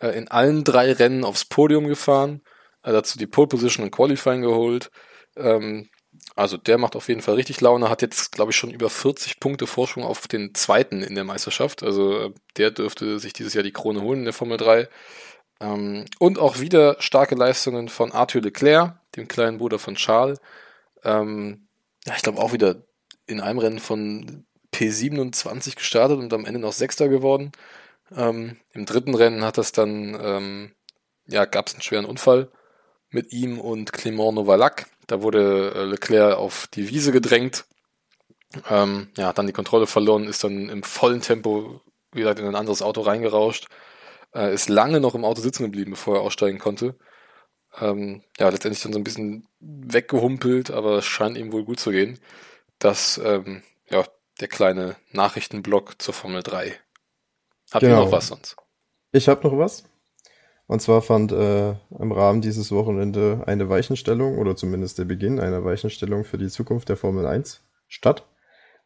[0.00, 2.42] äh, in allen drei Rennen aufs Podium gefahren,
[2.82, 4.90] äh, dazu die Pole Position und Qualifying geholt.
[5.36, 5.88] Ähm,
[6.36, 9.40] also der macht auf jeden Fall richtig Laune, hat jetzt, glaube ich, schon über 40
[9.40, 11.82] Punkte Vorsprung auf den zweiten in der Meisterschaft.
[11.82, 14.88] Also äh, der dürfte sich dieses Jahr die Krone holen in der Formel 3.
[15.60, 20.40] Ähm, und auch wieder starke Leistungen von Arthur Leclerc, dem kleinen Bruder von Charles.
[21.04, 21.68] Ähm,
[22.06, 22.76] ja, ich glaube auch wieder
[23.26, 27.52] in einem Rennen von P27 gestartet und am Ende noch Sechster geworden.
[28.16, 30.72] Ähm, Im dritten Rennen hat das dann, ähm,
[31.26, 32.50] ja, gab es einen schweren Unfall
[33.10, 34.86] mit ihm und Clément Novalak.
[35.06, 37.66] Da wurde äh, Leclerc auf die Wiese gedrängt.
[38.68, 41.80] Ähm, ja, hat dann die Kontrolle verloren, ist dann im vollen Tempo
[42.12, 43.66] wieder in ein anderes Auto reingerauscht.
[44.34, 46.96] Äh, ist lange noch im Auto sitzen geblieben, bevor er aussteigen konnte.
[47.80, 51.90] Ähm, ja, letztendlich dann so ein bisschen weggehumpelt, aber es scheint ihm wohl gut zu
[51.90, 52.18] gehen.
[52.78, 54.04] Das, ähm, ja,
[54.40, 56.74] der kleine Nachrichtenblock zur Formel 3.
[57.72, 58.00] Habt genau.
[58.00, 58.56] ihr noch was sonst?
[59.12, 59.84] Ich habe noch was.
[60.66, 65.64] Und zwar fand äh, im Rahmen dieses Wochenende eine Weichenstellung oder zumindest der Beginn einer
[65.64, 68.24] Weichenstellung für die Zukunft der Formel 1 statt.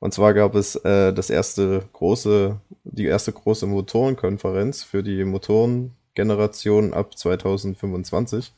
[0.00, 6.92] Und zwar gab es äh, das erste große, die erste große Motorenkonferenz für die Motorengeneration
[6.92, 8.52] ab 2025,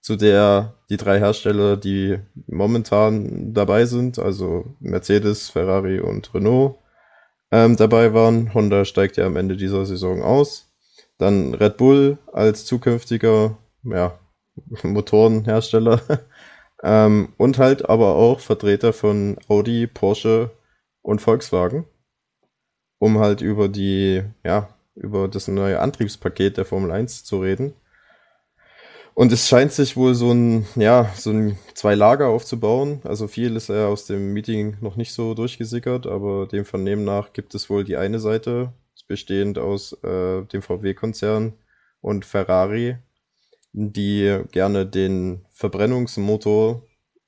[0.00, 6.76] zu der die drei Hersteller, die momentan dabei sind, also Mercedes, Ferrari und Renault,
[7.52, 8.52] ähm, dabei waren.
[8.52, 10.72] Honda steigt ja am Ende dieser Saison aus.
[11.18, 14.18] Dann Red Bull als zukünftiger ja,
[14.82, 16.00] Motorenhersteller.
[16.82, 20.50] ähm, und halt aber auch Vertreter von Audi, Porsche
[21.02, 21.84] und Volkswagen,
[22.98, 27.74] um halt über die, ja, über das neue Antriebspaket der Formel 1 zu reden.
[29.14, 33.00] Und es scheint sich wohl so ein, ja, so ein zwei Lager aufzubauen.
[33.04, 37.32] Also viel ist ja aus dem Meeting noch nicht so durchgesickert, aber dem Vernehmen nach
[37.34, 38.72] gibt es wohl die eine Seite,
[39.08, 41.52] bestehend aus äh, dem VW-Konzern
[42.00, 42.96] und Ferrari,
[43.72, 46.82] die gerne den Verbrennungsmotor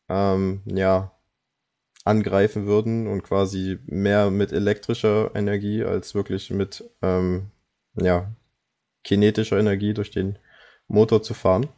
[0.08, 1.13] ähm, ja,
[2.04, 7.50] angreifen würden und quasi mehr mit elektrischer Energie als wirklich mit ähm,
[7.96, 8.30] ja,
[9.02, 10.38] kinetischer Energie durch den
[10.86, 11.68] Motor zu fahren.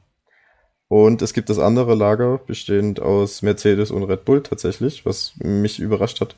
[0.88, 5.80] Und es gibt das andere Lager, bestehend aus Mercedes und Red Bull tatsächlich, was mich
[5.80, 6.36] überrascht hat,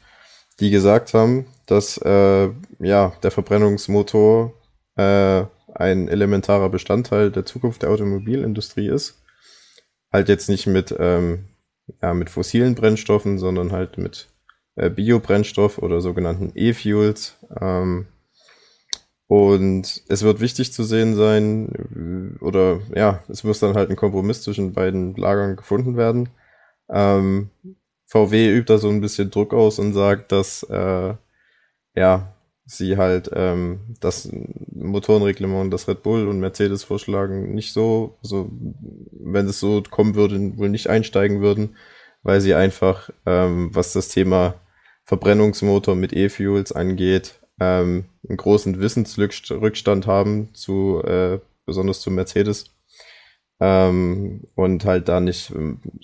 [0.61, 4.55] die gesagt haben, dass äh, ja, der Verbrennungsmotor
[4.97, 9.23] äh, ein elementarer Bestandteil der Zukunft der Automobilindustrie ist.
[10.11, 11.45] Halt jetzt nicht mit ähm,
[12.03, 14.29] ja, mit fossilen Brennstoffen, sondern halt mit
[14.77, 17.37] äh, Biobrennstoff oder sogenannten E-Fuels.
[17.61, 18.07] Ähm,
[19.27, 24.43] und es wird wichtig zu sehen sein, oder ja, es muss dann halt ein Kompromiss
[24.43, 26.31] zwischen beiden Lagern gefunden werden.
[26.89, 27.51] Ähm,
[28.07, 31.15] VW übt da so ein bisschen Druck aus und sagt, dass äh,
[31.95, 32.35] ja,
[32.69, 34.31] sie halt ähm, das
[34.75, 38.51] Motorenreglement, das Red Bull und Mercedes vorschlagen, nicht so, also
[39.11, 41.77] wenn es so kommen würde, wohl nicht einsteigen würden,
[42.23, 44.55] weil sie einfach, ähm, was das Thema
[45.05, 52.67] Verbrennungsmotor mit E-Fuels angeht, ähm, einen großen Wissensrückstand haben zu äh, besonders zu Mercedes.
[53.61, 55.53] Ähm, und halt da nicht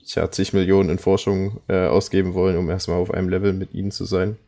[0.06, 3.90] ja, zig Millionen in Forschung äh, ausgeben wollen, um erstmal auf einem Level mit ihnen
[3.90, 4.38] zu sein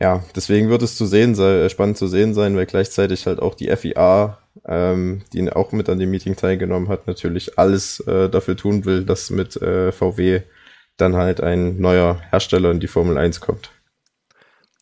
[0.00, 3.40] ja, deswegen wird es zu sehen sein, äh, spannend zu sehen sein, weil gleichzeitig halt
[3.40, 8.28] auch die FIA, ähm, die auch mit an dem Meeting teilgenommen hat, natürlich alles äh,
[8.28, 10.42] dafür tun will, dass mit äh, VW
[10.96, 13.70] dann halt ein neuer Hersteller in die Formel 1 kommt.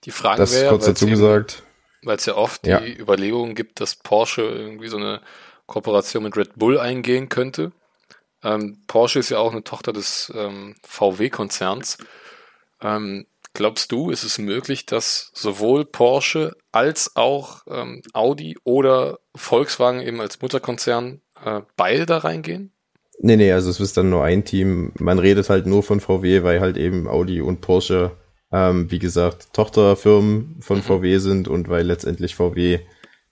[0.04, 1.62] Die Frage das wäre, kurz dazu gesagt,
[2.02, 2.80] weil es ja oft ja.
[2.80, 5.20] die Überlegungen gibt, dass Porsche irgendwie so eine
[5.66, 7.72] Kooperation mit Red Bull eingehen könnte.
[8.42, 11.98] Ähm, Porsche ist ja auch eine Tochter des ähm, VW-Konzerns.
[12.82, 20.00] Ähm, glaubst du, ist es möglich, dass sowohl Porsche als auch ähm, Audi oder Volkswagen
[20.00, 22.72] eben als Mutterkonzern äh, beide da reingehen?
[23.20, 24.92] Nee, nee, also es ist dann nur ein Team.
[24.98, 28.10] Man redet halt nur von VW, weil halt eben Audi und Porsche,
[28.52, 30.82] ähm, wie gesagt, Tochterfirmen von mhm.
[30.82, 32.80] VW sind und weil letztendlich VW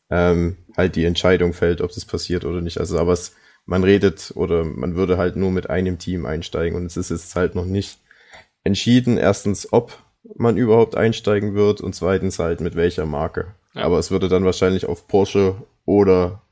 [0.08, 2.78] ähm, halt die Entscheidung fällt, ob das passiert oder nicht.
[2.78, 3.34] Also aber es,
[3.66, 7.34] man redet oder man würde halt nur mit einem Team einsteigen und es ist jetzt
[7.34, 7.98] halt noch nicht
[8.64, 9.98] entschieden, erstens, ob
[10.36, 13.54] man überhaupt einsteigen wird und zweitens halt mit welcher Marke.
[13.74, 13.84] Ja.
[13.84, 16.42] Aber es würde dann wahrscheinlich auf Porsche oder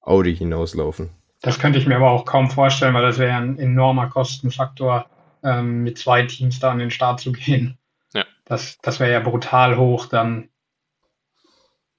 [0.00, 1.10] Audi hinauslaufen.
[1.40, 5.06] Das könnte ich mir aber auch kaum vorstellen, weil das wäre ein enormer Kostenfaktor,
[5.44, 7.78] ähm, mit zwei Teams da an den Start zu gehen.
[8.12, 8.24] Ja.
[8.44, 10.48] Das, das wäre ja brutal hoch dann.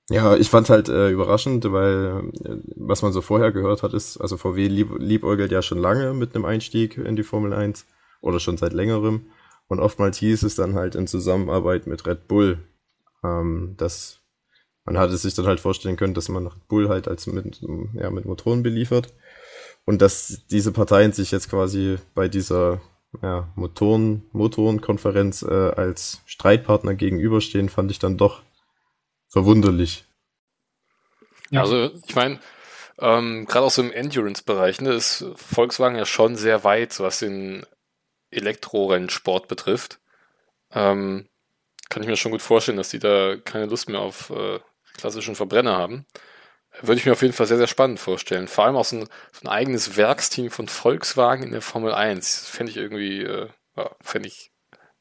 [0.09, 4.17] Ja, ich fand halt äh, überraschend, weil äh, was man so vorher gehört hat, ist,
[4.17, 7.85] also VW lieb, liebäugelt ja schon lange mit einem Einstieg in die Formel 1
[8.21, 9.27] oder schon seit längerem.
[9.69, 12.59] Und oftmals hieß es dann halt in Zusammenarbeit mit Red Bull,
[13.23, 14.19] ähm, dass
[14.83, 17.61] man hatte sich dann halt vorstellen können, dass man Red Bull halt als mit,
[17.93, 19.13] ja, mit Motoren beliefert.
[19.85, 22.81] Und dass diese Parteien sich jetzt quasi bei dieser
[23.21, 28.41] ja, Motoren, Motorenkonferenz äh, als Streitpartner gegenüberstehen, fand ich dann doch
[29.27, 30.05] verwunderlich.
[31.51, 31.61] Ja.
[31.61, 32.39] Also ich meine,
[32.99, 37.65] ähm, gerade auch so im Endurance-Bereich ne, ist Volkswagen ja schon sehr weit, was den
[38.31, 39.99] Elektrorennsport betrifft.
[40.71, 41.27] Ähm,
[41.89, 44.59] kann ich mir schon gut vorstellen, dass die da keine Lust mehr auf äh,
[44.95, 46.05] klassischen Verbrenner haben.
[46.81, 48.47] Würde ich mir auf jeden Fall sehr, sehr spannend vorstellen.
[48.47, 52.47] Vor allem auch so ein, so ein eigenes Werksteam von Volkswagen in der Formel 1.
[52.47, 54.51] Fände ich irgendwie, äh, ja, fände ich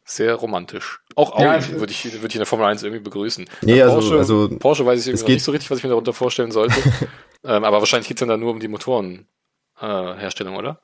[0.05, 1.01] sehr romantisch.
[1.15, 3.49] Auch Audi ja, würde ich, würde ich in der Formel 1 irgendwie begrüßen.
[3.61, 6.15] Nee, also, Porsche, also, Porsche weiß ich irgendwie nicht so richtig, was ich mir darunter
[6.15, 6.81] vorstellen sollte.
[7.45, 10.81] ähm, aber wahrscheinlich geht es dann da nur um die Motorenherstellung, äh, oder?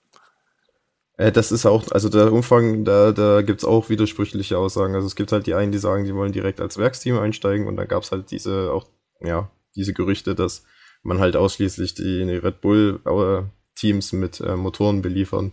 [1.16, 4.94] Äh, das ist auch, also der Umfang, da, da gibt's auch widersprüchliche Aussagen.
[4.94, 7.76] Also es gibt halt die einen, die sagen, die wollen direkt als Werksteam einsteigen und
[7.76, 8.86] dann gab's halt diese auch,
[9.20, 10.64] ja, diese Gerüchte, dass
[11.02, 13.42] man halt ausschließlich die, die Red Bull äh,
[13.78, 15.52] Teams mit äh, Motoren beliefern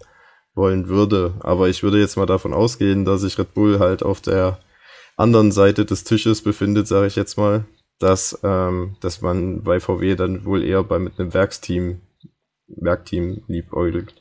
[0.53, 1.33] wollen würde.
[1.41, 4.59] Aber ich würde jetzt mal davon ausgehen, dass sich Red Bull halt auf der
[5.17, 7.65] anderen Seite des Tisches befindet, sage ich jetzt mal,
[7.99, 12.01] dass, ähm, dass man bei VW dann wohl eher bei mit einem Werksteam,
[12.67, 14.20] Werkteam liebäugelt.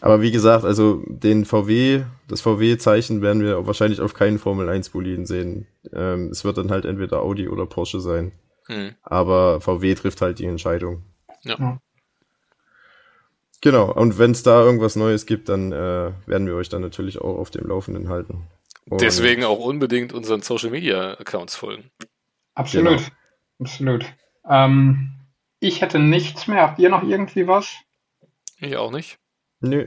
[0.00, 4.90] Aber wie gesagt, also den VW, das VW-Zeichen werden wir wahrscheinlich auf keinen Formel 1
[4.90, 5.66] Boliden sehen.
[5.92, 8.32] Ähm, es wird dann halt entweder Audi oder Porsche sein.
[8.66, 8.94] Hm.
[9.02, 11.02] Aber VW trifft halt die Entscheidung.
[11.42, 11.80] Ja.
[13.60, 17.18] Genau, und wenn es da irgendwas Neues gibt, dann äh, werden wir euch dann natürlich
[17.18, 18.46] auch auf dem Laufenden halten.
[18.88, 21.90] Und Deswegen auch unbedingt unseren Social Media Accounts folgen.
[22.54, 23.10] Absolut, genau.
[23.60, 24.06] absolut.
[24.48, 25.12] Ähm,
[25.60, 26.62] ich hätte nichts mehr.
[26.62, 27.74] Habt ihr noch irgendwie was?
[28.58, 29.19] Ich auch nicht.
[29.60, 29.86] Nö.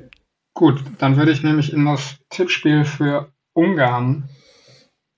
[0.54, 4.30] Gut, dann würde ich nämlich in das Tippspiel für Ungarn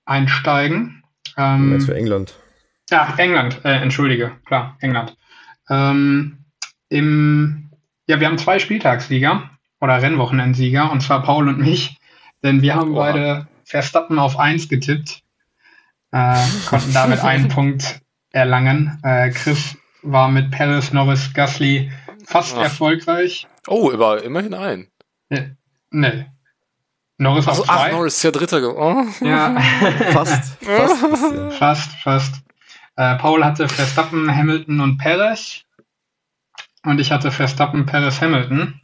[0.06, 1.02] einsteigen.
[1.36, 2.34] Ähm, Jetzt für England.
[2.90, 5.16] Ja, England, äh, entschuldige, klar, England.
[5.68, 6.44] Ähm,
[6.88, 7.70] im,
[8.06, 9.50] ja, wir haben zwei Spieltagssieger
[9.80, 11.98] oder Rennwochenendsieger, und zwar Paul und mich,
[12.42, 13.12] denn wir haben Oha.
[13.12, 15.22] beide Verstappen auf 1 getippt,
[16.12, 16.38] äh,
[16.68, 18.00] konnten damit einen Punkt
[18.30, 19.00] erlangen.
[19.02, 21.90] Äh, Chris war mit Paris, Norris, Gasly
[22.26, 22.62] fast Ach.
[22.62, 23.46] erfolgreich.
[23.66, 24.88] Oh, aber immerhin ein.
[25.28, 25.52] Nee.
[25.90, 26.26] nee.
[27.18, 27.88] Norris also, auf zwei.
[27.88, 29.14] Ach, Norris ist ja Dritter geworden.
[29.20, 29.24] Oh.
[29.24, 29.58] Ja.
[30.12, 30.56] fast.
[30.62, 31.92] Fast, fast.
[32.02, 32.34] fast.
[32.96, 35.62] Äh, Paul hatte Verstappen, Hamilton und Perez.
[36.84, 38.80] Und ich hatte Verstappen, Perez, Hamilton.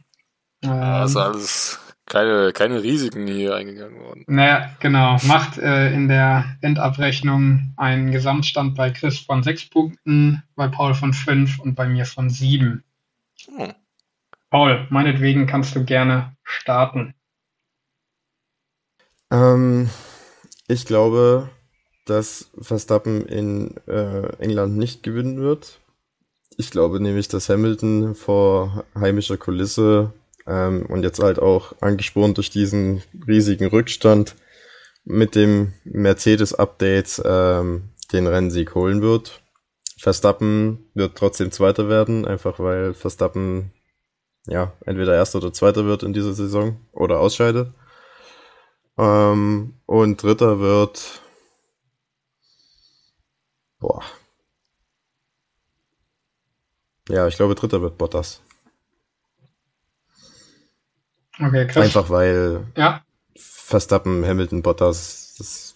[0.63, 4.23] Ähm, also alles keine, keine Risiken hier eingegangen worden.
[4.27, 5.17] Naja, genau.
[5.23, 11.13] Macht äh, in der Endabrechnung einen Gesamtstand bei Chris von sechs Punkten, bei Paul von
[11.13, 12.83] fünf und bei mir von sieben.
[13.47, 13.73] Hm.
[14.49, 17.15] Paul, meinetwegen kannst du gerne starten.
[19.31, 19.89] Ähm,
[20.67, 21.49] ich glaube,
[22.05, 25.79] dass Verstappen in äh, England nicht gewinnen wird.
[26.57, 30.13] Ich glaube nämlich, dass Hamilton vor heimischer Kulisse
[30.45, 34.35] ähm, und jetzt halt auch angespornt durch diesen riesigen Rückstand
[35.03, 39.42] mit dem Mercedes-Update ähm, den Rennsieg holen wird.
[40.03, 43.71] Verstappen wird trotzdem Zweiter werden, einfach weil Verstappen
[44.45, 47.73] ja, entweder Erster oder Zweiter wird in dieser Saison oder ausscheidet.
[48.97, 51.21] Ähm, und Dritter wird.
[53.79, 54.03] Boah.
[57.07, 58.41] Ja, ich glaube, Dritter wird Bottas.
[61.39, 61.85] Okay, krass.
[61.85, 63.05] Einfach weil ja.
[63.37, 65.72] Verstappen, Hamilton, Bottas, das,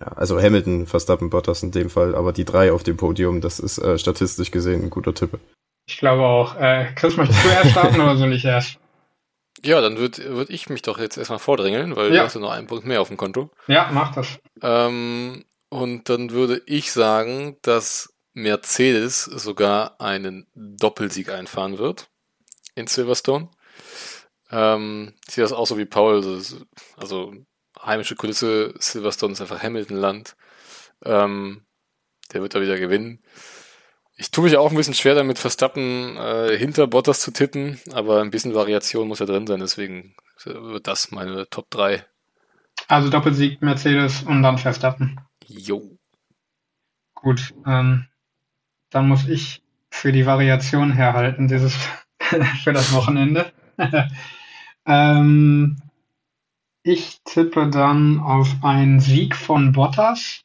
[0.00, 3.58] ja, also Hamilton, Verstappen, Bottas in dem Fall, aber die drei auf dem Podium, das
[3.60, 5.38] ist äh, statistisch gesehen ein guter Tipp.
[5.86, 6.56] Ich glaube auch.
[6.56, 8.78] Äh, Chris, möchtest du erst starten oder soll ich erst?
[9.64, 12.20] Ja, dann würde würd ich mich doch jetzt erstmal vordrängeln, weil Ja.
[12.20, 13.50] du hast ja noch einen Punkt mehr auf dem Konto.
[13.66, 14.38] Ja, mach das.
[14.62, 22.08] Ähm, und dann würde ich sagen, dass Mercedes sogar einen Doppelsieg einfahren wird
[22.76, 23.48] in Silverstone.
[24.50, 26.22] Ähm, ich sehe das auch so wie Paul.
[26.96, 27.34] Also
[27.84, 30.36] heimische Kulisse, Silverstone ist einfach Hamilton-Land.
[31.04, 31.62] Ähm,
[32.32, 33.22] der wird da wieder gewinnen.
[34.16, 38.20] Ich tue mich auch ein bisschen schwer damit, Verstappen äh, hinter Bottas zu tippen, aber
[38.20, 42.04] ein bisschen Variation muss ja drin sein, deswegen wird das meine Top 3.
[42.88, 45.20] Also Doppelsieg Mercedes und dann Verstappen.
[45.46, 45.98] Jo.
[47.14, 48.06] Gut, ähm,
[48.90, 51.76] dann muss ich für die Variation herhalten, dieses
[52.62, 53.52] für das Wochenende.
[54.86, 55.76] ähm,
[56.90, 60.40] ich tippe dann auf einen Sieg von Bottas.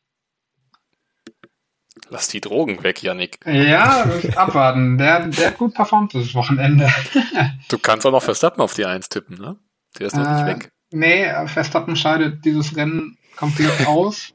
[2.10, 3.40] Lass die Drogen weg, Yannick.
[3.46, 4.04] Ja,
[4.36, 4.98] abwarten.
[4.98, 6.90] Der, der hat gut performt dieses Wochenende.
[7.70, 9.58] Du kannst auch noch Verstappen auf die 1 tippen, ne?
[9.98, 10.72] Der ist noch Äh, nicht weg.
[10.92, 14.34] Nee, Verstappen scheidet dieses Rennen komplett aus.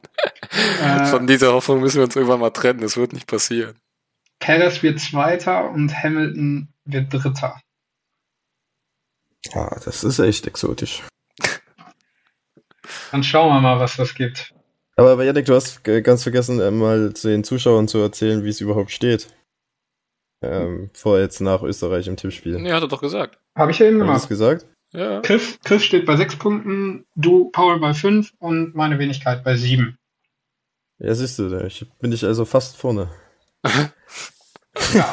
[0.82, 2.80] äh, Von dieser Hoffnung müssen wir uns irgendwann mal trennen.
[2.80, 3.78] Das wird nicht passieren.
[4.40, 7.60] Perez wird Zweiter und Hamilton wird Dritter.
[9.52, 11.02] Ja, das ist echt exotisch.
[13.12, 14.54] Dann schauen wir mal, was das gibt.
[14.96, 18.48] Aber, aber Janik, du hast ganz vergessen, äh, mal zu den Zuschauern zu erzählen, wie
[18.48, 19.28] es überhaupt steht.
[20.42, 22.58] Ähm, vor jetzt nach Österreich im Tippspiel.
[22.58, 23.38] Nee, hat er doch gesagt.
[23.56, 24.28] Habe ich ja eben Hast du gemacht.
[24.28, 24.66] gesagt?
[24.92, 25.20] Ja.
[25.20, 29.98] Chris, Chris steht bei sechs Punkten, du, Paul, bei fünf und meine Wenigkeit bei sieben.
[30.98, 33.10] Ja, siehst du, da ich, bin ich also fast vorne.
[34.94, 35.12] Ja.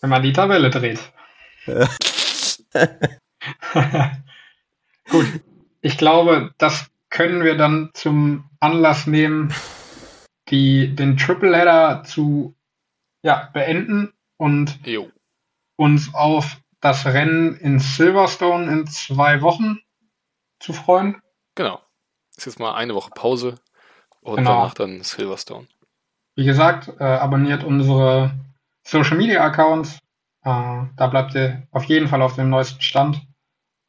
[0.00, 1.00] Wenn man die Tabelle dreht.
[1.66, 1.88] Ja.
[5.10, 5.26] Gut,
[5.80, 9.52] ich glaube, das können wir dann zum Anlass nehmen,
[10.48, 12.54] die, den Triple Header zu
[13.22, 15.10] ja, beenden und Jo.
[15.76, 19.78] uns auf das Rennen in Silverstone in zwei Wochen
[20.60, 21.20] zu freuen.
[21.54, 21.80] Genau.
[22.36, 23.56] Ist jetzt mal eine Woche Pause
[24.20, 24.50] und Genau.
[24.50, 25.66] danach dann Silverstone.
[26.36, 28.30] Wie gesagt, äh, abonniert unsere
[28.84, 29.98] Social Media Accounts.
[30.44, 33.20] Äh, da bleibt ihr auf jeden Fall auf dem neuesten Stand.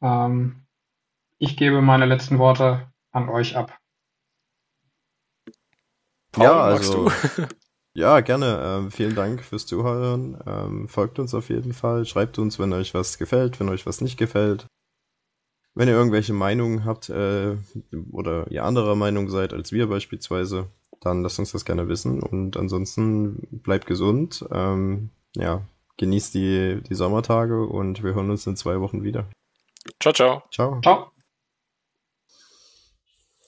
[0.02, 0.66] Ähm,
[1.40, 3.76] ich gebe meine letzten Worte an euch ab.
[6.32, 7.10] Paul, ja, also,
[7.94, 8.60] ja, gerne.
[8.62, 10.40] Ähm, vielen Dank fürs Zuhören.
[10.46, 12.04] Ähm, folgt uns auf jeden Fall.
[12.04, 14.66] Schreibt uns, wenn euch was gefällt, wenn euch was nicht gefällt.
[15.74, 17.56] Wenn ihr irgendwelche Meinungen habt äh,
[18.12, 20.66] oder ihr anderer Meinung seid als wir beispielsweise,
[21.00, 22.22] dann lasst uns das gerne wissen.
[22.22, 24.44] Und ansonsten bleibt gesund.
[24.52, 25.62] Ähm, ja,
[25.96, 29.26] genießt die, die Sommertage und wir hören uns in zwei Wochen wieder.
[30.00, 30.42] Ciao, ciao.
[30.50, 30.80] Ciao.
[30.82, 31.10] Ciao.